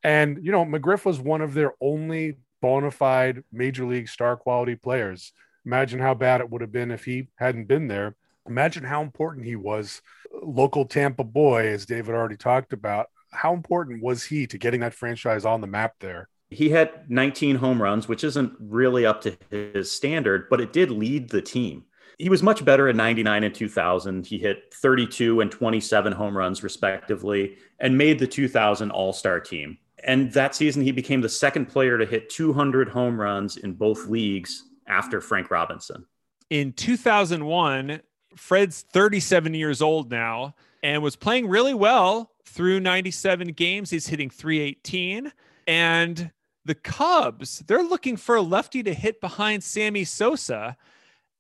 And, 0.03 0.45
you 0.45 0.51
know, 0.51 0.65
McGriff 0.65 1.05
was 1.07 1.21
one 1.21 1.41
of 1.41 1.55
their 1.55 1.75
only 1.81 2.39
bona 2.65 2.91
fide 2.91 3.45
major 3.53 3.85
league 3.85 4.09
star 4.09 4.39
quality 4.39 4.75
players. 4.75 5.33
Imagine 5.67 6.01
how 6.01 6.15
bad 6.15 6.41
it 6.41 6.49
would 6.49 6.63
have 6.63 6.73
been 6.73 6.91
if 6.91 7.05
he 7.05 7.29
hadn't 7.37 7.69
been 7.69 7.89
there. 7.89 8.17
Imagine 8.49 8.85
how 8.85 9.03
important 9.03 9.45
he 9.45 9.55
was. 9.55 10.01
Local 10.43 10.87
Tampa 10.87 11.25
boy, 11.25 11.67
as 11.67 11.85
David 11.85 12.15
already 12.15 12.39
talked 12.39 12.73
about. 12.73 13.09
How 13.33 13.53
important 13.53 14.03
was 14.03 14.25
he 14.25 14.47
to 14.47 14.57
getting 14.57 14.81
that 14.81 14.95
franchise 14.95 15.45
on 15.45 15.61
the 15.61 15.67
map 15.67 15.97
there? 16.01 16.31
He 16.49 16.71
had 16.71 17.11
19 17.11 17.57
home 17.57 17.83
runs, 17.83 18.09
which 18.09 18.25
isn't 18.25 18.55
really 18.59 19.05
up 19.05 19.21
to 19.23 19.37
his 19.51 19.93
standard, 19.93 20.49
but 20.49 20.63
it 20.63 20.73
did 20.73 20.91
lead 20.91 21.29
the 21.29 21.43
team. 21.43 21.85
He 22.17 22.31
was 22.31 22.43
much 22.43 22.65
better 22.65 22.89
in 22.89 22.97
99 22.97 23.45
and 23.45 23.55
2000. 23.55 24.25
He 24.25 24.39
hit 24.39 24.73
32 24.73 25.43
and 25.43 25.51
27 25.51 26.15
home 26.15 26.35
runs, 26.35 26.63
respectively, 26.63 27.59
and 27.79 27.99
made 27.99 28.19
the 28.19 28.27
2000 28.27 28.91
All 28.91 29.13
Star 29.13 29.39
team. 29.39 29.77
And 30.05 30.31
that 30.33 30.55
season, 30.55 30.83
he 30.83 30.93
became 30.93 31.23
the 31.23 31.29
second 31.29 31.67
player 31.67 31.99
to 31.99 32.05
hit 32.05 32.29
200 32.29 32.89
home 32.89 33.21
runs 33.21 33.57
in 33.57 33.73
both 33.73 34.07
leagues 34.07 34.65
after 34.87 35.21
Frank 35.21 35.51
Robinson. 35.51 36.05
In 36.51 36.73
2001, 36.75 38.01
Fred's 38.37 38.83
37 38.83 39.55
years 39.55 39.81
old 39.81 40.11
now 40.11 40.55
and 40.83 41.03
was 41.03 41.17
playing 41.17 41.49
really 41.49 41.75
well 41.75 42.31
through 42.45 42.81
97 42.81 43.49
games. 43.49 43.91
He's 43.91 44.07
hitting 44.07 44.29
318. 44.29 45.33
And 45.67 46.31
the 46.67 46.75
Cubs, 46.75 47.61
they're 47.67 47.83
looking 47.83 48.17
for 48.17 48.37
a 48.37 48.43
lefty 48.43 48.83
to 48.83 48.93
hit 48.93 49.21
behind 49.21 49.65
Sammy 49.65 50.05
Sosa 50.05 50.77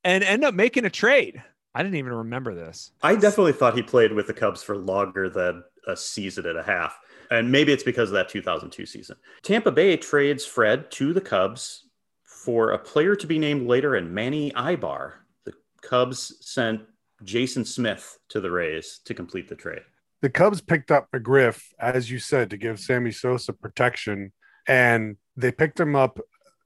and 0.02 0.24
end 0.24 0.44
up 0.44 0.54
making 0.54 0.84
a 0.84 0.90
trade. 0.90 1.42
I 1.74 1.82
didn't 1.82 1.96
even 1.96 2.12
remember 2.12 2.54
this. 2.54 2.92
I 3.02 3.16
definitely 3.16 3.52
thought 3.52 3.74
he 3.74 3.82
played 3.82 4.12
with 4.12 4.26
the 4.26 4.34
Cubs 4.34 4.62
for 4.62 4.76
longer 4.76 5.28
than 5.28 5.64
a 5.86 5.96
season 5.96 6.46
and 6.46 6.58
a 6.58 6.62
half. 6.62 6.98
And 7.34 7.50
maybe 7.50 7.72
it's 7.72 7.82
because 7.82 8.10
of 8.10 8.14
that 8.14 8.28
2002 8.28 8.86
season. 8.86 9.16
Tampa 9.42 9.72
Bay 9.72 9.96
trades 9.96 10.46
Fred 10.46 10.88
to 10.92 11.12
the 11.12 11.20
Cubs 11.20 11.88
for 12.22 12.70
a 12.70 12.78
player 12.78 13.16
to 13.16 13.26
be 13.26 13.40
named 13.40 13.66
later 13.66 13.96
in 13.96 14.14
Manny 14.14 14.52
Aybar. 14.52 15.14
The 15.44 15.54
Cubs 15.82 16.36
sent 16.40 16.82
Jason 17.24 17.64
Smith 17.64 18.20
to 18.28 18.40
the 18.40 18.52
Rays 18.52 19.00
to 19.06 19.14
complete 19.14 19.48
the 19.48 19.56
trade. 19.56 19.82
The 20.22 20.30
Cubs 20.30 20.60
picked 20.60 20.92
up 20.92 21.08
McGriff, 21.10 21.64
as 21.80 22.08
you 22.08 22.20
said, 22.20 22.50
to 22.50 22.56
give 22.56 22.78
Sammy 22.78 23.10
Sosa 23.10 23.52
protection. 23.52 24.32
And 24.68 25.16
they 25.36 25.50
picked 25.50 25.80
him 25.80 25.96
up 25.96 26.20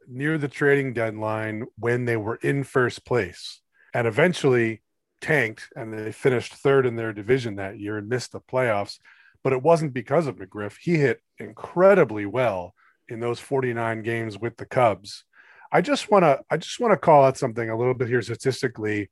near 0.07 0.37
the 0.37 0.49
trading 0.49 0.93
deadline 0.93 1.64
when 1.79 2.05
they 2.05 2.19
were 2.19 2.37
in 2.37 2.62
first 2.62 3.07
place 3.07 3.62
and 3.95 4.07
eventually 4.07 4.83
tanked 5.21 5.69
and 5.75 5.93
they 5.93 6.12
finished 6.12 6.55
third 6.55 6.85
in 6.85 6.97
their 6.97 7.12
division 7.14 7.57
that 7.57 7.79
year 7.79 7.97
and 7.97 8.09
missed 8.09 8.33
the 8.33 8.41
playoffs. 8.41 8.99
But 9.49 9.55
it 9.55 9.62
wasn't 9.62 9.94
because 9.94 10.26
of 10.26 10.36
McGriff. 10.36 10.76
He 10.78 10.99
hit 10.99 11.22
incredibly 11.38 12.26
well 12.26 12.74
in 13.09 13.18
those 13.18 13.40
49 13.40 14.03
games 14.03 14.38
with 14.38 14.59
the 14.59 14.66
Cubs. 14.66 15.24
I 15.72 15.80
just 15.80 16.11
want 16.11 16.24
to 16.24 16.40
I 16.51 16.59
just 16.59 16.78
want 16.78 16.92
to 16.92 16.99
call 16.99 17.24
out 17.24 17.38
something 17.38 17.70
a 17.70 17.74
little 17.74 17.94
bit 17.94 18.09
here 18.09 18.20
statistically. 18.20 19.09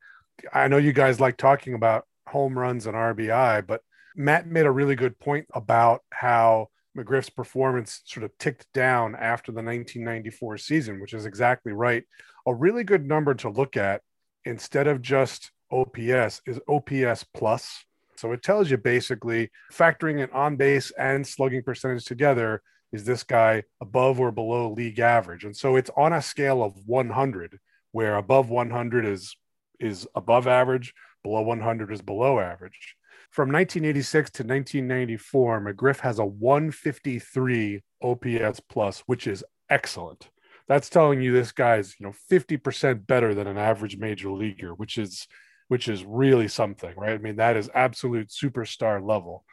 I 0.52 0.68
know 0.68 0.76
you 0.76 0.92
guys 0.92 1.20
like 1.20 1.38
talking 1.38 1.72
about 1.72 2.04
home 2.28 2.58
runs 2.58 2.86
and 2.86 2.94
RBI, 2.94 3.66
but 3.66 3.80
Matt 4.14 4.46
made 4.46 4.66
a 4.66 4.70
really 4.70 4.94
good 4.94 5.18
point 5.18 5.46
about 5.54 6.02
how 6.12 6.68
McGriff's 6.94 7.30
performance 7.30 8.02
sort 8.04 8.24
of 8.24 8.36
ticked 8.36 8.66
down 8.74 9.14
after 9.14 9.52
the 9.52 9.62
1994 9.62 10.58
season, 10.58 11.00
which 11.00 11.14
is 11.14 11.24
exactly 11.24 11.72
right. 11.72 12.04
A 12.46 12.52
really 12.52 12.84
good 12.84 13.06
number 13.06 13.32
to 13.36 13.48
look 13.48 13.78
at 13.78 14.02
instead 14.44 14.86
of 14.86 15.00
just 15.00 15.50
OPS 15.72 16.42
is 16.44 16.60
OPS 16.68 17.24
plus. 17.32 17.86
So 18.18 18.32
it 18.32 18.42
tells 18.42 18.70
you 18.70 18.76
basically 18.76 19.50
factoring 19.72 20.22
in 20.22 20.30
on 20.30 20.56
base 20.56 20.90
and 20.92 21.26
slugging 21.26 21.62
percentage 21.62 22.04
together, 22.04 22.62
is 22.92 23.04
this 23.04 23.22
guy 23.22 23.64
above 23.80 24.20
or 24.20 24.30
below 24.30 24.72
league 24.72 25.00
average? 25.00 25.44
And 25.44 25.56
so 25.56 25.76
it's 25.76 25.90
on 25.96 26.12
a 26.12 26.22
scale 26.22 26.62
of 26.62 26.76
100, 26.86 27.58
where 27.92 28.16
above 28.16 28.48
100 28.48 29.04
is 29.06 29.36
is 29.78 30.06
above 30.14 30.46
average, 30.46 30.94
below 31.22 31.42
100 31.42 31.92
is 31.92 32.00
below 32.00 32.40
average. 32.40 32.96
From 33.30 33.52
1986 33.52 34.30
to 34.30 34.42
1994, 34.42 35.60
McGriff 35.60 36.00
has 36.00 36.18
a 36.18 36.24
153 36.24 37.82
OPS 38.02 38.60
plus, 38.60 39.00
which 39.00 39.26
is 39.26 39.44
excellent. 39.68 40.30
That's 40.68 40.88
telling 40.88 41.20
you 41.20 41.32
this 41.32 41.52
guy's, 41.52 41.94
you 41.98 42.06
know, 42.06 42.14
50% 42.30 43.06
better 43.06 43.34
than 43.34 43.46
an 43.46 43.58
average 43.58 43.98
major 43.98 44.30
leaguer, 44.30 44.74
which 44.74 44.98
is 44.98 45.26
which 45.68 45.88
is 45.88 46.04
really 46.04 46.48
something, 46.48 46.94
right? 46.96 47.14
I 47.14 47.18
mean, 47.18 47.36
that 47.36 47.56
is 47.56 47.70
absolute 47.74 48.28
superstar 48.28 49.04
level. 49.06 49.44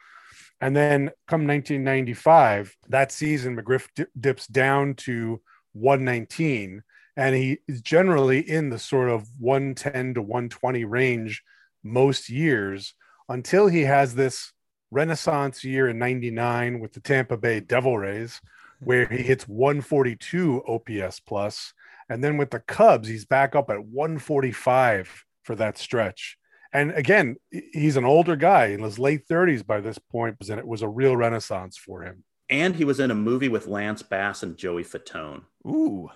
And 0.60 0.74
then 0.74 1.10
come 1.26 1.46
1995, 1.46 2.76
that 2.88 3.12
season, 3.12 3.56
McGriff 3.56 3.88
dips 4.18 4.46
down 4.46 4.94
to 4.94 5.40
119, 5.72 6.82
and 7.16 7.34
he 7.34 7.58
is 7.68 7.82
generally 7.82 8.38
in 8.40 8.70
the 8.70 8.78
sort 8.78 9.10
of 9.10 9.28
110 9.38 10.14
to 10.14 10.22
120 10.22 10.84
range 10.84 11.42
most 11.82 12.30
years 12.30 12.94
until 13.28 13.66
he 13.66 13.82
has 13.82 14.14
this 14.14 14.52
renaissance 14.90 15.64
year 15.64 15.88
in 15.88 15.98
99 15.98 16.80
with 16.80 16.92
the 16.92 17.00
Tampa 17.00 17.36
Bay 17.36 17.60
Devil 17.60 17.98
Rays, 17.98 18.40
where 18.80 19.06
he 19.06 19.22
hits 19.22 19.48
142 19.48 20.62
OPS 20.66 21.20
plus, 21.20 21.74
And 22.08 22.22
then 22.22 22.36
with 22.36 22.50
the 22.50 22.60
Cubs, 22.60 23.08
he's 23.08 23.24
back 23.24 23.56
up 23.56 23.70
at 23.70 23.84
145 23.84 25.24
for 25.44 25.54
that 25.56 25.78
stretch. 25.78 26.36
And 26.72 26.90
again, 26.90 27.36
he's 27.72 27.96
an 27.96 28.04
older 28.04 28.34
guy 28.34 28.66
in 28.66 28.82
his 28.82 28.98
late 28.98 29.28
30s 29.28 29.64
by 29.64 29.80
this 29.80 29.98
point, 29.98 30.36
and 30.50 30.58
it 30.58 30.66
was 30.66 30.82
a 30.82 30.88
real 30.88 31.16
renaissance 31.16 31.76
for 31.76 32.02
him. 32.02 32.24
And 32.50 32.74
he 32.74 32.84
was 32.84 32.98
in 32.98 33.12
a 33.12 33.14
movie 33.14 33.48
with 33.48 33.68
Lance 33.68 34.02
Bass 34.02 34.42
and 34.42 34.56
Joey 34.56 34.82
Fatone. 34.82 35.42
Ooh. 35.66 36.10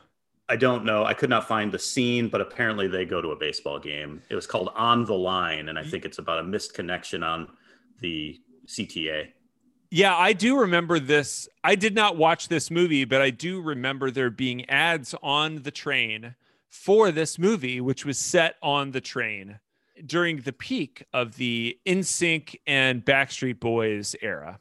I 0.48 0.56
don't 0.56 0.84
know. 0.84 1.04
I 1.04 1.14
could 1.14 1.30
not 1.30 1.46
find 1.46 1.70
the 1.70 1.78
scene, 1.78 2.28
but 2.28 2.40
apparently 2.40 2.88
they 2.88 3.04
go 3.04 3.20
to 3.20 3.30
a 3.30 3.36
baseball 3.36 3.78
game. 3.78 4.22
It 4.30 4.34
was 4.34 4.46
called 4.46 4.70
On 4.74 5.04
the 5.04 5.14
Line, 5.14 5.68
and 5.68 5.78
I 5.78 5.84
think 5.84 6.04
it's 6.04 6.18
about 6.18 6.38
a 6.38 6.42
missed 6.42 6.74
connection 6.74 7.22
on 7.22 7.48
the 8.00 8.40
CTA. 8.66 9.28
Yeah, 9.90 10.16
I 10.16 10.32
do 10.32 10.58
remember 10.60 10.98
this. 10.98 11.48
I 11.62 11.74
did 11.74 11.94
not 11.94 12.16
watch 12.16 12.48
this 12.48 12.70
movie, 12.70 13.04
but 13.04 13.22
I 13.22 13.30
do 13.30 13.60
remember 13.60 14.10
there 14.10 14.30
being 14.30 14.68
ads 14.68 15.14
on 15.22 15.62
the 15.62 15.70
train 15.70 16.34
for 16.68 17.10
this 17.10 17.38
movie, 17.38 17.80
which 17.80 18.04
was 18.04 18.18
set 18.18 18.56
on 18.62 18.90
the 18.90 19.00
train 19.00 19.60
during 20.04 20.38
the 20.38 20.52
peak 20.52 21.04
of 21.12 21.36
the 21.36 21.78
NSYNC 21.86 22.56
and 22.66 23.04
Backstreet 23.04 23.60
Boys 23.60 24.14
era. 24.22 24.60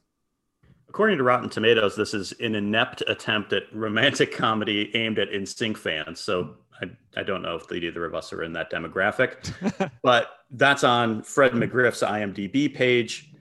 According 0.89 1.17
to 1.17 1.23
Rotten 1.23 1.49
Tomatoes, 1.49 1.95
this 1.95 2.13
is 2.13 2.33
an 2.39 2.55
inept 2.55 3.03
attempt 3.07 3.53
at 3.53 3.63
romantic 3.73 4.35
comedy 4.35 4.95
aimed 4.95 5.19
at 5.19 5.29
NSYNC 5.31 5.77
fans. 5.77 6.19
So 6.19 6.55
I, 6.81 6.89
I 7.15 7.23
don't 7.23 7.41
know 7.41 7.55
if 7.55 7.71
either 7.71 8.05
of 8.05 8.15
us 8.15 8.31
are 8.33 8.43
in 8.43 8.53
that 8.53 8.71
demographic, 8.71 9.51
but 10.01 10.29
that's 10.51 10.83
on 10.83 11.23
Fred 11.23 11.51
McGriff's 11.51 12.01
IMDb 12.01 12.73
page. 12.73 13.31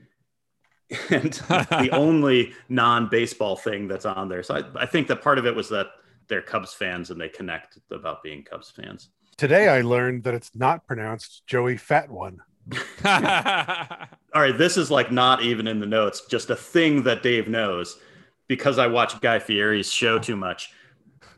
And 1.09 1.33
the 1.33 1.89
only 1.91 2.53
non 2.69 3.09
baseball 3.09 3.57
thing 3.57 3.89
that's 3.89 4.05
on 4.05 4.29
there. 4.29 4.41
So 4.41 4.55
I, 4.55 4.83
I 4.83 4.85
think 4.85 5.07
that 5.07 5.21
part 5.21 5.37
of 5.37 5.45
it 5.45 5.53
was 5.53 5.67
that 5.67 5.87
they're 6.27 6.41
Cubs 6.41 6.73
fans 6.73 7.09
and 7.09 7.19
they 7.19 7.29
connect 7.29 7.77
about 7.91 8.23
being 8.23 8.43
Cubs 8.43 8.71
fans. 8.71 9.09
Today 9.37 9.69
I 9.69 9.81
learned 9.81 10.23
that 10.23 10.33
it's 10.33 10.55
not 10.55 10.85
pronounced 10.87 11.45
Joey 11.47 11.77
Fat 11.77 12.09
One. 12.09 12.39
All 13.05 14.41
right, 14.41 14.57
this 14.57 14.77
is 14.77 14.91
like 14.91 15.11
not 15.11 15.41
even 15.41 15.67
in 15.67 15.79
the 15.79 15.85
notes, 15.85 16.25
just 16.29 16.49
a 16.49 16.55
thing 16.55 17.03
that 17.03 17.23
Dave 17.23 17.47
knows 17.47 17.99
because 18.47 18.77
I 18.77 18.87
watch 18.87 19.19
Guy 19.21 19.39
Fieri's 19.39 19.91
show 19.91 20.19
too 20.19 20.35
much. 20.35 20.71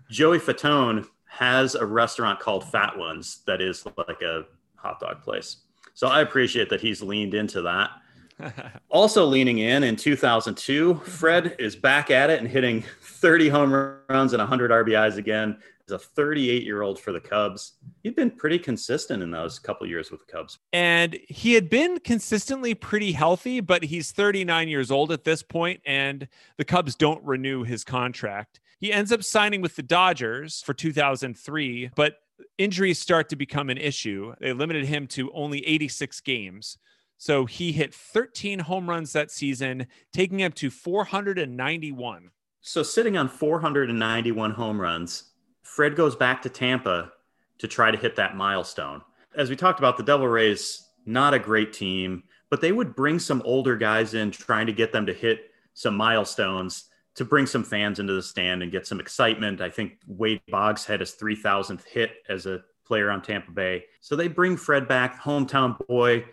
Joey 0.10 0.40
Fatone 0.40 1.06
has 1.26 1.76
a 1.76 1.86
restaurant 1.86 2.40
called 2.40 2.70
Fat 2.70 2.98
Ones 2.98 3.42
that 3.46 3.62
is 3.62 3.86
like 3.98 4.22
a 4.22 4.46
hot 4.76 5.00
dog 5.00 5.22
place. 5.22 5.58
So 5.94 6.08
I 6.08 6.22
appreciate 6.22 6.70
that 6.70 6.82
he's 6.82 7.02
leaned 7.02 7.34
into 7.34 7.62
that. 7.64 7.92
also 8.90 9.26
leaning 9.26 9.60
in 9.60 9.84
in 9.84 9.96
2002, 9.96 10.96
Fred 10.96 11.44
mm-hmm. 11.46 11.62
is 11.62 11.76
back 11.76 12.12
at 12.12 12.30
it 12.30 12.40
and 12.40 12.48
hitting 12.48 12.84
30 13.02 13.50
home 13.50 13.74
runs 14.10 14.34
and 14.34 14.40
100 14.40 14.72
RBIs 14.72 15.18
again. 15.18 15.58
He's 15.86 15.96
a 15.96 16.00
38 16.00 16.64
year 16.64 16.82
old 16.82 17.00
for 17.00 17.12
the 17.12 17.20
Cubs. 17.20 17.74
He'd 18.04 18.16
been 18.16 18.32
pretty 18.32 18.60
consistent 18.60 19.24
in 19.24 19.32
those 19.32 19.58
couple 19.58 19.88
years 19.88 20.12
with 20.12 20.20
the 20.26 20.32
Cubs. 20.32 20.60
And 20.72 21.18
he 21.28 21.54
had 21.54 21.70
been 21.70 22.00
consistently 22.00 22.76
pretty 22.76 23.12
healthy, 23.12 23.60
but 23.60 23.84
he's 23.84 24.12
39 24.12 24.68
years 24.68 24.92
old 24.92 25.12
at 25.12 25.24
this 25.24 25.42
point, 25.42 25.82
and 25.86 26.28
the 26.58 26.66
Cubs 26.66 26.96
don't 26.96 27.24
renew 27.26 27.64
his 27.64 27.84
contract. 27.84 28.60
He 28.80 28.94
ends 28.94 29.12
up 29.12 29.24
signing 29.24 29.62
with 29.62 29.76
the 29.76 29.84
Dodgers 29.84 30.62
for 30.62 30.74
2003, 30.74 31.92
but 31.96 32.16
injuries 32.58 33.00
start 33.00 33.30
to 33.30 33.36
become 33.36 33.70
an 33.70 33.78
issue. 33.78 34.34
They 34.40 34.54
limited 34.54 34.86
him 34.86 35.08
to 35.08 35.32
only 35.34 35.66
86 35.66 36.22
games. 36.22 36.78
So 37.20 37.46
he 37.46 37.74
hit 37.74 37.94
13 37.94 38.60
home 38.60 38.90
runs 38.90 39.12
that 39.12 39.30
season, 39.30 39.88
taking 40.14 40.40
him 40.40 40.54
to 40.54 40.70
491. 40.70 42.32
So 42.62 42.82
sitting 42.82 43.18
on 43.18 43.28
491 43.28 44.52
home 44.52 44.80
runs, 44.80 45.26
Fred 45.62 45.98
goes 45.98 46.16
back 46.16 46.42
to 46.44 46.50
Tampa 46.50 47.12
to 47.58 47.68
try 47.68 47.92
to 47.92 47.98
hit 47.98 48.16
that 48.16 48.38
milestone. 48.38 49.02
As 49.36 49.50
we 49.50 49.58
talked 49.58 49.80
about, 49.80 49.98
the 49.98 50.04
Devil 50.04 50.30
Rays, 50.30 50.88
not 51.06 51.34
a 51.34 51.40
great 51.40 51.74
team, 51.74 52.24
but 52.50 52.62
they 52.62 52.72
would 52.72 52.96
bring 52.96 53.20
some 53.20 53.42
older 53.44 53.76
guys 53.76 54.14
in 54.14 54.32
trying 54.32 54.68
to 54.68 54.74
get 54.74 54.94
them 54.94 55.06
to 55.06 55.14
hit 55.14 55.52
some 55.74 55.98
milestones 55.98 56.86
to 57.16 57.26
bring 57.26 57.46
some 57.46 57.66
fans 57.66 58.00
into 58.00 58.14
the 58.14 58.24
stand 58.24 58.64
and 58.64 58.72
get 58.72 58.88
some 58.88 59.02
excitement. 59.02 59.60
I 59.60 59.70
think 59.70 59.98
Wade 60.08 60.42
Boggs 60.48 60.86
had 60.86 61.02
his 61.02 61.16
3,000th 61.16 61.86
hit 61.86 62.12
as 62.30 62.46
a 62.46 62.62
player 62.86 63.12
on 63.12 63.22
Tampa 63.22 63.52
Bay. 63.52 63.84
So 64.00 64.16
they 64.16 64.30
bring 64.30 64.56
Fred 64.56 64.88
back, 64.88 65.22
hometown 65.22 65.78
boy, 65.88 66.24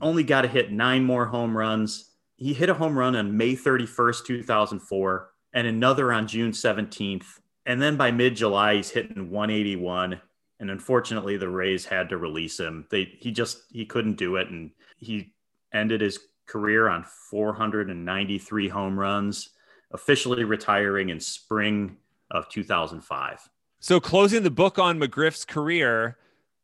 only 0.00 0.22
got 0.22 0.42
to 0.42 0.48
hit 0.48 0.72
nine 0.72 1.04
more 1.04 1.26
home 1.26 1.56
runs. 1.56 2.10
He 2.36 2.52
hit 2.52 2.68
a 2.68 2.74
home 2.74 2.98
run 2.98 3.16
on 3.16 3.36
May 3.36 3.54
31st, 3.54 4.26
2004 4.26 5.30
and 5.56 5.66
another 5.66 6.12
on 6.12 6.28
June 6.28 6.52
17th. 6.52 7.40
And 7.64 7.82
then 7.82 7.96
by 7.96 8.12
mid 8.12 8.36
July, 8.36 8.76
he's 8.76 8.90
hitting 8.90 9.30
181. 9.30 10.20
And 10.60 10.70
unfortunately, 10.70 11.36
the 11.36 11.48
Rays 11.48 11.84
had 11.84 12.10
to 12.10 12.18
release 12.18 12.60
him. 12.60 12.86
They 12.90 13.12
he 13.18 13.32
just 13.32 13.64
he 13.70 13.84
couldn't 13.84 14.16
do 14.16 14.36
it, 14.36 14.48
and 14.48 14.70
he 14.98 15.34
ended 15.72 16.00
his 16.00 16.18
career 16.46 16.88
on 16.88 17.04
493 17.30 18.68
home 18.68 18.98
runs, 18.98 19.50
officially 19.90 20.44
retiring 20.44 21.08
in 21.08 21.20
spring 21.20 21.96
of 22.30 22.48
2005. 22.48 23.48
So 23.80 24.00
closing 24.00 24.42
the 24.42 24.50
book 24.50 24.78
on 24.78 24.98
McGriff's 24.98 25.44
career, 25.44 26.16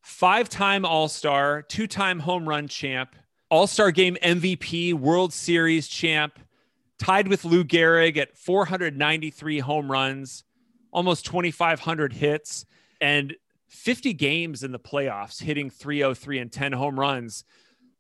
five-time 0.03 0.85
All-Star, 0.85 1.63
two-time 1.63 2.21
home 2.21 2.49
run 2.49 2.69
champ, 2.69 3.15
All-Star 3.51 3.91
Game 3.91 4.17
MVP, 4.23 4.95
World 4.95 5.33
Series 5.33 5.89
champ, 5.89 6.39
tied 6.99 7.29
with 7.29 7.45
Lou 7.45 7.65
Gehrig 7.65 8.17
at 8.17 8.37
493 8.37 9.61
home 9.61 9.91
runs, 9.91 10.45
almost 10.93 11.25
2,500 11.27 12.13
hits, 12.13 12.67
and 13.01 13.35
50 13.69 14.13
games 14.13 14.63
in 14.63 14.73
the 14.73 14.79
playoffs, 14.79 15.43
hitting 15.43 15.71
303 15.71 16.39
and 16.39 16.53
10 16.53 16.73
home 16.73 16.99
runs. 16.99 17.45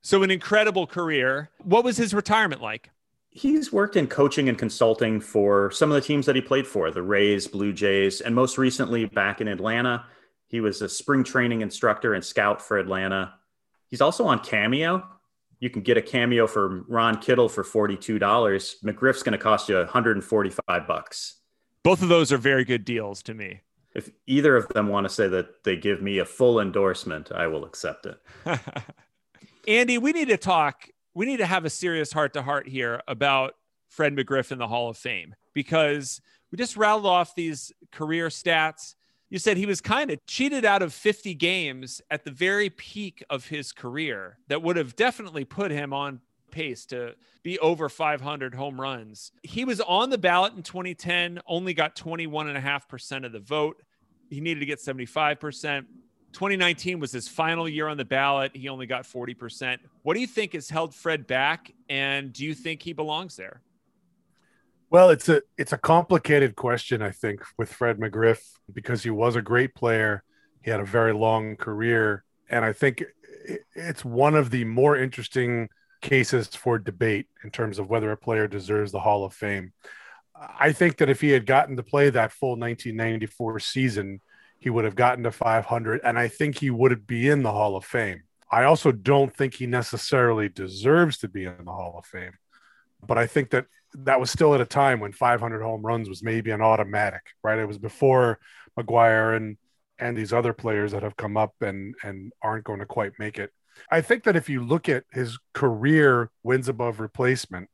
So, 0.02 0.22
an 0.22 0.30
incredible 0.30 0.86
career. 0.86 1.50
What 1.62 1.84
was 1.84 1.96
his 1.96 2.12
retirement 2.12 2.60
like? 2.60 2.90
He's 3.30 3.72
worked 3.72 3.96
in 3.96 4.08
coaching 4.08 4.48
and 4.48 4.58
consulting 4.58 5.20
for 5.20 5.70
some 5.70 5.90
of 5.90 5.94
the 5.94 6.06
teams 6.06 6.26
that 6.26 6.36
he 6.36 6.42
played 6.42 6.66
for 6.66 6.90
the 6.90 7.02
Rays, 7.02 7.46
Blue 7.46 7.72
Jays, 7.72 8.20
and 8.20 8.34
most 8.34 8.58
recently 8.58 9.06
back 9.06 9.40
in 9.40 9.48
Atlanta. 9.48 10.04
He 10.52 10.60
was 10.60 10.82
a 10.82 10.88
spring 10.88 11.24
training 11.24 11.62
instructor 11.62 12.12
and 12.12 12.22
scout 12.22 12.60
for 12.60 12.78
Atlanta. 12.78 13.34
He's 13.88 14.02
also 14.02 14.26
on 14.26 14.38
Cameo. 14.40 15.02
You 15.60 15.70
can 15.70 15.80
get 15.80 15.96
a 15.96 16.02
cameo 16.02 16.46
for 16.46 16.84
Ron 16.88 17.16
Kittle 17.18 17.48
for 17.48 17.64
$42. 17.64 18.20
McGriff's 18.84 19.22
going 19.22 19.32
to 19.32 19.38
cost 19.38 19.70
you 19.70 19.76
145 19.76 20.86
bucks. 20.86 21.36
Both 21.82 22.02
of 22.02 22.10
those 22.10 22.30
are 22.32 22.36
very 22.36 22.64
good 22.64 22.84
deals 22.84 23.22
to 23.24 23.34
me. 23.34 23.60
If 23.94 24.10
either 24.26 24.54
of 24.54 24.68
them 24.68 24.88
want 24.88 25.08
to 25.08 25.12
say 25.12 25.26
that 25.28 25.64
they 25.64 25.76
give 25.76 26.02
me 26.02 26.18
a 26.18 26.24
full 26.24 26.60
endorsement, 26.60 27.32
I 27.32 27.46
will 27.46 27.64
accept 27.64 28.06
it. 28.06 28.20
Andy, 29.68 29.96
we 29.96 30.12
need 30.12 30.28
to 30.28 30.36
talk. 30.36 30.88
We 31.14 31.24
need 31.24 31.38
to 31.38 31.46
have 31.46 31.64
a 31.64 31.70
serious 31.70 32.12
heart 32.12 32.34
to 32.34 32.42
heart 32.42 32.68
here 32.68 33.00
about 33.08 33.54
Fred 33.88 34.14
McGriff 34.14 34.52
in 34.52 34.58
the 34.58 34.68
Hall 34.68 34.90
of 34.90 34.98
Fame 34.98 35.34
because 35.54 36.20
we 36.50 36.56
just 36.56 36.76
rattled 36.76 37.06
off 37.06 37.34
these 37.34 37.72
career 37.90 38.28
stats. 38.28 38.96
You 39.32 39.38
said 39.38 39.56
he 39.56 39.64
was 39.64 39.80
kind 39.80 40.10
of 40.10 40.18
cheated 40.26 40.66
out 40.66 40.82
of 40.82 40.92
50 40.92 41.32
games 41.32 42.02
at 42.10 42.22
the 42.22 42.30
very 42.30 42.68
peak 42.68 43.24
of 43.30 43.46
his 43.46 43.72
career 43.72 44.36
that 44.48 44.60
would 44.60 44.76
have 44.76 44.94
definitely 44.94 45.46
put 45.46 45.70
him 45.70 45.94
on 45.94 46.20
pace 46.50 46.84
to 46.86 47.14
be 47.42 47.58
over 47.60 47.88
500 47.88 48.54
home 48.54 48.78
runs. 48.78 49.32
He 49.42 49.64
was 49.64 49.80
on 49.80 50.10
the 50.10 50.18
ballot 50.18 50.52
in 50.52 50.62
2010, 50.62 51.40
only 51.46 51.72
got 51.72 51.96
21.5% 51.96 53.24
of 53.24 53.32
the 53.32 53.40
vote. 53.40 53.82
He 54.28 54.42
needed 54.42 54.60
to 54.60 54.66
get 54.66 54.80
75%. 54.80 55.86
2019 56.34 57.00
was 57.00 57.12
his 57.12 57.26
final 57.26 57.66
year 57.66 57.88
on 57.88 57.96
the 57.96 58.04
ballot. 58.04 58.54
He 58.54 58.68
only 58.68 58.84
got 58.84 59.04
40%. 59.04 59.78
What 60.02 60.12
do 60.12 60.20
you 60.20 60.26
think 60.26 60.52
has 60.52 60.68
held 60.68 60.94
Fred 60.94 61.26
back? 61.26 61.72
And 61.88 62.34
do 62.34 62.44
you 62.44 62.52
think 62.52 62.82
he 62.82 62.92
belongs 62.92 63.36
there? 63.36 63.62
Well, 64.92 65.08
it's 65.08 65.30
a 65.30 65.40
it's 65.56 65.72
a 65.72 65.78
complicated 65.78 66.54
question, 66.54 67.00
I 67.00 67.12
think, 67.12 67.40
with 67.56 67.72
Fred 67.72 67.96
McGriff 67.96 68.42
because 68.70 69.02
he 69.02 69.08
was 69.08 69.36
a 69.36 69.40
great 69.40 69.74
player. 69.74 70.22
He 70.62 70.70
had 70.70 70.80
a 70.80 70.84
very 70.84 71.14
long 71.14 71.56
career, 71.56 72.24
and 72.50 72.62
I 72.62 72.74
think 72.74 73.02
it's 73.74 74.04
one 74.04 74.34
of 74.34 74.50
the 74.50 74.66
more 74.66 74.94
interesting 74.94 75.70
cases 76.02 76.48
for 76.48 76.78
debate 76.78 77.26
in 77.42 77.50
terms 77.50 77.78
of 77.78 77.88
whether 77.88 78.12
a 78.12 78.18
player 78.18 78.46
deserves 78.46 78.92
the 78.92 79.00
Hall 79.00 79.24
of 79.24 79.32
Fame. 79.32 79.72
I 80.36 80.72
think 80.72 80.98
that 80.98 81.08
if 81.08 81.22
he 81.22 81.30
had 81.30 81.46
gotten 81.46 81.78
to 81.78 81.82
play 81.82 82.10
that 82.10 82.30
full 82.30 82.58
1994 82.58 83.60
season, 83.60 84.20
he 84.58 84.68
would 84.68 84.84
have 84.84 84.94
gotten 84.94 85.24
to 85.24 85.30
500, 85.32 86.02
and 86.04 86.18
I 86.18 86.28
think 86.28 86.58
he 86.58 86.68
would 86.68 87.06
be 87.06 87.30
in 87.30 87.42
the 87.42 87.52
Hall 87.52 87.76
of 87.76 87.86
Fame. 87.86 88.24
I 88.50 88.64
also 88.64 88.92
don't 88.92 89.34
think 89.34 89.54
he 89.54 89.66
necessarily 89.66 90.50
deserves 90.50 91.16
to 91.20 91.28
be 91.28 91.46
in 91.46 91.64
the 91.64 91.72
Hall 91.72 91.94
of 91.96 92.04
Fame, 92.04 92.34
but 93.02 93.16
I 93.16 93.26
think 93.26 93.52
that 93.52 93.68
that 93.94 94.20
was 94.20 94.30
still 94.30 94.54
at 94.54 94.60
a 94.60 94.66
time 94.66 95.00
when 95.00 95.12
500 95.12 95.62
home 95.62 95.82
runs 95.82 96.08
was 96.08 96.22
maybe 96.22 96.50
an 96.50 96.62
automatic, 96.62 97.22
right? 97.42 97.58
It 97.58 97.68
was 97.68 97.78
before 97.78 98.38
McGwire 98.78 99.36
and 99.36 99.56
and 99.98 100.16
these 100.16 100.32
other 100.32 100.52
players 100.52 100.92
that 100.92 101.02
have 101.02 101.16
come 101.16 101.36
up 101.36 101.54
and 101.60 101.94
and 102.02 102.32
aren't 102.42 102.64
going 102.64 102.80
to 102.80 102.86
quite 102.86 103.12
make 103.18 103.38
it. 103.38 103.50
I 103.90 104.00
think 104.00 104.24
that 104.24 104.36
if 104.36 104.48
you 104.48 104.62
look 104.64 104.88
at 104.88 105.04
his 105.12 105.38
career 105.54 106.30
wins 106.42 106.68
above 106.68 107.00
replacement, 107.00 107.68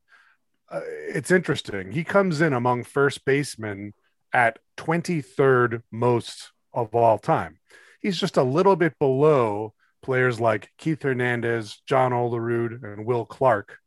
uh, 0.71 0.81
it's 0.85 1.31
interesting. 1.31 1.91
He 1.91 2.03
comes 2.03 2.41
in 2.41 2.53
among 2.53 2.83
first 2.83 3.25
basemen 3.25 3.93
at 4.33 4.59
23rd 4.77 5.81
most 5.91 6.51
of 6.73 6.93
all 6.93 7.17
time. 7.17 7.59
He's 7.99 8.19
just 8.19 8.37
a 8.37 8.43
little 8.43 8.75
bit 8.75 8.97
below 8.99 9.73
players 10.01 10.39
like 10.39 10.69
Keith 10.77 11.03
Hernandez, 11.03 11.81
John 11.85 12.11
Olerud, 12.11 12.83
and 12.83 13.05
Will 13.05 13.25
Clark, 13.25 13.77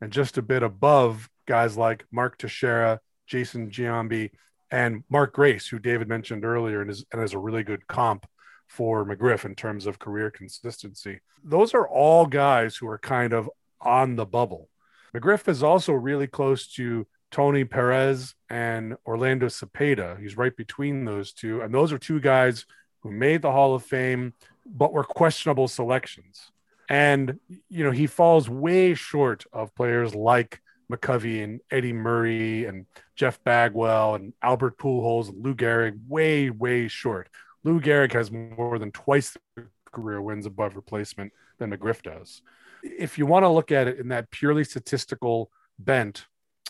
and 0.00 0.12
just 0.12 0.38
a 0.38 0.42
bit 0.42 0.62
above 0.62 1.28
guys 1.48 1.76
like 1.76 2.04
Mark 2.12 2.38
Teixeira, 2.38 3.00
Jason 3.26 3.70
Giambi, 3.70 4.30
and 4.70 5.02
Mark 5.08 5.32
Grace, 5.32 5.66
who 5.66 5.78
David 5.78 6.08
mentioned 6.08 6.44
earlier 6.44 6.82
and 6.82 6.90
is, 6.90 7.04
and 7.10 7.22
is 7.22 7.32
a 7.32 7.38
really 7.38 7.64
good 7.64 7.86
comp 7.88 8.26
for 8.66 9.04
McGriff 9.04 9.46
in 9.46 9.54
terms 9.54 9.86
of 9.86 9.98
career 9.98 10.30
consistency. 10.30 11.20
Those 11.42 11.72
are 11.72 11.88
all 11.88 12.26
guys 12.26 12.76
who 12.76 12.86
are 12.86 12.98
kind 12.98 13.32
of 13.32 13.50
on 13.80 14.14
the 14.16 14.26
bubble. 14.26 14.68
McGriff 15.16 15.48
is 15.48 15.62
also 15.62 15.94
really 15.94 16.26
close 16.26 16.66
to 16.74 17.06
Tony 17.30 17.64
Perez 17.64 18.34
and 18.50 18.96
Orlando 19.06 19.46
Cepeda. 19.46 20.20
He's 20.20 20.36
right 20.36 20.54
between 20.54 21.06
those 21.06 21.32
two. 21.32 21.62
And 21.62 21.74
those 21.74 21.92
are 21.92 21.98
two 21.98 22.20
guys 22.20 22.66
who 23.00 23.10
made 23.10 23.40
the 23.40 23.52
Hall 23.52 23.74
of 23.74 23.82
Fame, 23.82 24.34
but 24.66 24.92
were 24.92 25.04
questionable 25.04 25.68
selections. 25.68 26.50
And, 26.90 27.38
you 27.70 27.84
know, 27.84 27.90
he 27.90 28.06
falls 28.06 28.50
way 28.50 28.92
short 28.94 29.44
of 29.52 29.74
players 29.74 30.14
like 30.14 30.60
McCovey 30.90 31.44
and 31.44 31.60
Eddie 31.70 31.92
Murray 31.92 32.64
and 32.64 32.86
Jeff 33.14 33.42
Bagwell 33.44 34.14
and 34.14 34.32
Albert 34.42 34.78
Pujols 34.78 35.28
and 35.28 35.44
Lou 35.44 35.54
Gehrig, 35.54 35.98
way, 36.08 36.50
way 36.50 36.88
short. 36.88 37.28
Lou 37.64 37.80
Gehrig 37.80 38.12
has 38.12 38.30
more 38.30 38.78
than 38.78 38.92
twice 38.92 39.36
the 39.56 39.66
career 39.92 40.22
wins 40.22 40.46
above 40.46 40.76
replacement 40.76 41.32
than 41.58 41.70
McGriff 41.70 42.02
does. 42.02 42.42
If 42.82 43.18
you 43.18 43.26
want 43.26 43.44
to 43.44 43.48
look 43.48 43.72
at 43.72 43.88
it 43.88 43.98
in 43.98 44.08
that 44.08 44.30
purely 44.30 44.64
statistical 44.64 45.50
bent, 45.78 46.26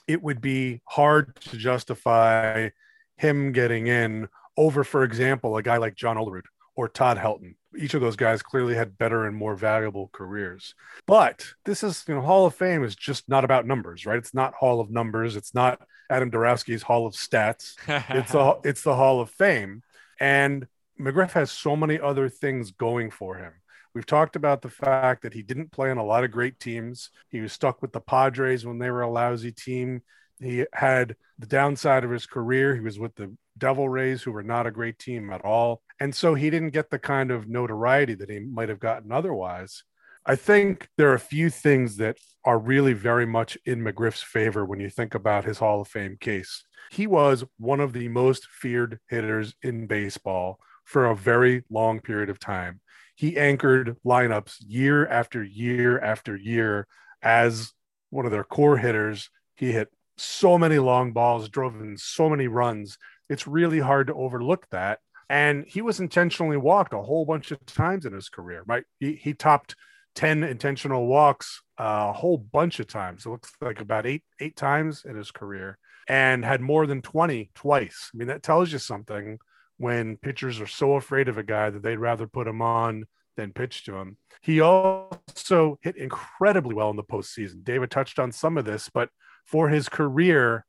it 0.07 0.23
would 0.23 0.41
be 0.41 0.81
hard 0.87 1.37
to 1.37 1.57
justify 1.57 2.71
him 3.17 3.53
getting 3.53 3.87
in 3.87 4.29
over, 4.57 4.83
for 4.83 5.05
example, 5.05 5.57
a 5.57 5.63
guy 5.63 5.77
like 5.77 5.95
John 5.95 6.17
Olerud 6.17 6.45
or 6.75 6.89
Todd 6.89 7.19
Helton. 7.19 7.55
Each 7.77 7.95
of 7.95 8.01
those 8.01 8.17
guys 8.17 8.43
clearly 8.43 8.75
had 8.75 8.97
better 8.97 9.27
and 9.27 9.37
more 9.37 9.55
valuable 9.55 10.11
careers. 10.13 10.75
But 11.07 11.47
this 11.65 11.83
is, 11.83 12.05
you 12.09 12.15
know, 12.15 12.23
Hall 12.23 12.47
of 12.47 12.55
Fame 12.55 12.85
is 12.85 12.97
just 12.97 13.29
not 13.29 13.45
about 13.45 13.67
numbers, 13.67 14.07
right? 14.07 14.19
It's 14.19 14.35
not 14.35 14.55
Hall 14.55 14.81
of 14.81 14.91
Numbers. 14.91 15.37
It's 15.37 15.55
not 15.55 15.81
Adam 16.11 16.31
Darowski's 16.31 16.83
Hall 16.83 17.07
of 17.07 17.15
Stats. 17.15 17.75
it's 17.87 18.35
a, 18.35 18.57
it's 18.65 18.83
the 18.83 18.97
Hall 18.97 19.21
of 19.21 19.31
Fame. 19.31 19.83
And 20.19 20.67
McGriff 20.99 21.33
has 21.33 21.51
so 21.51 21.77
many 21.77 22.01
other 22.01 22.29
things 22.29 22.71
going 22.71 23.11
for 23.11 23.37
him. 23.37 23.53
We've 23.95 24.07
talked 24.07 24.37
about 24.37 24.63
the 24.63 24.71
fact 24.71 25.23
that 25.23 25.35
he 25.35 25.43
didn't 25.43 25.73
play 25.73 25.91
on 25.91 25.99
a 25.99 26.05
lot 26.05 26.25
of 26.25 26.31
great 26.31 26.61
teams. 26.61 27.11
He 27.31 27.41
was 27.41 27.53
stuck 27.53 27.83
with 27.83 27.93
the 27.93 28.01
Padres 28.01 28.65
when 28.65 28.79
they 28.79 28.91
were 28.91 29.03
a 29.03 29.11
lousy 29.11 29.53
team. 29.53 30.03
He 30.41 30.65
had 30.73 31.17
the 31.39 31.47
downside 31.47 32.05
of 32.05 32.11
his 32.11 32.27
career. 32.27 32.75
He 32.75 32.81
was 32.81 32.99
with 32.99 33.15
the 33.17 33.37
Devil 33.57 33.89
Rays, 33.89 34.23
who 34.23 34.33
were 34.33 34.43
not 34.43 34.67
a 34.67 34.71
great 34.71 34.99
team 34.99 35.31
at 35.31 35.45
all. 35.45 35.83
And 36.01 36.15
so 36.15 36.35
he 36.35 36.51
didn't 36.51 36.71
get 36.71 36.91
the 36.91 36.99
kind 36.99 37.31
of 37.31 37.49
notoriety 37.49 38.15
that 38.15 38.31
he 38.31 38.41
might 38.41 38.69
have 38.69 38.79
gotten 38.79 39.11
otherwise. 39.11 39.83
I 40.25 40.37
think 40.37 40.89
there 40.97 41.11
are 41.11 41.15
a 41.15 41.21
few 41.21 41.49
things 41.51 41.97
that 41.97 42.19
are 42.45 42.59
really 42.59 42.93
very 42.93 43.27
much 43.27 43.57
in 43.65 43.81
McGriff's 43.81 44.23
favor 44.23 44.65
when 44.65 44.79
you 44.79 44.91
think 44.91 45.15
about 45.15 45.45
his 45.45 45.59
Hall 45.59 45.81
of 45.81 45.89
Fame 45.89 46.17
case. 46.21 46.65
He 46.91 47.07
was 47.07 47.45
one 47.59 47.81
of 47.81 47.93
the 47.93 48.09
most 48.09 48.47
feared 48.47 49.01
hitters 49.09 49.55
in 49.63 49.87
baseball 49.87 50.61
for 50.85 51.07
a 51.07 51.17
very 51.17 51.65
long 51.71 52.01
period 52.01 52.31
of 52.31 52.39
time. 52.39 52.81
He 53.15 53.37
anchored 53.37 53.97
lineups 54.05 54.57
year 54.67 55.07
after 55.07 55.43
year 55.43 55.99
after 55.99 56.37
year 56.37 56.87
as 57.23 57.73
one 58.11 58.25
of 58.25 58.31
their 58.31 58.45
core 58.45 58.79
hitters. 58.79 59.31
He 59.57 59.73
hit 59.73 59.89
so 60.19 60.59
many 60.59 60.79
long 60.79 61.13
balls, 61.13 61.49
drove 61.49 61.81
in 61.81 61.97
so 61.97 62.29
many 62.29 62.49
runs. 62.49 62.99
It's 63.29 63.47
really 63.47 63.81
hard 63.81 64.09
to 64.09 64.15
overlook 64.15 64.67
that. 64.71 65.01
And 65.31 65.67
he 65.67 65.83
was 65.83 66.01
intentionally 66.01 66.57
walked 66.57 66.95
a 66.95 67.03
whole 67.03 67.27
bunch 67.27 67.51
of 67.51 67.65
times 67.67 68.07
in 68.07 68.13
his 68.13 68.29
career, 68.29 68.63
right? 68.67 68.85
He, 68.99 69.15
he 69.15 69.35
topped 69.35 69.77
10 70.15 70.43
intentional 70.43 71.07
walks 71.07 71.63
a 71.77 72.13
whole 72.13 72.39
bunch 72.39 72.81
of 72.81 72.87
times. 72.87 73.27
It 73.27 73.31
looks 73.31 73.53
like 73.61 73.81
about 73.81 74.07
eight, 74.07 74.25
eight 74.41 74.57
times 74.57 75.05
in 75.05 75.17
his 75.17 75.31
career 75.31 75.79
and 76.09 76.45
had 76.45 76.61
more 76.61 76.87
than 76.87 77.03
20 77.03 77.51
twice. 77.55 78.11
I 78.13 78.17
mean, 78.17 78.29
that 78.29 78.43
tells 78.43 78.73
you 78.73 78.79
something 78.79 79.39
when 79.77 80.17
pitchers 80.17 80.61
are 80.61 80.67
so 80.67 80.95
afraid 80.95 81.29
of 81.29 81.39
a 81.39 81.43
guy 81.43 81.71
that 81.71 81.83
they'd 81.83 81.99
rather 81.99 82.27
put 82.27 82.49
him 82.49 82.63
on 82.63 83.05
than 83.37 83.53
pitch 83.53 83.85
to 83.85 83.97
him. 83.97 84.17
He 84.41 84.61
also 84.61 85.79
hit 85.83 85.97
incredibly 85.97 86.75
well 86.75 86.91
in 86.91 86.97
the 86.97 87.05
postseason. 87.05 87.63
David 87.63 87.91
touched 87.91 88.19
on 88.19 88.33
some 88.33 88.59
of 88.59 88.65
this, 88.65 88.91
but 88.93 89.11
for 89.49 89.71
his 89.71 89.89
career, 89.89 90.67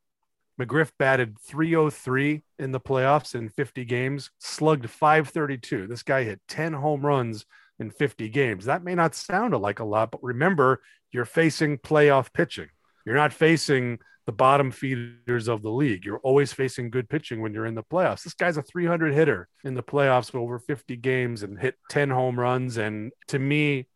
McGriff 0.59 0.91
batted 0.97 1.37
303 1.39 2.43
in 2.57 2.71
the 2.71 2.79
playoffs 2.79 3.35
in 3.35 3.49
50 3.49 3.83
games, 3.83 4.31
slugged 4.39 4.89
532. 4.89 5.87
This 5.87 6.03
guy 6.03 6.23
hit 6.23 6.39
10 6.47 6.73
home 6.73 7.05
runs 7.05 7.45
in 7.77 7.91
50 7.91 8.29
games. 8.29 8.65
That 8.65 8.83
may 8.83 8.95
not 8.95 9.15
sound 9.15 9.53
like 9.53 9.79
a 9.79 9.85
lot, 9.85 10.11
but 10.11 10.23
remember, 10.23 10.81
you're 11.11 11.25
facing 11.25 11.77
playoff 11.77 12.31
pitching. 12.31 12.69
You're 13.05 13.15
not 13.15 13.33
facing 13.33 13.99
the 14.25 14.31
bottom 14.31 14.71
feeders 14.71 15.49
of 15.49 15.61
the 15.61 15.71
league. 15.71 16.05
You're 16.05 16.19
always 16.19 16.53
facing 16.53 16.89
good 16.89 17.09
pitching 17.09 17.41
when 17.41 17.53
you're 17.53 17.65
in 17.65 17.75
the 17.75 17.83
playoffs. 17.83 18.23
This 18.23 18.33
guy's 18.33 18.57
a 18.57 18.61
300 18.61 19.13
hitter 19.13 19.49
in 19.65 19.73
the 19.73 19.83
playoffs 19.83 20.33
over 20.33 20.57
50 20.57 20.95
games 20.97 21.43
and 21.43 21.59
hit 21.59 21.75
10 21.89 22.11
home 22.11 22.39
runs. 22.39 22.77
And 22.77 23.11
to 23.27 23.39
me, 23.39 23.87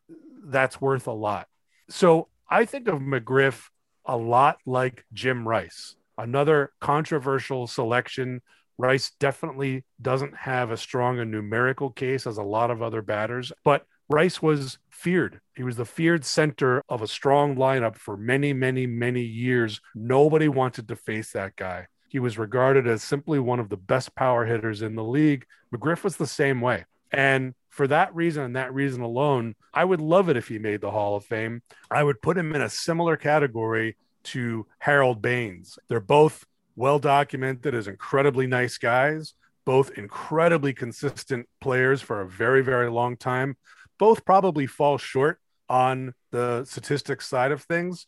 that's 0.43 0.81
worth 0.81 1.07
a 1.07 1.13
lot. 1.13 1.47
So 1.89 2.27
I 2.49 2.65
think 2.65 2.87
of 2.87 2.99
McGriff 2.99 3.69
a 4.05 4.17
lot 4.17 4.57
like 4.65 5.05
Jim 5.13 5.47
Rice, 5.47 5.95
another 6.17 6.71
controversial 6.79 7.67
selection. 7.67 8.41
Rice 8.77 9.11
definitely 9.19 9.83
doesn't 10.01 10.35
have 10.35 10.71
as 10.71 10.81
strong 10.81 11.19
a 11.19 11.25
numerical 11.25 11.89
case 11.89 12.25
as 12.25 12.37
a 12.37 12.43
lot 12.43 12.71
of 12.71 12.81
other 12.81 13.01
batters, 13.01 13.51
but 13.63 13.85
Rice 14.09 14.41
was 14.41 14.77
feared. 14.89 15.39
He 15.55 15.63
was 15.63 15.77
the 15.77 15.85
feared 15.85 16.25
center 16.25 16.83
of 16.89 17.01
a 17.01 17.07
strong 17.07 17.55
lineup 17.55 17.95
for 17.95 18.17
many, 18.17 18.53
many, 18.53 18.85
many 18.85 19.21
years. 19.21 19.79
Nobody 19.95 20.47
wanted 20.47 20.87
to 20.87 20.95
face 20.95 21.31
that 21.31 21.55
guy. 21.55 21.87
He 22.09 22.19
was 22.19 22.37
regarded 22.37 22.87
as 22.87 23.01
simply 23.01 23.39
one 23.39 23.59
of 23.59 23.69
the 23.69 23.77
best 23.77 24.13
power 24.15 24.45
hitters 24.45 24.81
in 24.81 24.95
the 24.95 25.03
league. 25.03 25.45
McGriff 25.73 26.03
was 26.03 26.17
the 26.17 26.27
same 26.27 26.61
way. 26.61 26.85
And 27.11 27.53
for 27.73 27.87
that 27.87 28.13
reason 28.15 28.43
and 28.43 28.55
that 28.55 28.73
reason 28.73 29.01
alone, 29.01 29.55
I 29.73 29.83
would 29.83 30.01
love 30.01 30.29
it 30.29 30.37
if 30.37 30.47
he 30.47 30.59
made 30.59 30.81
the 30.81 30.91
Hall 30.91 31.15
of 31.15 31.25
Fame. 31.25 31.61
I 31.89 32.03
would 32.03 32.21
put 32.21 32.37
him 32.37 32.53
in 32.55 32.61
a 32.61 32.69
similar 32.69 33.17
category 33.17 33.97
to 34.25 34.65
Harold 34.79 35.21
Baines. 35.21 35.77
They're 35.89 35.99
both 35.99 36.45
well 36.75 36.99
documented 36.99 37.75
as 37.75 37.87
incredibly 37.87 38.47
nice 38.47 38.77
guys, 38.77 39.33
both 39.65 39.91
incredibly 39.97 40.73
consistent 40.73 41.47
players 41.61 42.01
for 42.01 42.21
a 42.21 42.27
very, 42.27 42.61
very 42.61 42.89
long 42.89 43.17
time 43.17 43.57
both 44.03 44.25
probably 44.25 44.67
fall 44.67 44.97
short 44.97 45.39
on 45.69 46.13
the 46.31 46.65
statistics 46.65 47.27
side 47.27 47.51
of 47.51 47.61
things. 47.63 48.05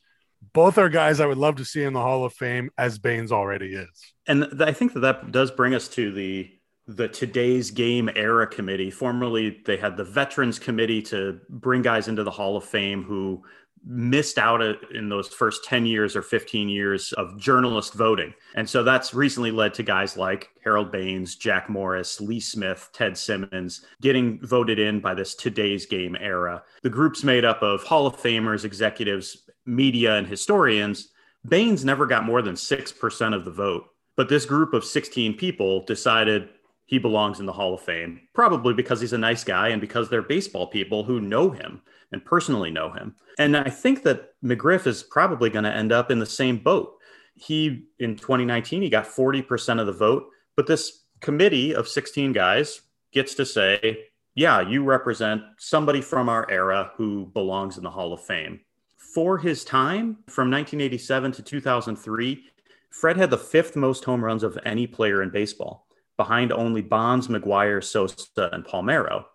Both 0.53 0.78
are 0.78 0.89
guys 0.89 1.20
I 1.20 1.26
would 1.26 1.38
love 1.38 1.55
to 1.55 1.66
see 1.66 1.84
in 1.84 1.93
the 1.93 2.01
Hall 2.01 2.26
of 2.26 2.34
Fame, 2.34 2.70
as 2.78 2.99
Baines 2.99 3.32
already 3.32 3.74
is. 3.74 4.13
And 4.28 4.61
I 4.61 4.74
think 4.74 4.93
that 4.93 4.99
that 4.99 5.32
does 5.32 5.51
bring 5.51 5.74
us 5.74 5.88
to 5.89 6.11
the 6.11 6.51
the 6.88 7.07
today's 7.07 7.71
game 7.71 8.09
era 8.15 8.45
committee. 8.45 8.91
Formerly, 8.91 9.61
they 9.65 9.77
had 9.77 9.97
the 9.97 10.03
veterans 10.03 10.59
committee 10.59 11.01
to 11.03 11.39
bring 11.49 11.81
guys 11.81 12.07
into 12.07 12.23
the 12.23 12.31
Hall 12.31 12.57
of 12.57 12.63
Fame 12.63 13.03
who 13.03 13.43
missed 13.88 14.39
out 14.39 14.61
in 14.93 15.09
those 15.09 15.27
first 15.27 15.63
10 15.63 15.86
years 15.86 16.15
or 16.15 16.21
15 16.21 16.69
years 16.69 17.13
of 17.13 17.39
journalist 17.39 17.93
voting. 17.93 18.33
And 18.55 18.67
so 18.67 18.83
that's 18.83 19.13
recently 19.13 19.51
led 19.51 19.75
to 19.75 19.83
guys 19.83 20.17
like 20.17 20.49
Harold 20.63 20.91
Baines, 20.91 21.36
Jack 21.36 21.69
Morris, 21.69 22.19
Lee 22.19 22.39
Smith, 22.39 22.89
Ted 22.93 23.15
Simmons 23.15 23.86
getting 24.01 24.39
voted 24.41 24.79
in 24.79 24.99
by 25.01 25.13
this 25.13 25.36
today's 25.36 25.86
game 25.86 26.15
era. 26.19 26.63
The 26.81 26.89
group's 26.89 27.23
made 27.23 27.45
up 27.45 27.61
of 27.61 27.83
Hall 27.83 28.07
of 28.07 28.17
Famers, 28.17 28.65
executives, 28.65 29.49
media, 29.65 30.15
and 30.15 30.25
historians. 30.25 31.09
Baines 31.47 31.86
never 31.86 32.07
got 32.07 32.25
more 32.25 32.41
than 32.41 32.55
6% 32.55 33.36
of 33.36 33.45
the 33.45 33.51
vote. 33.51 33.86
But 34.15 34.29
this 34.29 34.45
group 34.45 34.73
of 34.73 34.86
16 34.86 35.36
people 35.36 35.83
decided 35.86 36.49
he 36.86 36.99
belongs 36.99 37.39
in 37.39 37.45
the 37.45 37.53
Hall 37.53 37.73
of 37.73 37.81
Fame, 37.81 38.21
probably 38.33 38.73
because 38.73 39.01
he's 39.01 39.13
a 39.13 39.17
nice 39.17 39.43
guy 39.43 39.69
and 39.69 39.81
because 39.81 40.09
they're 40.09 40.21
baseball 40.21 40.67
people 40.67 41.03
who 41.03 41.19
know 41.19 41.49
him 41.49 41.81
and 42.11 42.23
personally 42.23 42.69
know 42.69 42.91
him. 42.91 43.15
And 43.39 43.57
I 43.57 43.69
think 43.69 44.03
that 44.03 44.33
McGriff 44.43 44.86
is 44.86 45.03
probably 45.03 45.49
going 45.49 45.65
to 45.65 45.73
end 45.73 45.91
up 45.91 46.11
in 46.11 46.19
the 46.19 46.25
same 46.25 46.57
boat. 46.57 46.93
He, 47.33 47.88
in 47.99 48.15
2019, 48.15 48.81
he 48.81 48.89
got 48.89 49.05
40% 49.05 49.79
of 49.79 49.88
the 49.88 49.93
vote, 49.93 50.27
but 50.55 50.67
this 50.67 51.05
committee 51.21 51.73
of 51.73 51.88
16 51.88 52.31
guys 52.31 52.81
gets 53.11 53.33
to 53.36 53.45
say, 53.45 54.05
yeah, 54.36 54.61
you 54.61 54.83
represent 54.83 55.41
somebody 55.57 56.01
from 56.01 56.29
our 56.29 56.49
era 56.51 56.91
who 56.95 57.25
belongs 57.33 57.77
in 57.77 57.83
the 57.83 57.89
Hall 57.89 58.13
of 58.13 58.23
Fame. 58.23 58.59
For 58.97 59.38
his 59.38 59.63
time 59.63 60.17
from 60.27 60.51
1987 60.51 61.31
to 61.33 61.41
2003, 61.41 62.43
Fred 62.89 63.17
had 63.17 63.29
the 63.29 63.38
fifth 63.38 63.75
most 63.75 64.03
home 64.03 64.23
runs 64.23 64.43
of 64.43 64.59
any 64.65 64.88
player 64.88 65.23
in 65.23 65.29
baseball 65.29 65.84
behind 66.18 66.51
only 66.51 66.82
Bonds, 66.82 67.28
McGwire, 67.28 67.84
Sosa, 67.84 68.49
and 68.51 68.66
Palmeiro. 68.66 69.26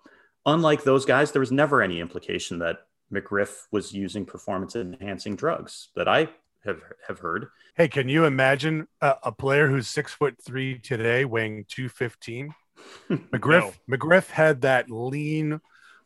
Unlike 0.47 0.85
those 0.85 1.05
guys, 1.05 1.33
there 1.33 1.41
was 1.41 1.53
never 1.53 1.83
any 1.83 2.01
implication 2.01 2.59
that 2.61 2.79
McGriff 3.13 3.67
was 3.71 3.93
using 3.93 4.25
performance 4.25 4.77
enhancing 4.77 5.37
drugs 5.37 5.89
that 5.97 6.09
I 6.09 6.29
have 6.65 6.81
have 7.07 7.19
heard. 7.19 7.49
Hey, 7.77 7.89
can 7.89 8.09
you 8.09 8.25
imagine 8.25 8.87
a, 9.01 9.15
a 9.25 9.33
player 9.33 9.69
who's 9.69 9.89
six 9.89 10.13
foot 10.13 10.37
three 10.45 10.79
today, 10.79 11.25
weighing 11.25 11.65
two 11.69 11.89
fifteen? 11.89 12.55
McGriff 13.11 13.75
no. 13.89 13.97
McGriff 13.97 14.31
had 14.31 14.63
that 14.63 14.91
lean, 14.91 15.61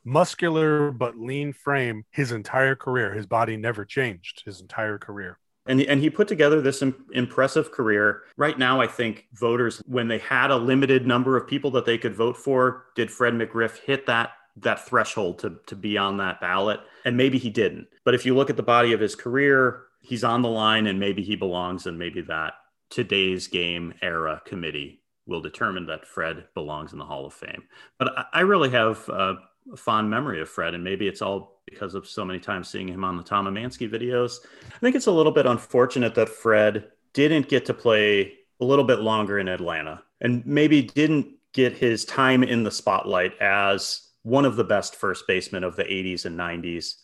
muscular 0.04 0.90
but 0.90 1.16
lean 1.16 1.52
frame 1.52 2.04
his 2.10 2.32
entire 2.32 2.74
career. 2.74 3.14
His 3.14 3.26
body 3.26 3.56
never 3.56 3.84
changed 3.84 4.42
his 4.44 4.60
entire 4.60 4.98
career. 4.98 5.38
And, 5.66 5.80
and 5.80 6.00
he 6.00 6.10
put 6.10 6.28
together 6.28 6.60
this 6.60 6.82
Im- 6.82 7.06
impressive 7.12 7.72
career. 7.72 8.22
Right 8.36 8.58
now, 8.58 8.80
I 8.80 8.86
think 8.86 9.26
voters, 9.32 9.82
when 9.86 10.08
they 10.08 10.18
had 10.18 10.50
a 10.50 10.56
limited 10.56 11.06
number 11.06 11.36
of 11.36 11.46
people 11.46 11.70
that 11.72 11.86
they 11.86 11.98
could 11.98 12.14
vote 12.14 12.36
for, 12.36 12.84
did 12.94 13.10
Fred 13.10 13.34
McGriff 13.34 13.78
hit 13.78 14.06
that 14.06 14.32
that 14.56 14.86
threshold 14.86 15.40
to, 15.40 15.56
to 15.66 15.74
be 15.74 15.98
on 15.98 16.18
that 16.18 16.40
ballot? 16.40 16.80
And 17.04 17.16
maybe 17.16 17.38
he 17.38 17.50
didn't. 17.50 17.88
But 18.04 18.14
if 18.14 18.24
you 18.24 18.36
look 18.36 18.50
at 18.50 18.56
the 18.56 18.62
body 18.62 18.92
of 18.92 19.00
his 19.00 19.16
career, 19.16 19.82
he's 20.00 20.22
on 20.22 20.42
the 20.42 20.48
line 20.48 20.86
and 20.86 21.00
maybe 21.00 21.22
he 21.22 21.34
belongs 21.34 21.86
and 21.86 21.98
maybe 21.98 22.20
that 22.22 22.52
today's 22.90 23.48
game 23.48 23.94
era 24.00 24.40
committee 24.44 25.00
will 25.26 25.40
determine 25.40 25.86
that 25.86 26.06
Fred 26.06 26.44
belongs 26.54 26.92
in 26.92 26.98
the 26.98 27.04
Hall 27.04 27.26
of 27.26 27.32
Fame. 27.32 27.64
But 27.98 28.16
I, 28.16 28.24
I 28.32 28.40
really 28.40 28.70
have 28.70 29.08
a 29.08 29.36
fond 29.76 30.10
memory 30.10 30.40
of 30.40 30.48
Fred, 30.48 30.74
and 30.74 30.84
maybe 30.84 31.08
it's 31.08 31.22
all 31.22 31.62
because 31.66 31.94
of 31.94 32.06
so 32.06 32.24
many 32.24 32.38
times 32.38 32.68
seeing 32.68 32.88
him 32.88 33.04
on 33.04 33.16
the 33.16 33.22
Tom 33.22 33.46
Emanski 33.46 33.90
videos. 33.90 34.38
I 34.66 34.78
think 34.78 34.96
it's 34.96 35.06
a 35.06 35.12
little 35.12 35.32
bit 35.32 35.46
unfortunate 35.46 36.14
that 36.14 36.28
Fred 36.28 36.88
didn't 37.12 37.48
get 37.48 37.64
to 37.66 37.74
play 37.74 38.34
a 38.60 38.64
little 38.64 38.84
bit 38.84 39.00
longer 39.00 39.38
in 39.38 39.48
Atlanta 39.48 40.02
and 40.20 40.44
maybe 40.46 40.82
didn't 40.82 41.26
get 41.52 41.72
his 41.72 42.04
time 42.04 42.42
in 42.42 42.64
the 42.64 42.70
spotlight 42.70 43.40
as 43.40 44.08
one 44.22 44.44
of 44.44 44.56
the 44.56 44.64
best 44.64 44.96
first 44.96 45.26
basemen 45.26 45.64
of 45.64 45.76
the 45.76 45.84
80s 45.84 46.24
and 46.24 46.38
90s. 46.38 46.94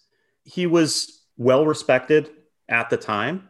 He 0.44 0.66
was 0.66 1.24
well 1.36 1.64
respected 1.64 2.30
at 2.68 2.90
the 2.90 2.96
time, 2.96 3.48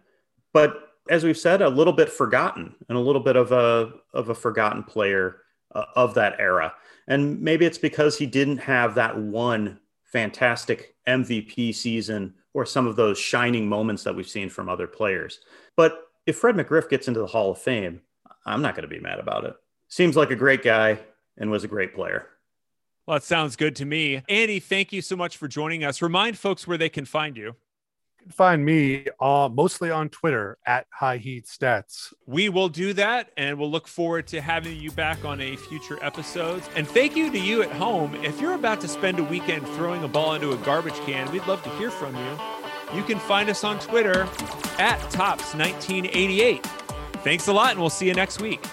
but 0.53 0.91
as 1.09 1.25
we've 1.25 1.39
said, 1.39 1.63
a 1.63 1.69
little 1.69 1.93
bit 1.93 2.11
forgotten 2.11 2.75
and 2.89 2.97
a 2.97 3.01
little 3.01 3.23
bit 3.23 3.37
of 3.37 3.53
a 3.53 3.93
of 4.13 4.29
a 4.29 4.35
forgotten 4.35 4.83
player 4.85 5.39
uh, 5.75 5.85
of 5.97 6.15
that 6.15 6.37
era. 6.39 6.73
And 7.11 7.41
maybe 7.43 7.67
it's 7.67 7.77
because 7.77 8.17
he 8.17 8.25
didn't 8.25 8.59
have 8.59 8.95
that 8.95 9.19
one 9.19 9.81
fantastic 10.05 10.95
MVP 11.09 11.75
season 11.75 12.35
or 12.55 12.65
some 12.65 12.87
of 12.87 12.95
those 12.95 13.19
shining 13.19 13.69
moments 13.69 14.05
that 14.05 14.15
we've 14.15 14.29
seen 14.29 14.49
from 14.49 14.69
other 14.69 14.87
players. 14.87 15.41
But 15.77 16.05
if 16.27 16.39
Fred 16.39 16.55
McGriff 16.55 16.89
gets 16.89 17.09
into 17.09 17.19
the 17.19 17.27
Hall 17.27 17.51
of 17.51 17.59
Fame, 17.59 18.01
I'm 18.47 18.63
not 18.63 18.77
going 18.77 18.89
to 18.89 18.95
be 18.95 19.01
mad 19.01 19.19
about 19.19 19.45
it. 19.45 19.55
Seems 19.89 20.17
like 20.17 20.31
a 20.31 20.37
great 20.37 20.63
guy 20.63 21.01
and 21.37 21.51
was 21.51 21.65
a 21.65 21.69
great 21.69 21.95
player. 21.95 22.29
Well, 23.07 23.17
that 23.17 23.25
sounds 23.25 23.57
good 23.57 23.75
to 23.77 23.85
me. 23.85 24.23
Andy, 24.29 24.61
thank 24.61 24.93
you 24.93 25.03
so 25.03 25.17
much 25.17 25.37
for 25.37 25.49
joining 25.49 25.83
us. 25.83 26.01
Remind 26.01 26.39
folks 26.39 26.67
where 26.69 26.79
they 26.79 26.89
can 26.89 27.05
find 27.05 27.37
you 27.37 27.57
can 28.21 28.31
find 28.31 28.65
me 28.65 29.07
uh, 29.21 29.49
mostly 29.53 29.91
on 29.91 30.09
Twitter 30.09 30.59
at 30.67 30.87
High 30.93 31.17
Heat 31.17 31.47
Stats. 31.47 32.13
We 32.27 32.49
will 32.49 32.69
do 32.69 32.93
that, 32.95 33.31
and 33.37 33.59
we'll 33.59 33.71
look 33.71 33.89
forward 33.89 34.27
to 34.29 34.41
having 34.41 34.79
you 34.79 34.91
back 34.91 35.25
on 35.25 35.41
a 35.41 35.57
future 35.57 35.99
episodes. 36.03 36.69
And 36.77 36.87
thank 36.87 37.17
you 37.17 37.31
to 37.31 37.39
you 37.39 37.63
at 37.63 37.71
home. 37.73 38.15
If 38.17 38.41
you're 38.41 38.55
about 38.55 38.81
to 38.83 38.89
spend 38.89 39.19
a 39.19 39.25
weekend 39.25 39.67
throwing 39.69 40.05
a 40.05 40.09
ball 40.09 40.35
into 40.35 40.53
a 40.53 40.57
garbage 40.59 40.95
can, 41.07 41.31
we'd 41.33 41.47
love 41.47 41.63
to 41.65 41.71
hear 41.71 41.91
from 41.91 42.15
you. 42.17 42.39
You 42.95 43.03
can 43.05 43.19
find 43.19 43.49
us 43.49 43.65
on 43.65 43.79
Twitter 43.79 44.23
at 44.79 44.99
Topps1988. 45.13 46.65
Thanks 47.23 47.49
a 47.49 47.53
lot, 47.53 47.73
and 47.73 47.81
we'll 47.81 47.91
see 47.91 48.07
you 48.07 48.15
next 48.15 48.41
week. 48.41 48.65